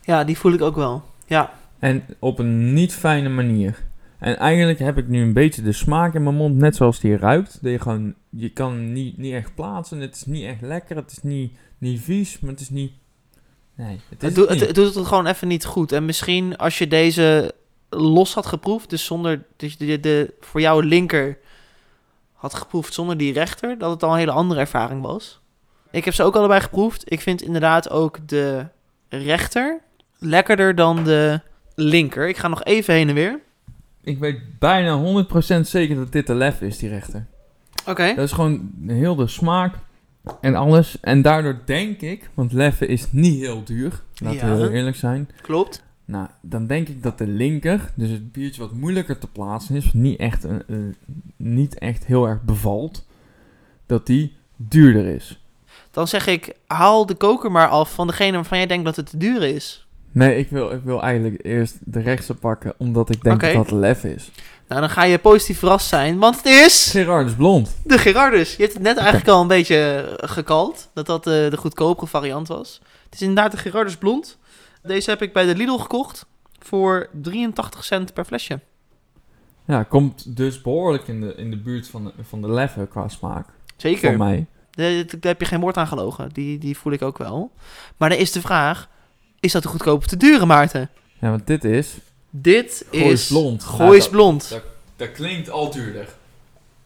Ja, 0.00 0.24
die 0.24 0.38
voel 0.38 0.52
ik 0.52 0.60
ook 0.60 0.76
wel. 0.76 1.04
Ja, 1.26 1.52
En 1.78 2.04
op 2.18 2.38
een 2.38 2.74
niet 2.74 2.94
fijne 2.94 3.28
manier. 3.28 3.84
En 4.18 4.36
eigenlijk 4.36 4.78
heb 4.78 4.98
ik 4.98 5.08
nu 5.08 5.22
een 5.22 5.32
beetje 5.32 5.62
de 5.62 5.72
smaak 5.72 6.14
in 6.14 6.22
mijn 6.22 6.34
mond, 6.34 6.56
net 6.56 6.76
zoals 6.76 7.00
die 7.00 7.16
ruikt. 7.16 7.58
Dat 7.62 7.72
je 7.72 7.80
gewoon, 7.80 8.14
je 8.30 8.48
kan 8.48 8.72
hem 8.72 8.92
niet, 8.92 9.18
niet 9.18 9.32
echt 9.32 9.54
plaatsen. 9.54 10.00
Het 10.00 10.14
is 10.14 10.24
niet 10.24 10.44
echt 10.44 10.60
lekker. 10.60 10.96
Het 10.96 11.10
is 11.10 11.22
niet, 11.22 11.52
niet 11.78 12.00
vies, 12.00 12.40
maar 12.40 12.50
het 12.50 12.60
is 12.60 12.70
niet. 12.70 12.92
Nee, 13.74 14.00
het 14.08 14.22
is 14.22 14.28
het, 14.28 14.34
doet- 14.34 14.48
het 14.48 14.48
het, 14.48 14.58
niet. 14.58 14.66
het 14.66 14.74
doet 14.74 14.94
het 14.94 15.06
gewoon 15.06 15.26
even 15.26 15.48
niet 15.48 15.64
goed. 15.64 15.92
En 15.92 16.04
misschien 16.04 16.56
als 16.56 16.78
je 16.78 16.88
deze 16.88 17.54
los 17.88 18.34
had 18.34 18.46
geproefd, 18.46 18.90
dus 18.90 19.04
zonder 19.04 19.44
dus 19.56 19.76
de, 19.76 20.00
de, 20.00 20.34
voor 20.40 20.60
jou 20.60 20.84
linker 20.84 21.38
had 22.32 22.54
geproefd 22.54 22.94
zonder 22.94 23.16
die 23.16 23.32
rechter, 23.32 23.78
dat 23.78 23.90
het 23.90 24.02
al 24.02 24.12
een 24.12 24.18
hele 24.18 24.30
andere 24.30 24.60
ervaring 24.60 25.02
was. 25.02 25.40
Ik 25.90 26.04
heb 26.04 26.14
ze 26.14 26.22
ook 26.22 26.36
allebei 26.36 26.60
geproefd. 26.60 27.12
Ik 27.12 27.20
vind 27.20 27.42
inderdaad 27.42 27.90
ook 27.90 28.28
de 28.28 28.66
rechter 29.08 29.80
lekkerder 30.18 30.74
dan 30.74 31.04
de 31.04 31.40
linker. 31.76 32.28
Ik 32.28 32.36
ga 32.36 32.48
nog 32.48 32.64
even 32.64 32.94
heen 32.94 33.08
en 33.08 33.14
weer. 33.14 33.40
Ik 34.02 34.18
weet 34.18 34.38
bijna 34.58 35.24
100% 35.24 35.60
zeker 35.60 35.96
dat 35.96 36.12
dit 36.12 36.26
de 36.26 36.34
lef 36.34 36.60
is, 36.60 36.78
die 36.78 36.88
rechter. 36.88 37.26
Oké. 37.86 38.12
Dat 38.14 38.24
is 38.24 38.32
gewoon 38.32 38.70
heel 38.86 39.14
de 39.14 39.26
smaak 39.26 39.74
en 40.40 40.54
alles. 40.54 41.00
En 41.00 41.22
daardoor 41.22 41.58
denk 41.64 42.00
ik, 42.00 42.30
want 42.34 42.52
leffen 42.52 42.88
is 42.88 43.12
niet 43.12 43.40
heel 43.40 43.64
duur. 43.64 44.02
Laten 44.22 44.38
Ja. 44.48 44.54
we 44.54 44.60
heel 44.60 44.70
eerlijk 44.70 44.96
zijn. 44.96 45.28
Klopt. 45.42 45.84
Nou, 46.04 46.28
dan 46.40 46.66
denk 46.66 46.88
ik 46.88 47.02
dat 47.02 47.18
de 47.18 47.26
linker, 47.26 47.92
dus 47.94 48.10
het 48.10 48.32
biertje 48.32 48.60
wat 48.60 48.72
moeilijker 48.72 49.18
te 49.18 49.26
plaatsen 49.26 49.76
is, 49.76 49.92
niet 49.92 50.18
echt, 50.18 50.44
eh, 50.44 50.54
eh, 50.68 50.76
niet 51.36 51.78
echt 51.78 52.06
heel 52.06 52.26
erg 52.28 52.42
bevalt, 52.42 53.06
dat 53.86 54.06
die 54.06 54.36
duurder 54.56 55.06
is. 55.06 55.40
Dan 55.90 56.08
zeg 56.08 56.26
ik, 56.26 56.56
haal 56.66 57.06
de 57.06 57.14
koker 57.14 57.50
maar 57.52 57.68
af 57.68 57.94
van 57.94 58.06
degene 58.06 58.32
waarvan 58.32 58.58
jij 58.58 58.66
denkt 58.66 58.84
dat 58.84 58.96
het 58.96 59.10
te 59.10 59.16
duur 59.16 59.42
is. 59.42 59.85
Nee, 60.16 60.36
ik 60.36 60.50
wil, 60.50 60.70
ik 60.70 60.80
wil 60.82 61.02
eigenlijk 61.02 61.44
eerst 61.44 61.76
de 61.80 62.00
rechtse 62.00 62.34
pakken, 62.34 62.74
omdat 62.78 63.10
ik 63.10 63.22
denk 63.22 63.40
dat 63.40 63.52
dat 63.52 63.68
de 63.68 63.74
lef 63.74 64.04
is. 64.04 64.30
Nou, 64.68 64.80
dan 64.80 64.90
ga 64.90 65.04
je 65.04 65.18
positief 65.18 65.58
verrast 65.58 65.86
zijn, 65.88 66.18
want 66.18 66.36
het 66.36 66.46
is... 66.46 66.90
Gerardus 66.90 67.34
Blond. 67.34 67.76
De 67.84 67.98
Gerardus. 67.98 68.56
Je 68.56 68.62
hebt 68.62 68.74
het 68.74 68.82
net 68.82 68.96
eigenlijk 68.96 69.28
al 69.28 69.40
een 69.40 69.46
beetje 69.46 69.76
eh, 69.76 70.28
gekald. 70.28 70.88
Dat 70.94 71.06
dat 71.06 71.26
eh, 71.26 71.32
de 71.50 71.56
goedkopere 71.56 72.06
variant 72.06 72.48
was. 72.48 72.80
Het 73.04 73.14
is 73.14 73.20
inderdaad 73.20 73.52
de 73.52 73.56
Gerardus 73.56 73.96
Blond. 73.96 74.38
Deze 74.82 75.10
heb 75.10 75.22
ik 75.22 75.32
bij 75.32 75.46
de 75.46 75.54
Lidl 75.54 75.76
gekocht. 75.76 76.26
Voor 76.58 77.08
83 77.12 77.84
cent 77.84 78.14
per 78.14 78.24
flesje. 78.24 78.60
Ja, 79.66 79.82
komt 79.82 80.36
dus 80.36 80.60
behoorlijk 80.60 81.08
in 81.08 81.20
de, 81.20 81.34
in 81.34 81.50
de 81.50 81.58
buurt 81.58 81.88
van 81.88 82.04
de, 82.04 82.12
van 82.22 82.40
de 82.40 82.50
leffen 82.50 82.88
qua 82.88 83.08
smaak. 83.08 83.46
Voor 83.46 83.74
Zeker. 83.76 84.16
mij. 84.18 84.46
Daar 84.70 84.92
daar 85.06 85.18
heb 85.20 85.40
je 85.40 85.46
geen 85.46 85.60
woord 85.60 85.76
aan 85.76 85.86
gelogen. 85.86 86.28
Die, 86.32 86.58
die 86.58 86.78
voel 86.78 86.92
ik 86.92 87.02
ook 87.02 87.18
wel. 87.18 87.50
Maar 87.96 88.08
dan 88.08 88.18
is 88.18 88.32
de 88.32 88.40
vraag... 88.40 88.88
Is 89.40 89.52
dat 89.52 89.62
de 89.62 89.68
te 90.06 90.16
dure, 90.16 90.46
Maarten? 90.46 90.90
Ja, 91.20 91.30
want 91.30 91.46
dit 91.46 91.64
is... 91.64 91.94
Dit 92.30 92.84
Goois 92.90 93.12
is 93.12 93.26
Blond. 93.26 93.64
Goois 93.64 94.04
Ja, 94.04 94.10
Blond. 94.10 94.60
Dat 94.96 95.12
klinkt 95.12 95.50
al 95.50 95.70
duurder. 95.70 96.06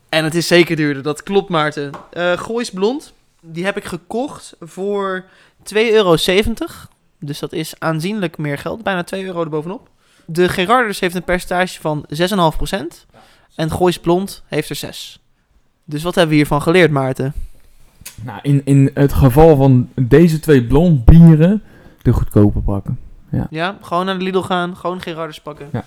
En 0.08 0.24
het 0.24 0.34
is 0.34 0.46
zeker 0.46 0.76
duurder, 0.76 1.02
dat 1.02 1.22
klopt 1.22 1.48
Maarten. 1.48 1.90
Eh 2.10 2.38
Goois 2.38 2.70
Blond, 2.70 3.12
die 3.40 3.64
heb 3.64 3.76
ik 3.76 3.84
gekocht 3.84 4.56
voor 4.60 5.24
2,70 5.74 5.74
euro. 5.74 6.16
Dus 7.18 7.38
dat 7.38 7.52
is 7.52 7.74
aanzienlijk 7.78 8.38
meer 8.38 8.58
geld, 8.58 8.82
bijna 8.82 9.04
2 9.04 9.24
euro 9.24 9.42
erbovenop. 9.42 9.88
De 10.24 10.48
Gerardus 10.48 11.00
heeft 11.00 11.14
een 11.14 11.24
percentage 11.24 11.80
van 11.80 12.06
6,5%. 12.14 13.06
En 13.54 13.70
Goois 13.70 13.98
Blond 13.98 14.42
heeft 14.46 14.70
er 14.70 14.76
6. 14.76 15.20
Dus 15.84 16.02
wat 16.02 16.14
hebben 16.14 16.30
we 16.30 16.36
hiervan 16.36 16.62
geleerd, 16.62 16.90
Maarten? 16.90 17.32
Nou, 18.22 18.38
in, 18.42 18.62
in 18.64 18.90
het 18.94 19.12
geval 19.12 19.56
van 19.56 19.88
deze 19.94 20.40
twee 20.40 20.64
blond 20.64 21.04
bieren, 21.04 21.62
de 22.02 22.12
goedkope 22.12 22.60
pakken. 22.60 22.98
Ja, 23.50 23.78
gewoon 23.80 24.06
naar 24.06 24.18
de 24.18 24.24
Lidl 24.24 24.38
gaan, 24.38 24.76
gewoon 24.76 25.00
Gerardus 25.00 25.40
pakken. 25.40 25.68
Het 25.72 25.84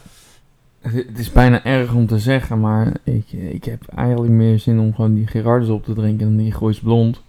het 0.94 1.20
is 1.20 1.32
bijna 1.32 1.64
erg 1.64 1.94
om 1.94 2.08
te 2.08 2.20
zeggen, 2.20 2.60
maar 2.60 2.94
ik, 3.04 3.32
ik 3.32 3.64
heb 3.64 3.88
eigenlijk 3.96 4.32
meer 4.32 4.60
zin 4.60 4.80
om 4.80 4.96
gewoon 4.96 5.14
die 5.14 5.28
Gerardus 5.28 5.70
op 5.70 5.84
te 5.84 5.94
drinken 5.94 6.28
dan 6.28 6.38
die 6.38 6.52
Goois 6.52 6.80
Blond. 6.80 7.22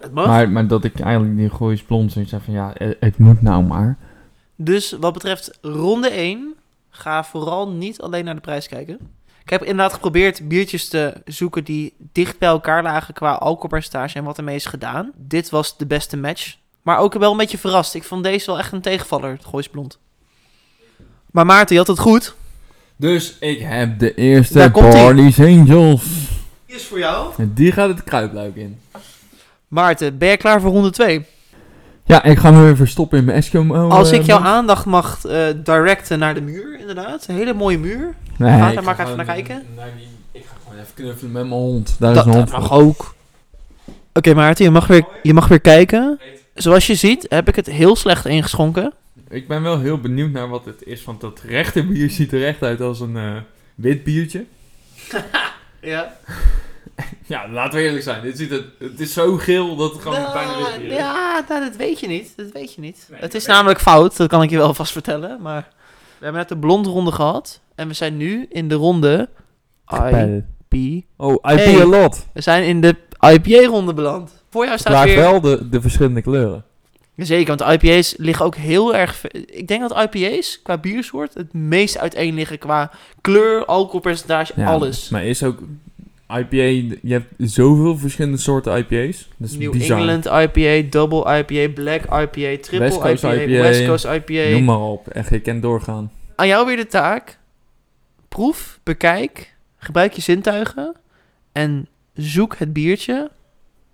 Dat 0.00 0.12
mag. 0.12 0.26
Maar, 0.26 0.50
maar 0.50 0.66
dat 0.66 0.84
ik 0.84 1.00
eigenlijk 1.00 1.36
die 1.36 1.50
Goois 1.50 1.82
Blond 1.82 2.12
zoiets 2.12 2.30
heb 2.30 2.42
van 2.42 2.54
ja, 2.54 2.72
het, 2.74 2.96
het 3.00 3.18
moet 3.18 3.42
nou 3.42 3.64
maar. 3.64 3.96
Dus 4.56 4.92
wat 5.00 5.12
betreft 5.12 5.58
ronde 5.62 6.08
1, 6.08 6.54
ga 6.90 7.24
vooral 7.24 7.70
niet 7.70 8.00
alleen 8.00 8.24
naar 8.24 8.34
de 8.34 8.40
prijs 8.40 8.68
kijken. 8.68 8.98
Ik 9.42 9.50
heb 9.50 9.60
inderdaad 9.60 9.92
geprobeerd 9.92 10.48
biertjes 10.48 10.88
te 10.88 11.22
zoeken 11.24 11.64
die 11.64 11.94
dicht 12.12 12.38
bij 12.38 12.48
elkaar 12.48 12.82
lagen 12.82 13.14
qua 13.14 13.32
alcoholpercentage 13.32 14.18
en 14.18 14.24
wat 14.24 14.38
ermee 14.38 14.54
is 14.54 14.66
gedaan. 14.66 15.12
Dit 15.16 15.50
was 15.50 15.76
de 15.76 15.86
beste 15.86 16.16
match. 16.16 16.56
Maar 16.82 16.98
ook 16.98 17.14
wel 17.14 17.30
een 17.30 17.36
beetje 17.36 17.58
verrast. 17.58 17.94
Ik 17.94 18.04
vond 18.04 18.24
deze 18.24 18.46
wel 18.46 18.58
echt 18.58 18.72
een 18.72 18.80
tegenvaller, 18.80 19.30
het 19.32 19.44
Goois 19.44 19.68
Blond. 19.68 19.98
Maar 21.30 21.46
Maarten, 21.46 21.72
je 21.74 21.78
had 21.80 21.86
het 21.90 21.98
goed. 21.98 22.34
Dus 22.96 23.36
ik 23.40 23.60
heb 23.60 23.98
de 23.98 24.14
eerste 24.14 24.54
Daar 24.54 24.72
Angels. 25.38 26.02
Die 26.66 26.76
is 26.76 26.84
voor 26.86 26.98
jou. 26.98 27.32
En 27.36 27.52
die 27.54 27.72
gaat 27.72 27.88
het 27.88 28.04
kruipluik 28.04 28.56
in. 28.56 28.78
Maarten, 29.68 30.18
ben 30.18 30.28
je 30.28 30.36
klaar 30.36 30.60
voor 30.60 30.70
ronde 30.70 30.90
2? 30.90 31.24
Ja, 32.04 32.22
ik 32.22 32.38
ga 32.38 32.50
me 32.50 32.62
weer 32.62 32.76
verstoppen 32.76 33.18
in 33.18 33.24
mijn 33.24 33.36
Eskimo. 33.36 33.88
Als 33.88 34.10
eh, 34.10 34.18
ik 34.18 34.26
jouw 34.26 34.38
aandacht 34.38 34.84
mag 34.84 35.24
eh, 35.24 35.46
directen 35.64 36.18
naar 36.18 36.34
de 36.34 36.40
muur, 36.40 36.78
inderdaad. 36.80 37.26
Een 37.28 37.34
hele 37.36 37.54
mooie 37.54 37.78
muur. 37.78 38.14
Nee, 38.36 38.58
Ga 38.58 38.72
daar 38.72 38.74
maar 38.74 38.82
ga 38.84 38.90
even 38.92 38.96
gewoon 38.96 39.16
naar 39.16 39.34
kijken. 39.34 39.66
naar 39.76 39.88
die- 39.96 40.40
ik 40.40 40.46
ga 40.46 40.54
gewoon 40.64 40.78
even 40.80 40.94
knuffelen 40.94 41.32
met 41.32 41.42
mijn 41.46 41.60
hond. 41.60 41.96
Daar 41.98 42.10
is 42.10 42.16
dat 42.16 42.26
een 42.26 42.32
hond 42.32 42.50
dat 42.50 42.58
mag 42.60 42.68
voor. 42.68 42.78
ook. 42.82 43.14
Oké 44.12 44.34
Maarten, 44.34 44.64
je 44.64 44.70
mag, 44.70 44.86
weer, 44.86 45.04
je 45.22 45.34
mag 45.34 45.48
weer 45.48 45.60
kijken. 45.60 46.20
Zoals 46.58 46.86
je 46.86 46.94
ziet 46.94 47.26
heb 47.28 47.48
ik 47.48 47.56
het 47.56 47.66
heel 47.66 47.96
slecht 47.96 48.26
ingeschonken. 48.26 48.92
Ik 49.28 49.48
ben 49.48 49.62
wel 49.62 49.78
heel 49.80 50.00
benieuwd 50.00 50.30
naar 50.30 50.48
wat 50.48 50.64
het 50.64 50.82
is, 50.84 51.04
want 51.04 51.20
dat 51.20 51.40
rechterbier 51.46 52.10
ziet 52.10 52.32
er 52.32 52.46
echt 52.46 52.62
uit 52.62 52.80
als 52.80 53.00
een 53.00 53.16
eh, 53.16 53.36
wit 53.74 54.04
biertje. 54.04 54.44
Ja. 55.80 56.16
Ja, 57.26 57.48
laten 57.48 57.78
we 57.78 57.84
eerlijk 57.84 58.02
zijn. 58.02 58.22
Dit 58.22 58.36
ziet 58.38 58.50
het, 58.50 58.64
het 58.78 59.00
is 59.00 59.12
zo 59.12 59.36
geel 59.36 59.76
dat 59.76 59.92
het 59.92 60.02
gewoon 60.02 60.20
Nou, 60.20 60.32
bijna 60.32 60.56
wit 60.56 60.78
bier 60.80 60.90
is. 60.90 60.96
ja, 60.96 61.44
nou, 61.48 61.60
dat 61.64 61.76
weet 61.76 62.00
je 62.00 62.06
niet. 62.06 62.32
Dat 62.36 62.46
weet 62.52 62.74
je 62.74 62.80
niet. 62.80 63.06
Nee, 63.10 63.20
het 63.20 63.34
is 63.34 63.46
namelijk 63.46 63.80
fout, 63.80 64.16
dat 64.16 64.28
kan 64.28 64.42
ik 64.42 64.50
je 64.50 64.56
wel 64.56 64.74
vast 64.74 64.92
vertellen. 64.92 65.42
Maar 65.42 65.68
we 66.18 66.24
hebben 66.24 66.40
net 66.40 66.48
de 66.48 66.56
blonde 66.58 66.88
ronde 66.88 67.12
gehad. 67.12 67.60
En 67.74 67.88
we 67.88 67.94
zijn 67.94 68.16
nu 68.16 68.46
in 68.50 68.68
de 68.68 68.74
ronde 68.74 69.28
IP. 69.90 71.04
Oh, 71.16 71.32
IP 71.32 71.58
Hey. 71.58 71.80
a 71.80 71.84
lot. 71.84 72.26
We 72.32 72.40
zijn 72.40 72.64
in 72.64 72.80
de 72.80 72.96
IPA-ronde 73.20 73.94
beland. 73.94 74.37
Voor 74.50 74.64
jou 74.64 74.78
staat 74.78 75.04
weer... 75.04 75.16
wel 75.16 75.40
de, 75.40 75.68
de 75.68 75.80
verschillende 75.80 76.22
kleuren. 76.22 76.64
Zeker, 77.16 77.56
want 77.56 77.82
IPA's 77.82 78.14
liggen 78.16 78.44
ook 78.44 78.56
heel 78.56 78.94
erg... 78.94 79.26
Ik 79.46 79.68
denk 79.68 79.88
dat 79.88 80.14
IPA's 80.14 80.60
qua 80.62 80.78
biersoort 80.78 81.34
het 81.34 81.52
meest 81.52 81.98
uiteen 81.98 82.34
liggen 82.34 82.58
qua 82.58 82.90
kleur, 83.20 83.64
alcoholpercentage, 83.64 84.52
Ja, 84.56 84.66
alles. 84.66 85.08
Maar 85.08 85.24
is 85.24 85.42
ook 85.42 85.58
IPA, 86.28 86.56
je 87.02 87.12
hebt 87.12 87.34
zoveel 87.36 87.96
verschillende 87.96 88.38
soorten 88.38 88.76
IPA's. 88.76 89.28
Dat 89.36 89.48
is 89.48 89.56
New 89.56 89.72
bizar. 89.72 89.98
England 89.98 90.26
IPA, 90.26 90.88
Double 90.90 91.38
IPA, 91.38 91.72
Black 91.72 92.02
IPA, 92.02 92.62
Triple 92.62 92.78
West 92.78 92.98
Coast 92.98 93.24
IPA, 93.24 93.34
IPA, 93.34 93.62
West 93.62 93.86
Coast 93.86 94.04
IPA. 94.04 94.50
Noem 94.50 94.64
maar 94.64 94.80
op. 94.80 95.08
Echt, 95.08 95.30
je 95.30 95.40
kan 95.40 95.60
doorgaan. 95.60 96.12
Aan 96.34 96.46
jou 96.46 96.66
weer 96.66 96.76
de 96.76 96.86
taak. 96.86 97.38
Proef, 98.28 98.80
bekijk, 98.82 99.54
gebruik 99.78 100.12
je 100.12 100.22
zintuigen 100.22 100.94
en 101.52 101.88
zoek 102.14 102.56
het 102.56 102.72
biertje 102.72 103.30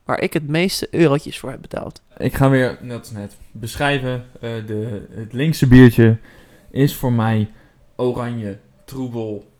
waar 0.04 0.20
ik 0.20 0.32
het 0.32 0.48
meeste 0.48 0.88
eurotjes 0.90 1.38
voor 1.38 1.50
heb 1.50 1.60
betaald. 1.60 2.02
Ik 2.16 2.34
ga 2.34 2.50
weer, 2.50 2.78
net 2.80 2.98
als 2.98 3.10
net, 3.10 3.36
beschrijven. 3.52 4.24
Eh, 4.40 4.50
de, 4.66 5.06
het 5.10 5.32
linkse 5.32 5.66
biertje 5.66 6.16
is 6.70 6.94
voor 6.94 7.12
mij 7.12 7.50
oranje, 7.96 8.58
troebel. 8.84 9.52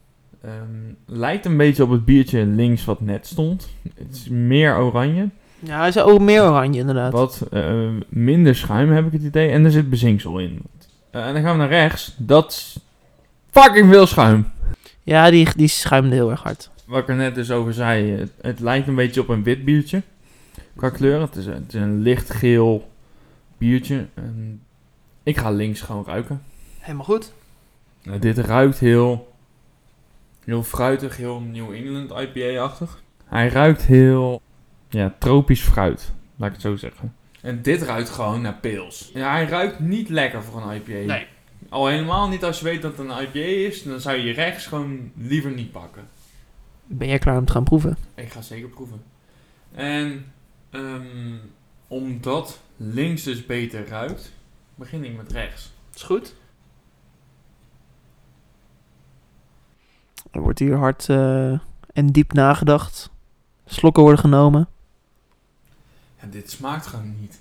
Ehm, 0.42 0.92
lijkt 1.06 1.44
een 1.44 1.56
beetje 1.56 1.82
op 1.82 1.90
het 1.90 2.04
biertje 2.04 2.46
links 2.46 2.84
wat 2.84 3.00
net 3.00 3.26
stond. 3.26 3.68
Het 3.94 4.14
is 4.14 4.28
meer 4.28 4.76
oranje. 4.76 5.28
Ja, 5.58 5.78
hij 5.78 5.88
is 5.88 5.98
ook 5.98 6.20
meer 6.20 6.42
oranje 6.42 6.78
inderdaad. 6.78 7.12
Wat 7.12 7.46
eh, 7.50 7.88
minder 8.08 8.56
schuim 8.56 8.92
heb 8.92 9.06
ik 9.06 9.12
het 9.12 9.22
idee. 9.22 9.50
En 9.50 9.64
er 9.64 9.70
zit 9.70 9.90
bezinksel 9.90 10.38
in. 10.38 10.62
Eh, 11.10 11.26
en 11.26 11.34
dan 11.34 11.42
gaan 11.42 11.52
we 11.52 11.58
naar 11.58 11.68
rechts. 11.68 12.14
Dat 12.16 12.50
is 12.50 12.78
fucking 13.50 13.92
veel 13.92 14.06
schuim. 14.06 14.46
Ja, 15.02 15.30
die, 15.30 15.48
die 15.56 15.68
schuimde 15.68 16.14
heel 16.14 16.30
erg 16.30 16.42
hard. 16.42 16.70
Wat 16.84 17.02
ik 17.02 17.08
er 17.08 17.14
net 17.14 17.34
dus 17.34 17.50
over 17.50 17.74
zei. 17.74 18.10
Het, 18.10 18.32
het 18.40 18.60
lijkt 18.60 18.88
een 18.88 18.94
beetje 18.94 19.20
op 19.20 19.28
een 19.28 19.42
wit 19.42 19.64
biertje. 19.64 20.02
Qua 20.76 20.90
kleur. 20.90 21.20
Het 21.20 21.36
is, 21.36 21.46
een- 21.46 21.52
het 21.52 21.74
is 21.74 21.80
een 21.80 21.98
lichtgeel 22.00 22.90
biertje. 23.58 24.06
En 24.14 24.62
ik 25.22 25.36
ga 25.36 25.50
links 25.50 25.80
gewoon 25.80 26.04
ruiken. 26.06 26.42
Helemaal 26.78 27.04
goed. 27.04 27.32
Nou, 28.02 28.18
dit 28.18 28.38
ruikt 28.38 28.78
heel, 28.78 29.32
heel 30.44 30.62
fruitig, 30.62 31.16
heel 31.16 31.40
New 31.40 31.72
England 31.72 32.10
IPA-achtig. 32.10 33.02
Hij 33.24 33.48
ruikt 33.48 33.82
heel 33.82 34.42
ja, 34.88 35.14
tropisch 35.18 35.62
fruit, 35.62 36.12
laat 36.36 36.46
ik 36.48 36.52
het 36.54 36.62
zo 36.62 36.76
zeggen. 36.76 37.14
En 37.40 37.62
dit 37.62 37.82
ruikt 37.82 38.08
gewoon 38.10 38.40
naar 38.40 38.54
pils. 38.54 39.10
Ja, 39.14 39.30
hij 39.30 39.44
ruikt 39.46 39.80
niet 39.80 40.08
lekker 40.08 40.42
voor 40.42 40.62
een 40.62 40.76
IPA. 40.76 41.12
Nee. 41.12 41.26
Al 41.68 41.86
helemaal 41.86 42.28
niet 42.28 42.44
als 42.44 42.58
je 42.58 42.64
weet 42.64 42.82
dat 42.82 42.96
het 42.96 43.08
een 43.08 43.22
IPA 43.22 43.38
is, 43.68 43.82
dan 43.82 44.00
zou 44.00 44.16
je 44.16 44.32
rechts 44.32 44.66
gewoon 44.66 45.10
liever 45.16 45.50
niet 45.50 45.72
pakken. 45.72 46.02
Ben 46.86 47.08
jij 47.08 47.18
klaar 47.18 47.38
om 47.38 47.44
te 47.44 47.52
gaan 47.52 47.64
proeven? 47.64 47.96
Ik 48.14 48.30
ga 48.32 48.40
zeker 48.42 48.68
proeven. 48.68 49.02
En 49.74 50.32
ehm, 50.74 51.36
omdat 51.88 52.60
links 52.76 53.22
dus 53.22 53.46
beter 53.46 53.88
ruikt, 53.88 54.32
begin 54.74 55.04
ik 55.04 55.16
met 55.16 55.32
rechts. 55.32 55.72
Is 55.94 56.02
goed. 56.02 56.34
Er 60.30 60.40
wordt 60.40 60.58
hier 60.58 60.76
hard 60.76 61.08
eh, 61.08 61.58
en 61.92 62.06
diep 62.06 62.32
nagedacht. 62.32 63.10
Slokken 63.64 64.02
worden 64.02 64.20
genomen. 64.20 64.68
En 66.16 66.30
dit 66.30 66.50
smaakt 66.50 66.86
gewoon 66.86 67.20
niet. 67.20 67.40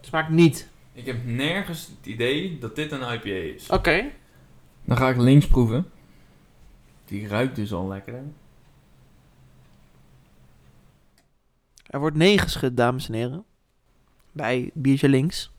Smaakt 0.00 0.30
niet. 0.30 0.68
Ik 0.92 1.06
heb 1.06 1.24
nergens 1.24 1.86
het 1.86 2.06
idee 2.06 2.58
dat 2.58 2.76
dit 2.76 2.92
een 2.92 3.12
IPA 3.12 3.54
is. 3.54 3.70
Oké. 3.70 4.10
Dan 4.84 4.96
ga 4.96 5.08
ik 5.08 5.16
links 5.16 5.46
proeven. 5.46 5.90
Die 7.04 7.28
ruikt 7.28 7.56
dus 7.56 7.72
al 7.72 7.88
lekker. 7.88 8.22
Er 11.86 11.98
wordt 11.98 12.16
nee 12.16 12.38
geschud, 12.38 12.76
dames 12.76 13.08
en 13.08 13.14
heren. 13.14 13.44
Bij 14.32 14.70
biertje 14.74 15.08
links. 15.08 15.50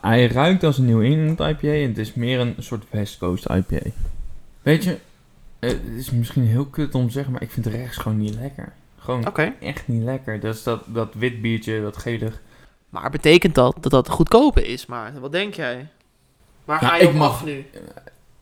Hij 0.00 0.26
ruikt 0.26 0.64
als 0.64 0.78
een 0.78 0.84
New 0.84 1.02
England 1.02 1.40
IPA 1.40 1.68
en 1.72 1.88
het 1.88 1.98
is 1.98 2.14
meer 2.14 2.40
een 2.40 2.54
soort 2.58 2.84
West 2.90 3.18
Coast 3.18 3.44
IPA. 3.48 3.80
Weet 4.62 4.84
je, 4.84 4.98
eh, 5.58 5.70
het 5.70 5.82
is 5.96 6.10
misschien 6.10 6.46
heel 6.46 6.66
kut 6.66 6.94
om 6.94 7.06
te 7.06 7.12
zeggen, 7.12 7.32
maar 7.32 7.42
ik 7.42 7.50
vind 7.50 7.66
rechts 7.66 7.96
gewoon 7.96 8.18
niet 8.18 8.34
lekker. 8.34 8.72
Gewoon 8.98 9.34
echt 9.60 9.88
niet 9.88 10.02
lekker. 10.02 10.40
Dat 10.40 10.54
is 10.54 10.62
dat, 10.62 10.82
dat 10.86 11.14
wit 11.14 11.40
biertje, 11.42 11.80
dat 11.82 11.96
gelig. 11.96 12.40
Maar 12.88 13.10
betekent 13.10 13.54
dat 13.54 13.76
dat 13.80 13.90
dat 13.90 14.08
goedkoper 14.08 14.66
is, 14.66 14.86
Maarten? 14.86 15.20
Wat 15.20 15.32
denk 15.32 15.54
jij? 15.54 15.86
Waar 16.64 16.80
Nou, 16.82 16.92
ga 16.92 16.98
je 16.98 17.02
ik 17.02 17.08
op 17.08 17.14
mag- 17.14 17.30
af 17.30 17.44
nu? 17.44 17.64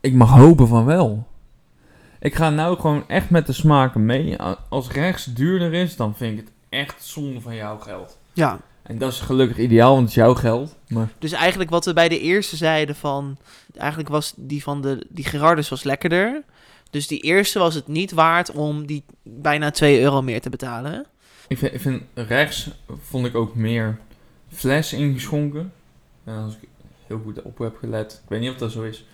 Ik 0.00 0.14
mag 0.14 0.30
hopen 0.30 0.68
van 0.68 0.84
wel. 0.84 1.26
Ik 2.20 2.34
ga 2.34 2.50
nou 2.50 2.78
gewoon 2.78 3.04
echt 3.08 3.30
met 3.30 3.46
de 3.46 3.52
smaken 3.52 4.06
mee. 4.06 4.36
Als 4.68 4.90
rechts 4.90 5.24
duurder 5.24 5.72
is, 5.74 5.96
dan 5.96 6.16
vind 6.16 6.38
ik 6.38 6.44
het 6.44 6.54
echt 6.68 7.04
zonde 7.04 7.40
van 7.40 7.54
jouw 7.54 7.78
geld. 7.78 8.18
Ja, 8.32 8.60
En 8.82 8.98
dat 8.98 9.12
is 9.12 9.20
gelukkig 9.20 9.58
ideaal, 9.58 9.90
want 9.90 10.00
het 10.00 10.08
is 10.10 10.14
jouw 10.14 10.34
geld. 10.34 10.76
Maar 10.88 11.08
dus 11.18 11.32
eigenlijk 11.32 11.70
wat 11.70 11.84
we 11.84 11.92
bij 11.92 12.08
de 12.08 12.20
eerste 12.20 12.56
zeiden 12.56 12.96
van... 12.96 13.36
Eigenlijk 13.76 14.08
was 14.08 14.32
die 14.36 14.62
van 14.62 14.82
de... 14.82 15.06
Die 15.08 15.24
Gerardus 15.24 15.68
was 15.68 15.82
lekkerder. 15.82 16.42
Dus 16.90 17.06
die 17.06 17.20
eerste 17.20 17.58
was 17.58 17.74
het 17.74 17.88
niet 17.88 18.12
waard 18.12 18.50
om 18.50 18.86
die 18.86 19.04
bijna 19.22 19.70
2 19.70 20.00
euro 20.00 20.22
meer 20.22 20.40
te 20.40 20.50
betalen. 20.50 21.06
ik 21.48 21.58
vind, 21.58 21.74
ik 21.74 21.80
vind 21.80 22.02
rechts 22.14 22.70
vond 23.02 23.26
ik 23.26 23.34
ook 23.34 23.54
meer 23.54 23.98
fles 24.52 24.92
ingeschonken. 24.92 25.72
En 26.24 26.34
als 26.34 26.54
ik 26.60 26.68
heel 27.06 27.20
goed 27.24 27.42
op 27.42 27.58
heb 27.58 27.76
gelet, 27.76 28.20
ik 28.24 28.28
weet 28.28 28.40
niet 28.40 28.50
of 28.50 28.56
dat 28.56 28.72
zo 28.72 28.82
is. 28.82 29.04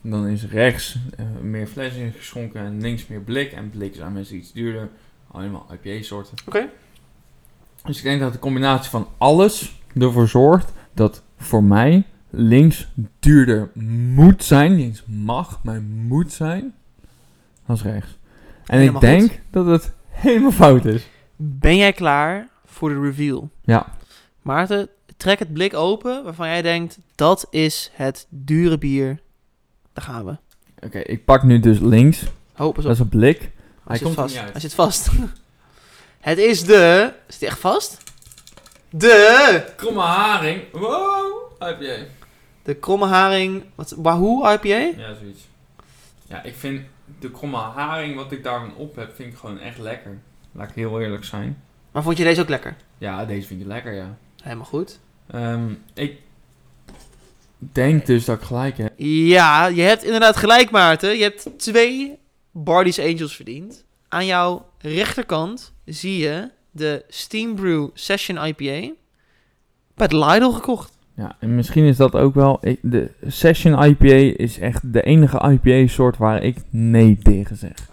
Dan 0.00 0.26
is 0.26 0.44
rechts 0.44 0.96
eh, 1.16 1.23
meer 1.44 1.66
fles 1.66 1.94
ingeschonken 1.94 2.60
en 2.60 2.80
links 2.80 3.06
meer 3.06 3.20
blik. 3.20 3.52
En 3.52 3.70
blik 3.70 3.94
is 3.94 4.00
aan 4.00 4.12
mensen 4.12 4.36
iets 4.36 4.52
duurder. 4.52 4.90
Allemaal 5.30 5.66
IPA-soorten. 5.72 6.36
Oké. 6.46 6.68
Dus 7.84 7.96
ik 7.96 8.02
denk 8.02 8.20
dat 8.20 8.32
de 8.32 8.38
combinatie 8.38 8.90
van 8.90 9.08
alles 9.18 9.80
ervoor 9.98 10.28
zorgt 10.28 10.72
dat 10.94 11.22
voor 11.36 11.64
mij 11.64 12.02
links 12.30 12.88
duurder 13.18 13.70
moet 14.14 14.44
zijn. 14.44 14.74
Links 14.74 15.02
mag, 15.06 15.60
maar 15.62 15.82
moet 15.82 16.32
zijn. 16.32 16.74
Als 17.66 17.82
rechts. 17.82 18.18
En 18.66 18.78
Helemaal 18.78 19.02
ik 19.02 19.08
denk 19.08 19.40
dat 19.50 19.66
het 19.66 19.92
helemaal 20.08 20.52
fout 20.52 20.84
is. 20.84 21.08
Ben 21.36 21.76
jij 21.76 21.92
klaar 21.92 22.48
voor 22.64 22.88
de 22.88 23.00
reveal? 23.00 23.50
Ja. 23.62 23.94
Maarten, 24.42 24.88
trek 25.16 25.38
het 25.38 25.52
blik 25.52 25.74
open 25.74 26.24
waarvan 26.24 26.48
jij 26.48 26.62
denkt... 26.62 26.98
Dat 27.14 27.46
is 27.50 27.90
het 27.94 28.26
dure 28.28 28.78
bier. 28.78 29.20
Daar 29.92 30.04
gaan 30.04 30.24
we. 30.24 30.36
Oké, 30.84 30.98
ik 30.98 31.24
pak 31.24 31.42
nu 31.42 31.60
dus 31.60 31.78
links. 31.78 32.24
Oh, 32.58 32.74
pas 32.74 32.84
Dat 32.84 32.92
is 32.92 32.98
een 32.98 33.08
blik. 33.08 33.40
Hij, 33.40 33.50
hij 33.84 33.96
zit 33.96 34.06
komt 34.06 34.16
er 34.16 34.22
vast. 34.22 34.52
Hij 34.52 34.60
zit 34.60 34.74
vast. 34.74 35.10
het 36.20 36.38
is 36.38 36.64
de... 36.64 37.12
Zit 37.28 37.40
hij 37.40 37.48
echt 37.48 37.58
vast? 37.58 37.98
De... 38.90 39.64
Kromme 39.76 40.00
haring. 40.00 40.62
Wow. 40.72 41.52
IPA. 41.58 41.96
De 42.62 42.74
kromme 42.74 43.06
haring... 43.06 43.64
Wat, 43.74 43.94
Wahoo 43.96 44.52
IPA? 44.52 44.66
Ja, 44.66 45.14
zoiets. 45.20 45.48
Ja, 46.26 46.42
ik 46.42 46.54
vind 46.54 46.80
de 47.18 47.30
kromme 47.30 47.56
haring 47.56 48.16
wat 48.16 48.32
ik 48.32 48.42
daarvan 48.42 48.74
op 48.76 48.96
heb, 48.96 49.14
vind 49.14 49.32
ik 49.32 49.38
gewoon 49.38 49.58
echt 49.58 49.78
lekker. 49.78 50.18
Laat 50.52 50.68
ik 50.68 50.74
heel 50.74 51.00
eerlijk 51.00 51.24
zijn. 51.24 51.62
Maar 51.90 52.02
vond 52.02 52.16
je 52.16 52.24
deze 52.24 52.40
ook 52.40 52.48
lekker? 52.48 52.76
Ja, 52.98 53.24
deze 53.24 53.46
vind 53.46 53.60
ik 53.60 53.66
lekker, 53.66 53.92
ja. 53.92 54.16
Helemaal 54.42 54.64
goed. 54.64 54.98
Ehm, 55.26 55.74
ik 55.94 56.18
denk 57.72 58.06
dus 58.06 58.24
dat 58.24 58.38
ik 58.38 58.44
gelijk 58.44 58.78
heb. 58.78 58.92
Ja, 58.96 59.66
je 59.66 59.82
hebt 59.82 60.04
inderdaad 60.04 60.36
gelijk, 60.36 60.70
Maarten. 60.70 61.16
Je 61.16 61.22
hebt 61.22 61.48
twee 61.56 62.18
Bardies 62.50 62.98
Angels 62.98 63.36
verdiend. 63.36 63.84
Aan 64.08 64.26
jouw 64.26 64.66
rechterkant 64.78 65.72
zie 65.84 66.18
je 66.18 66.50
de 66.70 67.04
Steam 67.08 67.54
Brew 67.54 67.88
Session 67.94 68.46
IPA 68.46 68.92
bij 69.94 70.08
de 70.08 70.18
Lidl 70.18 70.50
gekocht. 70.50 70.92
Ja, 71.16 71.36
en 71.40 71.54
misschien 71.54 71.84
is 71.84 71.96
dat 71.96 72.14
ook 72.14 72.34
wel... 72.34 72.60
de 72.80 73.10
Session 73.26 73.82
IPA 73.82 74.42
is 74.42 74.58
echt 74.58 74.92
de 74.92 75.02
enige 75.02 75.50
IPA-soort 75.50 76.16
waar 76.16 76.42
ik 76.42 76.56
nee 76.70 77.18
tegen 77.22 77.56
zeg. 77.56 77.92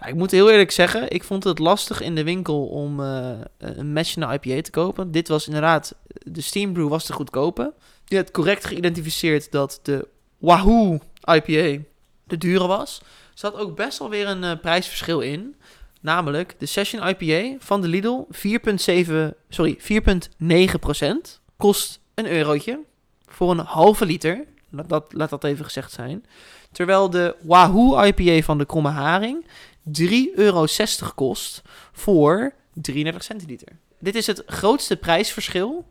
Ja, 0.00 0.06
ik 0.06 0.14
moet 0.14 0.30
heel 0.30 0.50
eerlijk 0.50 0.70
zeggen, 0.70 1.10
ik 1.10 1.24
vond 1.24 1.44
het 1.44 1.58
lastig 1.58 2.00
in 2.00 2.14
de 2.14 2.24
winkel 2.24 2.66
om 2.66 3.00
eh, 3.00 3.30
een 3.58 3.92
matchende 3.92 4.38
IPA 4.40 4.60
te 4.62 4.70
kopen. 4.70 5.10
Dit 5.10 5.28
was 5.28 5.46
inderdaad, 5.46 5.94
de 6.06 6.40
Steam 6.40 6.72
Brew 6.72 6.88
was 6.88 7.06
de 7.06 7.12
goedkope. 7.12 7.74
Had 8.08 8.30
correct 8.30 8.64
geïdentificeerd 8.64 9.52
dat 9.52 9.80
de 9.82 10.08
Wahoo 10.38 10.98
IPA 11.24 11.82
de 12.24 12.38
dure 12.38 12.66
was. 12.66 12.98
Er 13.00 13.06
zat 13.34 13.54
ook 13.54 13.76
best 13.76 13.98
wel 13.98 14.10
weer 14.10 14.26
een 14.28 14.44
eh, 14.44 14.60
prijsverschil 14.60 15.20
in. 15.20 15.56
Namelijk 16.00 16.54
de 16.58 16.66
Session 16.66 17.08
IPA 17.08 17.56
van 17.58 17.80
de 17.80 17.88
Lidl 17.88 18.26
4,7, 18.32 19.36
sorry, 19.48 19.78
4,9% 19.80 21.40
kost 21.56 22.00
een 22.14 22.26
eurotje 22.26 22.80
voor 23.26 23.50
een 23.50 23.58
halve 23.58 24.06
liter. 24.06 24.44
Laat 24.70 24.88
dat, 24.88 25.04
laat 25.08 25.30
dat 25.30 25.44
even 25.44 25.64
gezegd 25.64 25.92
zijn. 25.92 26.24
Terwijl 26.72 27.10
de 27.10 27.36
Wahoo 27.42 28.02
IPA 28.02 28.42
van 28.44 28.58
de 28.58 28.66
Kromme 28.66 28.88
Haring 28.88 29.44
3,60 29.44 30.34
euro 30.34 30.66
kost 31.14 31.62
voor 31.92 32.54
33 32.74 33.24
centiliter. 33.24 33.68
Dit 33.98 34.14
is 34.14 34.26
het 34.26 34.42
grootste 34.46 34.96
prijsverschil. 34.96 35.86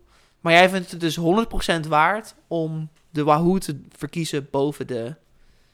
Maar 0.47 0.55
jij 0.55 0.69
vindt 0.69 0.91
het 0.91 0.99
dus 0.99 1.19
100% 1.85 1.87
waard 1.87 2.35
om 2.47 2.89
de 3.09 3.23
Wahoo 3.23 3.57
te 3.57 3.79
verkiezen 3.97 4.47
boven 4.51 4.87
de 4.87 5.15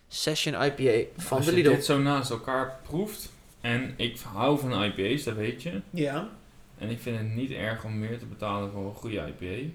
Session 0.08 0.54
IPA 0.54 1.10
van 1.18 1.38
Als 1.38 1.46
de 1.46 1.52
je 1.52 1.58
Lidl. 1.58 1.70
dit 1.70 1.86
zo 1.86 2.00
naast 2.00 2.30
elkaar 2.30 2.80
proeft, 2.84 3.32
en 3.62 3.94
ik 3.96 4.20
hou 4.34 4.60
van 4.60 4.84
IPA's, 4.84 5.24
dat 5.24 5.36
weet 5.36 5.64
je. 5.64 5.82
Ja. 5.90 6.30
En 6.78 6.90
ik 6.90 7.00
vind 7.02 7.18
het 7.18 7.36
niet 7.36 7.52
erg 7.52 7.84
om 7.84 8.00
meer 8.00 8.20
te 8.20 8.26
betalen 8.26 8.72
voor 8.72 8.86
een 8.86 8.94
goede 8.96 9.16
IPA. 9.40 9.70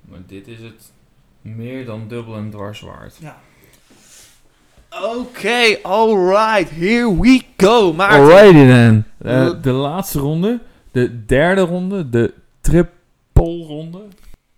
Maar 0.00 0.20
dit 0.26 0.48
is 0.48 0.60
het 0.60 0.92
meer 1.40 1.84
dan 1.86 2.08
dubbel 2.08 2.36
en 2.36 2.50
dwars 2.50 2.80
waard. 2.80 3.14
Oké, 5.16 5.78
alright, 5.82 6.70
here 6.70 7.20
we 7.20 7.42
go. 7.56 7.92
Maarten. 7.92 8.18
Alrighty 8.20 8.66
then. 8.66 9.04
Eh, 9.18 9.62
de 9.62 9.70
laatste 9.72 10.18
ronde, 10.18 10.60
de 10.90 11.24
derde 11.24 11.60
ronde, 11.60 12.10
de 12.10 12.34
triple 12.60 13.64
ronde. 13.66 14.02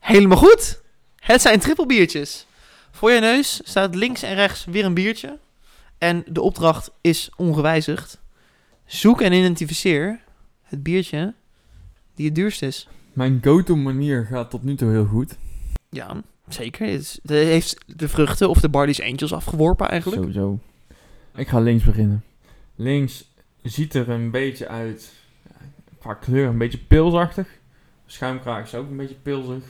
Helemaal 0.06 0.38
goed. 0.38 0.82
Het 1.16 1.40
zijn 1.40 1.60
trippelbiertjes. 1.60 2.46
Voor 2.90 3.10
je 3.10 3.20
neus 3.20 3.60
staat 3.64 3.94
links 3.94 4.22
en 4.22 4.34
rechts 4.34 4.64
weer 4.64 4.84
een 4.84 4.94
biertje. 4.94 5.38
En 5.98 6.24
de 6.28 6.40
opdracht 6.40 6.90
is 7.00 7.30
ongewijzigd. 7.36 8.20
Zoek 8.84 9.20
en 9.20 9.32
identificeer 9.32 10.20
het 10.62 10.82
biertje 10.82 11.34
die 12.14 12.26
het 12.26 12.34
duurst 12.34 12.62
is. 12.62 12.88
Mijn 13.12 13.40
go-to 13.42 13.76
manier 13.76 14.24
gaat 14.24 14.50
tot 14.50 14.62
nu 14.62 14.74
toe 14.74 14.90
heel 14.90 15.06
goed. 15.06 15.36
Ja, 15.90 16.22
zeker. 16.48 16.86
Het 16.86 17.20
heeft 17.24 17.76
de 17.86 18.08
vruchten 18.08 18.48
of 18.48 18.60
de 18.60 18.68
Barley's 18.68 19.00
Angels 19.00 19.32
afgeworpen 19.32 19.88
eigenlijk. 19.88 20.22
Sowieso. 20.22 20.58
Ik 21.34 21.48
ga 21.48 21.60
links 21.60 21.84
beginnen. 21.84 22.24
Links 22.74 23.30
ziet 23.62 23.94
er 23.94 24.08
een 24.08 24.30
beetje 24.30 24.68
uit, 24.68 25.12
qua 25.98 26.14
kleur 26.14 26.48
een 26.48 26.58
beetje 26.58 26.78
pilsachtig. 26.78 27.48
Schuimkraag 28.06 28.64
is 28.64 28.74
ook 28.74 28.90
een 28.90 28.96
beetje 28.96 29.16
pilsig. 29.22 29.64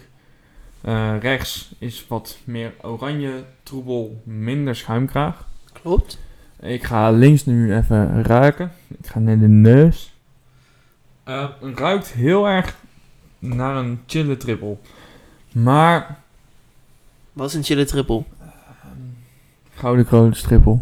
Eh, 0.86 1.14
rechts 1.20 1.74
is 1.78 2.06
wat 2.08 2.38
meer 2.44 2.74
oranje, 2.80 3.44
troebel, 3.62 4.22
minder 4.24 4.76
schuimkraag. 4.76 5.44
Klopt. 5.82 6.18
Ik 6.60 6.84
ga 6.84 7.10
links 7.10 7.44
nu 7.44 7.76
even 7.76 8.24
ruiken. 8.24 8.72
Ik 8.98 9.06
ga 9.06 9.18
naar 9.18 9.38
de 9.38 9.48
neus. 9.48 10.14
Eh, 11.24 11.48
het 11.60 11.78
ruikt 11.78 12.12
heel 12.12 12.48
erg 12.48 12.76
naar 13.38 13.76
een 13.76 14.00
chille 14.06 14.36
trippel. 14.36 14.80
Maar... 15.52 16.18
Wat 17.32 17.48
is 17.48 17.54
een 17.54 17.64
chille 17.64 17.84
triple? 17.84 18.24
Gouden 19.74 20.06
kroon 20.06 20.32
trippel. 20.32 20.80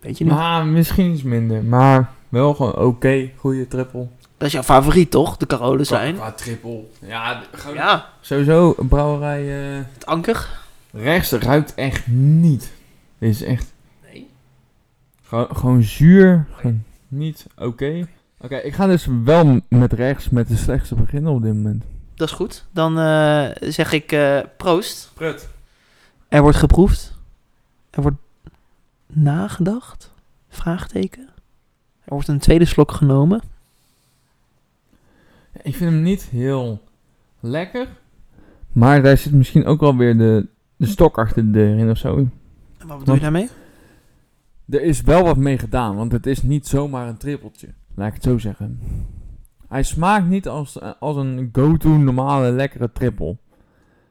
Weet 0.00 0.18
je 0.18 0.24
niet. 0.24 0.32
Maar 0.32 0.66
misschien 0.66 1.12
iets 1.12 1.22
minder. 1.22 1.64
Maar 1.64 2.10
wel 2.28 2.54
gewoon 2.54 2.76
oké. 2.76 3.30
goede 3.36 3.68
trippel. 3.68 4.12
Dat 4.40 4.48
is 4.48 4.54
jouw 4.54 4.62
favoriet 4.62 5.10
toch? 5.10 5.36
De 5.36 5.46
Carolen 5.46 5.86
zijn. 5.86 6.14
Qua 6.14 6.32
trippel. 6.32 6.90
Ja, 7.00 7.42
Ja, 7.74 8.08
sowieso 8.20 8.74
een 8.78 8.88
brouwerij. 8.88 9.74
eh, 9.78 9.84
het 9.94 10.06
anker. 10.06 10.48
rechts 10.92 11.32
ruikt 11.32 11.74
echt 11.74 12.06
niet. 12.06 12.72
Dit 13.18 13.30
is 13.30 13.42
echt 13.42 13.72
Nee. 14.12 14.28
gewoon, 15.22 15.48
gewoon 15.56 15.82
zuur. 15.82 16.46
Gewoon 16.54 16.84
niet 17.08 17.46
oké. 17.58 18.06
Oké, 18.40 18.56
ik 18.56 18.74
ga 18.74 18.86
dus 18.86 19.06
wel 19.24 19.60
met 19.68 19.92
rechts 19.92 20.28
met 20.28 20.48
de 20.48 20.56
slechtste 20.56 20.94
beginnen 20.94 21.32
op 21.32 21.42
dit 21.42 21.54
moment. 21.54 21.84
Dat 22.14 22.28
is 22.28 22.34
goed. 22.34 22.64
Dan 22.70 22.98
eh, 22.98 23.48
zeg 23.60 23.92
ik 23.92 24.12
eh, 24.12 24.38
proost. 24.56 25.10
Prut. 25.14 25.48
Er 26.28 26.42
wordt 26.42 26.56
geproefd. 26.56 27.12
Er 27.90 28.02
wordt 28.02 28.16
nagedacht. 29.06 30.12
Vraagteken. 30.48 31.28
Er 32.04 32.12
wordt 32.12 32.28
een 32.28 32.38
tweede 32.38 32.64
slok 32.64 32.92
genomen. 32.92 33.40
Ik 35.62 35.76
vind 35.76 35.90
hem 35.90 36.02
niet 36.02 36.22
heel 36.22 36.82
lekker. 37.40 37.88
Maar 38.72 39.02
daar 39.02 39.16
zit 39.16 39.32
misschien 39.32 39.64
ook 39.64 39.80
wel 39.80 39.96
weer 39.96 40.16
de, 40.16 40.46
de 40.76 40.86
stok 40.86 41.18
achter 41.18 41.44
de 41.44 41.50
deur 41.50 41.78
in 41.78 41.90
of 41.90 41.98
zo. 41.98 42.16
En 42.78 42.86
wat 42.86 42.98
bedoel 42.98 43.14
je 43.14 43.20
daarmee? 43.20 43.48
Er 44.68 44.82
is 44.82 45.00
wel 45.00 45.22
wat 45.22 45.36
mee 45.36 45.58
gedaan, 45.58 45.96
want 45.96 46.12
het 46.12 46.26
is 46.26 46.42
niet 46.42 46.66
zomaar 46.66 47.08
een 47.08 47.16
trippeltje. 47.16 47.68
Laat 47.94 48.08
ik 48.08 48.14
het 48.14 48.22
zo 48.22 48.38
zeggen. 48.38 48.80
Hij 49.68 49.82
smaakt 49.82 50.28
niet 50.28 50.48
als, 50.48 50.80
als 51.00 51.16
een 51.16 51.48
go-to 51.52 51.88
normale 51.88 52.50
lekkere 52.50 52.92
trippel. 52.92 53.38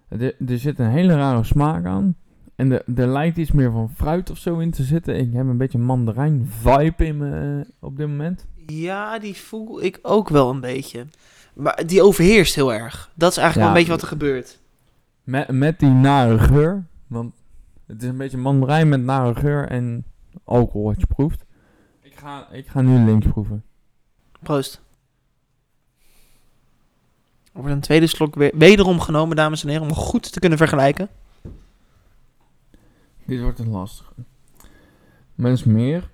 Er, 0.07 0.35
er 0.47 0.59
zit 0.59 0.79
een 0.79 0.89
hele 0.89 1.15
rare 1.15 1.43
smaak 1.43 1.85
aan. 1.85 2.15
En 2.55 2.71
er, 2.71 2.83
er 2.95 3.07
lijkt 3.07 3.37
iets 3.37 3.51
meer 3.51 3.71
van 3.71 3.89
fruit 3.95 4.29
of 4.29 4.37
zo 4.37 4.59
in 4.59 4.71
te 4.71 4.83
zitten. 4.83 5.19
Ik 5.19 5.33
heb 5.33 5.47
een 5.47 5.57
beetje 5.57 5.77
mandarijn 5.77 6.49
vibe 6.61 7.05
in 7.05 7.17
me 7.17 7.61
eh, 7.61 7.71
op 7.79 7.97
dit 7.97 8.07
moment. 8.07 8.47
Ja, 8.65 9.19
die 9.19 9.35
voel 9.35 9.83
ik 9.83 9.99
ook 10.01 10.29
wel 10.29 10.49
een 10.49 10.59
beetje. 10.59 11.05
Maar 11.53 11.83
die 11.85 12.01
overheerst 12.03 12.55
heel 12.55 12.73
erg. 12.73 13.11
Dat 13.15 13.31
is 13.31 13.37
eigenlijk 13.37 13.55
Ja. 13.55 13.59
wel 13.59 13.67
een 13.67 13.73
beetje 13.73 13.91
wat 13.91 14.01
er 14.01 14.17
gebeurt. 14.17 14.59
Met, 15.23 15.47
met 15.47 15.79
die 15.79 15.89
nare 15.89 16.39
geur. 16.39 16.85
Want 17.07 17.33
het 17.87 18.01
is 18.03 18.09
een 18.09 18.17
beetje 18.17 18.37
mandarijn 18.37 18.89
met 18.89 19.01
nare 19.01 19.35
geur 19.35 19.67
en 19.67 20.05
alcohol 20.43 20.83
wat 20.85 20.99
je 20.99 21.07
proeft. 21.07 21.45
Ik 22.01 22.15
ga, 22.15 22.47
ik 22.51 22.67
ga 22.67 22.81
nu 22.81 23.05
links 23.05 23.27
proeven. 23.27 23.63
Proost. 24.39 24.81
Er 27.53 27.61
wordt 27.65 27.71
een 27.75 27.81
tweede 27.81 28.07
slok 28.07 28.35
weer, 28.35 28.51
wederom 28.55 28.99
genomen, 28.99 29.35
dames 29.35 29.63
en 29.63 29.69
heren, 29.69 29.83
om 29.83 29.93
goed 29.93 30.31
te 30.33 30.39
kunnen 30.39 30.57
vergelijken. 30.57 31.09
Dit 33.25 33.41
wordt 33.41 33.59
een 33.59 33.69
lastige. 33.69 34.13
Maar 35.35 35.51
is 35.51 35.63
meer 35.63 36.09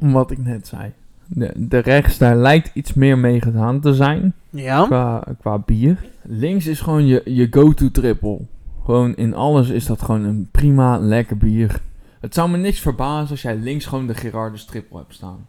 om 0.00 0.12
wat 0.12 0.30
ik 0.30 0.38
net 0.38 0.66
zei. 0.66 0.92
De, 1.26 1.52
de 1.56 1.78
rechts, 1.78 2.18
daar 2.18 2.36
lijkt 2.36 2.70
iets 2.74 2.94
meer 2.94 3.18
mee 3.18 3.40
gedaan 3.40 3.80
te 3.80 3.94
zijn 3.94 4.34
Ja. 4.50 4.84
qua, 4.86 5.24
qua 5.40 5.58
bier. 5.58 6.04
Links 6.22 6.66
is 6.66 6.80
gewoon 6.80 7.06
je, 7.06 7.22
je 7.24 7.46
go-to 7.50 7.90
triple. 7.90 8.38
Gewoon 8.84 9.16
in 9.16 9.34
alles 9.34 9.68
is 9.68 9.86
dat 9.86 10.02
gewoon 10.02 10.24
een 10.24 10.48
prima, 10.50 10.98
lekker 10.98 11.36
bier. 11.36 11.80
Het 12.20 12.34
zou 12.34 12.50
me 12.50 12.56
niks 12.56 12.80
verbazen 12.80 13.30
als 13.30 13.42
jij 13.42 13.56
links 13.56 13.86
gewoon 13.86 14.06
de 14.06 14.14
Gerardus 14.14 14.64
triple 14.64 14.98
hebt 14.98 15.14
staan. 15.14 15.46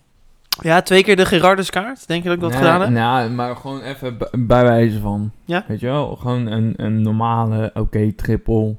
Ja, 0.62 0.82
twee 0.82 1.04
keer 1.04 1.16
de 1.16 1.26
Gerardus 1.26 1.70
kaart. 1.70 2.08
Denk 2.08 2.24
je 2.24 2.28
dat 2.30 2.38
ik 2.38 2.44
dat 2.44 2.52
Nee, 2.52 2.60
gedaan 2.60 2.82
heb? 2.82 2.90
Nou, 2.90 3.30
maar 3.32 3.56
gewoon 3.56 3.82
even 3.82 4.18
bij 4.32 4.64
wijze 4.64 5.00
van. 5.00 5.32
Ja. 5.46 5.64
Weet 5.68 5.80
je 5.80 5.86
wel, 5.86 6.16
gewoon 6.16 6.46
een, 6.46 6.74
een 6.78 7.02
normale, 7.02 7.72
oké, 7.74 8.12
triple. 8.14 8.76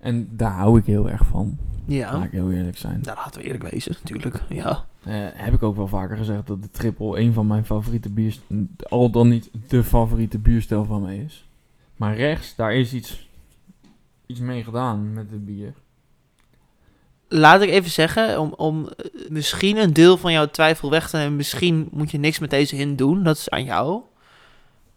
En 0.00 0.28
daar 0.30 0.52
hou 0.52 0.78
ik 0.78 0.84
heel 0.86 1.10
erg 1.10 1.22
van. 1.30 1.58
Ja. 1.84 2.12
Laat 2.12 2.24
ik 2.24 2.30
heel 2.30 2.50
eerlijk 2.50 2.78
zijn. 2.78 3.00
Nou, 3.02 3.16
laten 3.16 3.40
we 3.40 3.46
eerlijk 3.46 3.70
wezen, 3.70 3.96
natuurlijk. 4.02 4.42
Ja. 4.48 4.84
Eh, 5.04 5.14
heb 5.32 5.54
ik 5.54 5.62
ook 5.62 5.76
wel 5.76 5.88
vaker 5.88 6.16
gezegd 6.16 6.46
dat 6.46 6.62
de 6.62 6.70
triple 6.70 7.20
een 7.20 7.32
van 7.32 7.46
mijn 7.46 7.64
favoriete 7.64 8.10
biers, 8.10 8.40
al 8.88 9.10
dan 9.10 9.28
niet 9.28 9.50
de 9.68 9.84
favoriete 9.84 10.38
bierstijl 10.38 10.84
van 10.84 11.02
mij 11.02 11.16
is. 11.16 11.46
Maar 11.96 12.16
rechts, 12.16 12.54
daar 12.54 12.74
is 12.74 12.92
iets, 12.92 13.28
iets 14.26 14.40
mee 14.40 14.64
gedaan 14.64 15.12
met 15.12 15.30
het 15.30 15.44
bier. 15.44 15.72
Laat 17.28 17.62
ik 17.62 17.68
even 17.68 17.90
zeggen, 17.90 18.40
om, 18.40 18.54
om 18.56 18.88
eh, 18.88 19.30
misschien 19.30 19.76
een 19.76 19.92
deel 19.92 20.16
van 20.16 20.32
jouw 20.32 20.46
twijfel 20.46 20.90
weg 20.90 21.10
te 21.10 21.16
nemen. 21.16 21.36
Misschien 21.36 21.88
moet 21.90 22.10
je 22.10 22.18
niks 22.18 22.38
met 22.38 22.50
deze 22.50 22.76
hint 22.76 22.98
doen. 22.98 23.22
Dat 23.22 23.36
is 23.36 23.50
aan 23.50 23.64
jou. 23.64 24.00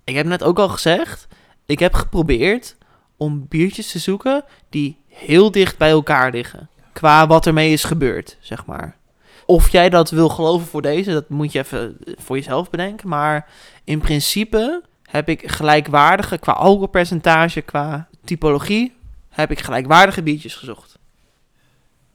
Ik 0.04 0.16
heb 0.16 0.26
net 0.26 0.44
ook 0.44 0.60
al 0.60 0.70
gezegd. 0.70 1.28
Ik 1.66 1.80
heb 1.80 1.94
geprobeerd 1.94 2.78
om 3.18 3.46
biertjes 3.48 3.92
te 3.92 4.00
zoeken 4.00 4.44
die 4.70 4.98
heel 5.08 5.52
dicht 5.52 5.78
bij 5.78 5.90
elkaar 5.90 6.32
liggen. 6.32 6.70
Qua 6.96 7.28
wat 7.28 7.46
ermee 7.46 7.72
is 7.72 7.84
gebeurd, 7.84 8.38
zeg 8.40 8.66
maar. 8.66 8.98
Of 9.46 9.70
jij 9.70 9.90
dat 9.90 10.10
wil 10.10 10.30
geloven 10.30 10.68
voor 10.68 10.82
deze, 10.82 11.12
dat 11.12 11.30
moet 11.30 11.52
je 11.52 11.60
even 11.60 11.98
eh, 12.06 12.14
voor 12.18 12.36
jezelf 12.36 12.70
bedenken. 12.70 13.10
Maar 13.10 13.50
in 13.84 14.00
principe 14.00 14.84
heb 15.04 15.30
ik 15.30 15.52
gelijkwaardige, 15.52 16.38
qua 16.38 16.52
alcoholpercentage, 16.52 17.62
qua 17.62 18.08
typologie, 18.24 18.94
heb 19.30 19.52
ik 19.52 19.60
gelijkwaardige 19.60 20.24
biertjes 20.24 20.56
gezocht. 20.56 21.00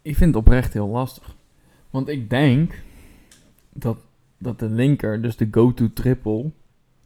Ik 0.03 0.17
vind 0.17 0.35
het 0.35 0.45
oprecht 0.45 0.73
heel 0.73 0.89
lastig. 0.89 1.35
Want 1.91 2.09
ik 2.09 2.31
denk 2.31 2.75
dat, 3.73 3.97
dat 4.39 4.59
de 4.59 4.69
linker, 4.69 5.23
dus 5.23 5.37
de 5.37 5.49
go-to 5.51 5.91
triple, 5.95 6.51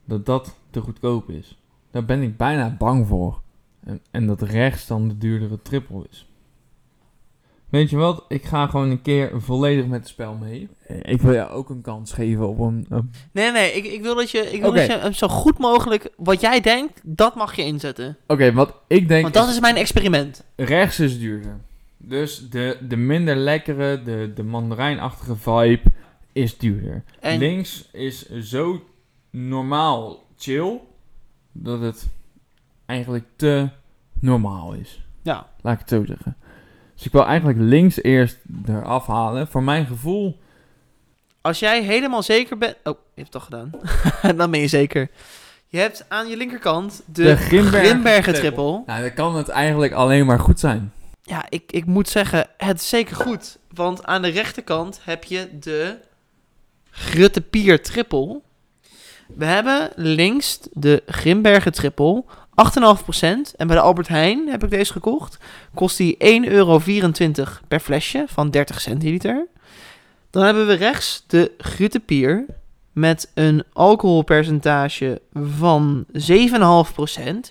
dat 0.04 0.26
dat 0.26 0.54
te 0.70 0.80
goedkoop 0.80 1.30
is. 1.30 1.58
Daar 1.90 2.04
ben 2.04 2.22
ik 2.22 2.36
bijna 2.36 2.76
bang 2.78 3.06
voor. 3.06 3.40
En, 3.84 4.00
en 4.10 4.26
dat 4.26 4.42
rechts 4.42 4.86
dan 4.86 5.08
de 5.08 5.18
duurdere 5.18 5.62
triple 5.62 6.04
is. 6.10 6.26
Weet 7.74 7.90
je 7.90 7.96
wat? 7.96 8.24
Ik 8.28 8.44
ga 8.44 8.66
gewoon 8.66 8.90
een 8.90 9.02
keer 9.02 9.30
volledig 9.40 9.86
met 9.86 10.00
het 10.00 10.08
spel 10.08 10.34
mee. 10.34 10.68
Ik 11.02 11.20
wil 11.20 11.32
jou 11.32 11.50
ook 11.50 11.70
een 11.70 11.80
kans 11.80 12.12
geven 12.12 12.48
op 12.48 12.58
een... 12.58 12.86
Nee, 13.32 13.52
nee, 13.52 13.72
ik, 13.72 13.84
ik 13.84 14.02
wil 14.02 14.14
dat 14.14 14.30
je, 14.30 14.38
ik 14.52 14.60
wil 14.60 14.72
dat 14.72 14.86
je 14.86 15.10
zo 15.12 15.28
goed 15.28 15.58
mogelijk, 15.58 16.10
wat 16.16 16.40
jij 16.40 16.60
denkt, 16.60 17.00
dat 17.02 17.34
mag 17.34 17.56
je 17.56 17.62
inzetten. 17.62 18.16
Oké, 18.26 18.52
wat 18.52 18.74
ik 18.86 19.08
denk 19.08 19.22
Want 19.22 19.34
dat 19.34 19.48
is 19.48 19.60
mijn 19.60 19.76
experiment. 19.76 20.44
rechts 20.56 21.00
is 21.00 21.18
duurder. 21.18 21.60
Dus 21.96 22.48
de, 22.50 22.78
de 22.88 22.96
minder 22.96 23.36
lekkere, 23.36 24.02
de, 24.02 24.32
de 24.34 24.42
mandarijnachtige 24.42 25.36
vibe 25.36 25.82
is 26.32 26.58
duurder. 26.58 27.04
En 27.20 27.38
Links 27.38 27.88
is 27.92 28.30
zo 28.30 28.82
normaal 29.30 30.26
chill 30.36 30.80
dat 31.52 31.80
het 31.80 32.08
eigenlijk 32.86 33.24
te 33.36 33.68
normaal 34.20 34.72
is. 34.72 35.06
ja, 35.22 35.46
Laat 35.60 35.74
ik 35.74 35.80
het 35.80 35.88
zo 35.88 36.04
zeggen. 36.04 36.36
Dus 36.94 37.06
ik 37.06 37.12
wil 37.12 37.26
eigenlijk 37.26 37.58
links 37.60 38.02
eerst 38.02 38.38
eraf 38.68 39.06
halen. 39.06 39.48
Voor 39.48 39.62
mijn 39.62 39.86
gevoel. 39.86 40.38
als 41.40 41.58
jij 41.58 41.82
helemaal 41.82 42.22
zeker 42.22 42.58
bent... 42.58 42.76
Oh, 42.84 42.98
je 43.14 43.22
hebt 43.22 43.32
het 43.34 43.42
toch 43.42 43.44
gedaan. 43.44 43.70
dan 44.38 44.50
ben 44.50 44.60
je 44.60 44.68
zeker. 44.68 45.10
Je 45.68 45.78
hebt 45.78 46.04
aan 46.08 46.28
je 46.28 46.36
linkerkant 46.36 47.02
de, 47.06 47.22
De 47.22 47.36
Grimbergen 47.36 47.84
Grimbergen 47.84 48.34
triple. 48.34 48.82
Nou, 48.86 49.00
dan 49.00 49.14
kan 49.14 49.36
het 49.36 49.48
eigenlijk 49.48 49.92
alleen 49.92 50.26
maar 50.26 50.40
goed 50.40 50.60
zijn. 50.60 50.92
Ja, 51.22 51.44
ik, 51.48 51.72
ik 51.72 51.84
moet 51.84 52.08
zeggen, 52.08 52.46
het 52.56 52.80
is 52.80 52.88
zeker 52.88 53.16
goed. 53.16 53.58
Want 53.70 54.04
aan 54.04 54.22
de 54.22 54.28
rechterkant 54.28 55.00
heb 55.02 55.24
je 55.24 55.58
de 55.60 55.98
Grutte 56.90 57.40
Pier 57.40 57.82
triple. 57.82 58.40
We 59.26 59.44
hebben 59.44 59.90
links 59.94 60.58
de 60.72 61.02
Grimbergen 61.06 61.72
triple. 61.72 62.24
8,5%. 62.54 63.56
En 63.56 63.66
bij 63.66 63.76
de 63.76 63.80
Albert 63.80 64.08
Heijn 64.08 64.48
heb 64.48 64.64
ik 64.64 64.70
deze 64.70 64.92
gekocht. 64.92 65.38
Kost 65.74 65.96
die 65.96 66.16
1,24 66.44 66.50
euro 66.50 66.80
per 67.68 67.80
flesje 67.80 68.24
van 68.28 68.50
30 68.50 68.80
centiliter. 68.80 69.46
Dan 70.30 70.44
hebben 70.44 70.66
we 70.66 70.74
rechts 70.74 71.24
de 71.26 71.52
Grutte 71.58 72.00
Pier. 72.00 72.46
Met 72.92 73.30
een 73.34 73.64
alcoholpercentage 73.72 75.20
van 75.32 76.04
7,5%. 76.12 76.20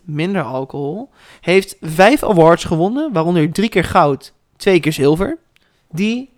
Minder 0.03 0.43
alcohol. 0.43 1.09
Heeft 1.41 1.77
vijf 1.81 2.23
awards 2.23 2.63
gewonnen, 2.63 3.13
waaronder 3.13 3.51
drie 3.51 3.69
keer 3.69 3.83
goud, 3.83 4.33
twee 4.55 4.79
keer 4.79 4.93
zilver. 4.93 5.37
Die 5.91 6.29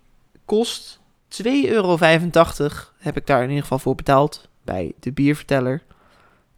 kost 0.44 1.00
2,85 1.42 1.50
euro. 1.64 1.98
Heb 2.98 3.16
ik 3.16 3.26
daar 3.26 3.42
in 3.42 3.48
ieder 3.48 3.62
geval 3.62 3.78
voor 3.78 3.94
betaald 3.94 4.48
bij 4.64 4.92
de 5.00 5.12
bierverteller. 5.12 5.82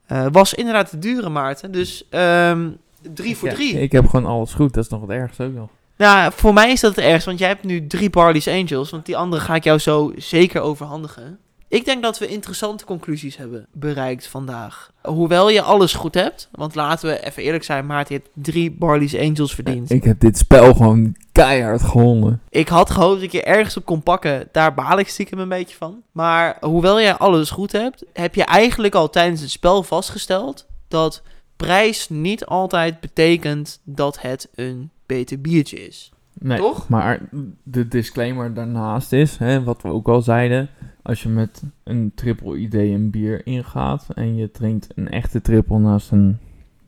Eh, 0.09 0.27
was 0.33 0.55
inderdaad 0.55 0.91
de 0.91 0.99
dure 0.99 1.29
Maarten, 1.29 1.73
dus 1.73 2.05
ehm 2.11 2.71
drie 3.15 3.37
voor 3.37 3.49
Ja, 3.49 3.55
drie. 3.55 3.81
ik 3.81 3.93
heb 3.93 4.07
gewoon 4.09 4.27
alles 4.27 4.55
goed. 4.55 4.75
Dat 4.75 4.85
is 4.85 4.91
nog 4.91 5.01
het 5.01 5.11
ergste 5.11 5.45
ook 5.45 5.53
nog. 5.55 5.69
Nou, 5.97 6.33
voor 6.35 6.53
mij 6.53 6.71
is 6.71 6.81
dat 6.81 6.97
het 6.97 7.05
ergst, 7.05 7.27
want 7.27 7.39
jij 7.39 7.49
hebt 7.49 7.65
nu 7.65 7.87
drie 7.87 8.11
Barley's 8.11 8.49
Angels, 8.49 8.91
want 8.91 9.07
die 9.07 9.17
andere 9.17 9.43
ga 9.43 9.55
ik 9.55 9.65
jou 9.65 9.79
zo 9.79 10.13
zeker 10.17 10.61
overhandigen. 10.61 11.39
Ik 11.69 11.85
denk 11.85 12.03
dat 12.03 12.19
we 12.19 12.27
interessante 12.27 12.85
conclusies 12.85 13.37
hebben 13.37 13.67
bereikt 13.73 14.27
vandaag. 14.27 14.93
Hoewel 15.03 15.51
je 15.51 15.63
alles 15.63 15.93
goed 15.93 16.15
hebt, 16.15 16.49
want 16.53 16.75
laten 16.75 17.09
we 17.09 17.27
even 17.27 17.43
eerlijk 17.43 17.65
zijn, 17.65 17.87
Maarten, 17.87 18.15
je 18.15 18.21
hebt 18.21 18.47
drie 18.47 18.71
Barley's 18.71 19.15
Angels 19.15 19.55
verdiend. 19.55 19.91
Ik 19.91 20.05
heb 20.05 20.21
dit 20.21 20.39
spel 20.39 20.75
gewoon 20.75 21.17
keihard 21.33 21.83
gewonnen. 21.83 22.41
Ik 22.49 22.69
had 22.69 22.91
gehoopt 22.91 23.15
dat 23.15 23.23
ik 23.23 23.33
je 23.33 23.43
ergens 23.43 23.77
op 23.77 23.85
kon 23.85 24.03
pakken. 24.03 24.49
Daar 24.53 24.75
baal 24.75 24.99
ik 24.99 25.09
stiekem 25.09 25.39
een 25.39 25.49
beetje 25.49 25.77
van. 25.77 26.03
Maar 26.13 26.57
hoewel 26.61 27.01
jij 27.01 27.15
alles 27.15 27.51
goed 27.51 27.73
hebt, 27.73 28.05
heb 28.13 28.35
je 28.35 28.45
eigenlijk 28.45 28.95
al 28.95 29.11
tijdens 29.11 29.41
het 29.41 29.51
spel 29.51 29.83
vastgesteld 29.83 30.67
dat 30.89 31.23
prijs 31.57 32.09
niet 32.09 32.47
altijd 32.47 33.01
betekent 33.01 33.81
dat 33.85 34.21
het 34.21 34.49
een 34.55 34.91
beter 35.07 35.41
biertje 35.41 35.87
is. 35.87 36.13
Nee, 36.41 36.59
Toch? 36.59 36.89
maar 36.89 37.21
de 37.63 37.89
disclaimer 37.89 38.55
daarnaast 38.55 39.13
is, 39.13 39.37
hè, 39.37 39.63
wat 39.63 39.83
we 39.83 39.89
ook 39.89 40.09
al 40.09 40.23
zeiden, 40.23 40.71
als 41.09 41.23
je 41.23 41.29
met 41.29 41.63
een 41.85 42.13
triple 42.15 42.57
idee 42.57 42.93
een 42.95 43.11
bier 43.11 43.47
ingaat 43.47 44.07
en 44.15 44.37
je 44.37 44.51
drinkt 44.51 44.89
een 44.95 45.09
echte 45.09 45.41
triple 45.41 45.79
naast 45.79 46.11
een 46.11 46.39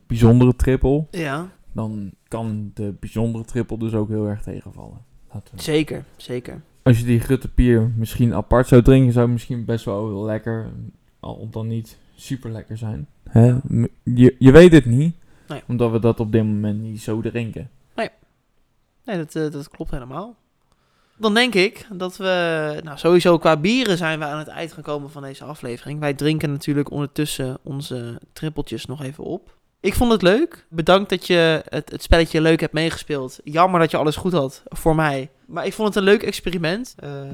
bijzondere 0.07 0.55
triple, 0.55 1.05
Ja, 1.11 1.49
dan 1.71 2.11
kan 2.27 2.71
de 2.73 2.93
bijzondere 2.99 3.45
triple 3.45 3.77
dus 3.77 3.93
ook 3.93 4.09
heel 4.09 4.27
erg 4.27 4.41
tegenvallen. 4.41 4.97
We- 5.31 5.39
zeker, 5.55 6.05
zeker. 6.15 6.61
Als 6.83 6.99
je 6.99 7.05
die 7.05 7.19
grutte 7.19 7.49
bier 7.55 7.91
misschien 7.97 8.33
apart 8.33 8.67
zou 8.67 8.81
drinken, 8.81 9.11
zou 9.11 9.23
het 9.25 9.33
misschien 9.33 9.65
best 9.65 9.85
wel 9.85 10.07
heel 10.07 10.23
lekker, 10.25 10.69
al 11.19 11.47
dan 11.49 11.67
niet 11.67 11.97
super 12.15 12.51
lekker 12.51 12.77
zijn. 12.77 13.07
Hè? 13.29 13.55
Je, 14.03 14.35
je 14.39 14.51
weet 14.51 14.71
het 14.71 14.85
niet, 14.85 15.15
Nee. 15.47 15.61
omdat 15.67 15.91
we 15.91 15.99
dat 15.99 16.19
op 16.19 16.31
dit 16.31 16.43
moment 16.43 16.81
niet 16.81 17.01
zo 17.01 17.21
drinken. 17.21 17.69
Nee, 19.05 19.17
dat, 19.17 19.35
eh, 19.35 19.51
dat 19.51 19.69
klopt 19.69 19.91
helemaal. 19.91 20.35
Dan 21.21 21.33
denk 21.33 21.53
ik 21.55 21.87
dat 21.91 22.17
we, 22.17 22.79
nou 22.83 22.97
sowieso 22.97 23.37
qua 23.37 23.57
bieren 23.57 23.97
zijn 23.97 24.19
we 24.19 24.25
aan 24.25 24.37
het 24.37 24.47
eind 24.47 24.73
gekomen 24.73 25.11
van 25.11 25.21
deze 25.21 25.43
aflevering. 25.43 25.99
Wij 25.99 26.13
drinken 26.13 26.51
natuurlijk 26.51 26.91
ondertussen 26.91 27.57
onze 27.63 28.19
trippeltjes 28.33 28.85
nog 28.85 29.03
even 29.03 29.23
op. 29.23 29.55
Ik 29.79 29.93
vond 29.93 30.11
het 30.11 30.21
leuk. 30.21 30.65
Bedankt 30.69 31.09
dat 31.09 31.27
je 31.27 31.63
het, 31.69 31.91
het 31.91 32.03
spelletje 32.03 32.41
leuk 32.41 32.59
hebt 32.59 32.73
meegespeeld. 32.73 33.39
Jammer 33.43 33.79
dat 33.79 33.91
je 33.91 33.97
alles 33.97 34.15
goed 34.15 34.31
had 34.31 34.63
voor 34.65 34.95
mij. 34.95 35.29
Maar 35.45 35.65
ik 35.65 35.73
vond 35.73 35.87
het 35.87 35.97
een 35.97 36.03
leuk 36.03 36.23
experiment. 36.23 36.95
Ehm, 36.99 37.27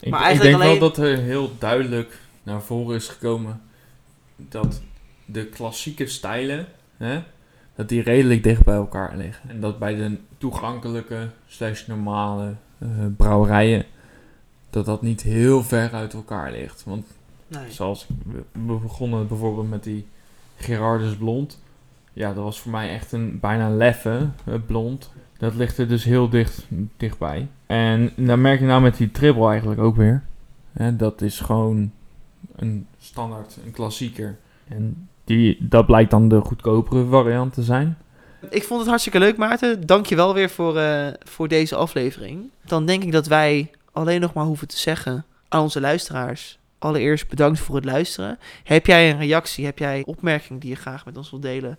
Ik, 0.00 0.10
Maar 0.10 0.32
ik 0.32 0.40
denk 0.40 0.54
alleen- 0.54 0.68
wel 0.68 0.78
dat 0.78 0.96
er 0.98 1.16
heel 1.18 1.50
duidelijk 1.58 2.18
naar 2.42 2.62
voren 2.62 2.96
is 2.96 3.08
gekomen 3.08 3.62
dat 4.36 4.80
de 5.24 5.46
klassieke 5.46 6.06
stijlen, 6.06 6.66
hè, 6.96 7.22
dat 7.76 7.88
die 7.88 8.02
redelijk 8.02 8.42
dicht 8.42 8.64
bij 8.64 8.74
elkaar 8.74 9.16
liggen. 9.16 9.50
En 9.50 9.60
dat 9.60 9.78
bij 9.78 9.94
de 9.94 10.16
toegankelijke 10.38 11.28
slash 11.46 11.86
normale 11.86 12.54
brouwerijen, 13.16 13.84
dat 14.70 14.86
dat 14.86 15.02
niet 15.02 15.22
heel 15.22 15.62
ver 15.62 15.92
uit 15.92 16.14
elkaar 16.14 16.52
ligt. 16.52 16.84
Want 16.84 17.06
nee. 17.46 17.70
zoals 17.70 18.06
we, 18.24 18.42
begonnen 18.82 19.28
bijvoorbeeld 19.28 19.70
met 19.70 19.84
die 19.84 20.06
Gerardus 20.56 21.16
Blond. 21.16 21.62
Ja, 22.12 22.32
dat 22.32 22.44
was 22.44 22.60
voor 22.60 22.70
mij 22.70 22.90
echt 22.90 23.12
een 23.12 23.40
bijna 23.40 23.70
leffe 23.70 24.28
eh, 24.44 24.54
blond. 24.66 25.12
Dat 25.38 25.54
ligt 25.54 25.78
er 25.78 25.88
dus 25.88 26.04
heel 26.04 26.28
dicht, 26.28 26.66
dichtbij. 26.96 27.48
En 27.66 28.12
dan 28.16 28.40
merk 28.40 28.60
je 28.60 28.66
nou 28.66 28.82
met 28.82 28.96
die 28.96 29.10
triple 29.10 29.48
eigenlijk 29.48 29.80
ook 29.80 29.96
weer. 29.96 30.22
Hè, 30.72 30.96
dat 30.96 31.20
is 31.20 31.40
gewoon 31.40 31.90
een 32.56 32.86
standaard, 32.98 33.58
een 33.64 33.72
klassieker. 33.72 34.36
En 34.68 35.08
die, 35.24 35.56
dat 35.60 35.86
blijkt 35.86 36.10
dan 36.10 36.28
de 36.28 36.40
goedkopere 36.40 37.06
variant 37.06 37.52
te 37.52 37.62
zijn. 37.62 37.96
Ik 38.50 38.62
vond 38.62 38.80
het 38.80 38.88
hartstikke 38.88 39.18
leuk, 39.18 39.36
Maarten. 39.36 39.86
Dank 39.86 40.06
je 40.06 40.16
wel 40.16 40.34
weer 40.34 40.50
voor, 40.50 40.76
eh, 40.76 41.06
voor 41.18 41.48
deze 41.48 41.76
aflevering. 41.76 42.50
Dan 42.64 42.86
denk 42.86 43.02
ik 43.02 43.12
dat 43.12 43.26
wij 43.26 43.70
alleen 43.92 44.20
nog 44.20 44.32
maar 44.32 44.44
hoeven 44.44 44.68
te 44.68 44.78
zeggen 44.78 45.24
aan 45.48 45.62
onze 45.62 45.80
luisteraars. 45.80 46.58
Allereerst 46.78 47.28
bedankt 47.28 47.60
voor 47.60 47.74
het 47.74 47.84
luisteren. 47.84 48.38
Heb 48.64 48.86
jij 48.86 49.10
een 49.10 49.18
reactie, 49.18 49.64
heb 49.64 49.78
jij 49.78 50.02
opmerkingen 50.06 50.60
die 50.60 50.70
je 50.70 50.76
graag 50.76 51.04
met 51.04 51.16
ons 51.16 51.30
wilt 51.30 51.42
delen? 51.42 51.78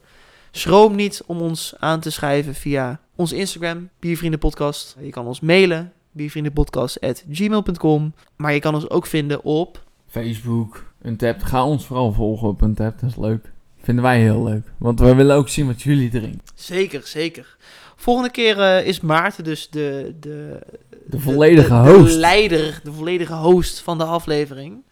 Schroom 0.52 0.96
niet 0.96 1.24
om 1.26 1.42
ons 1.42 1.74
aan 1.80 2.00
te 2.00 2.12
schrijven 2.12 2.56
via 2.56 3.00
ons 3.16 3.32
Instagram, 3.32 3.90
Biervriendenpodcast. 4.00 4.96
Je 5.00 5.10
kan 5.10 5.28
ons 5.28 5.40
mailen, 5.40 5.94
biervriendenpodcast.gmail.com. 6.12 8.14
Maar 8.36 8.54
je 8.54 8.60
kan 8.60 8.76
ons 8.76 8.90
ook 8.90 9.06
vinden 9.06 9.44
op... 9.44 9.84
Facebook, 10.08 10.94
Untapped. 11.02 11.44
Ga 11.44 11.66
ons 11.66 11.86
vooral 11.86 12.12
volgen 12.12 12.48
op 12.48 12.62
Untapped, 12.62 13.02
dat 13.02 13.10
is 13.10 13.16
leuk. 13.16 13.54
Vinden 13.86 14.04
wij 14.04 14.20
heel 14.20 14.44
leuk. 14.44 14.72
Want 14.78 15.00
we 15.00 15.16
willen 15.16 15.36
ook 15.36 15.50
zien 15.50 15.68
wat 15.68 15.82
jullie 15.82 16.10
drinken. 16.10 16.42
Zeker, 16.56 17.02
zeker. 17.04 17.58
Volgende 17.96 18.32
keer 18.32 18.60
eh, 18.60 18.88
is 18.88 19.00
Maarten 19.00 19.44
dus 19.44 19.70
de... 19.70 20.16
De, 20.20 20.60
De 21.08 21.20
volledige 21.20 21.70
de, 21.70 21.76
host. 21.76 22.14
De 22.14 22.20
leider, 22.20 22.80
de 22.84 22.92
volledige 22.92 23.34
host 23.34 23.80
van 23.80 23.98
de 23.98 24.04
aflevering. 24.04 24.84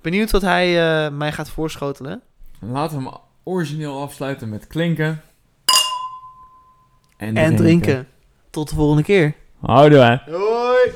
Benieuwd 0.00 0.30
wat 0.30 0.42
hij 0.42 0.66
eh, 1.04 1.12
mij 1.12 1.32
gaat 1.32 1.50
voorschotelen. 1.50 2.20
Laten 2.60 2.98
we 2.98 3.04
hem 3.04 3.14
origineel 3.42 4.00
afsluiten 4.00 4.48
met 4.48 4.66
klinken. 4.66 5.22
En 7.16 7.56
drinken. 7.56 8.08
Tot 8.50 8.68
de 8.68 8.74
volgende 8.74 9.02
keer. 9.02 9.34
Houden 9.60 9.98
wij. 9.98 10.22
Hoi! 10.26 10.90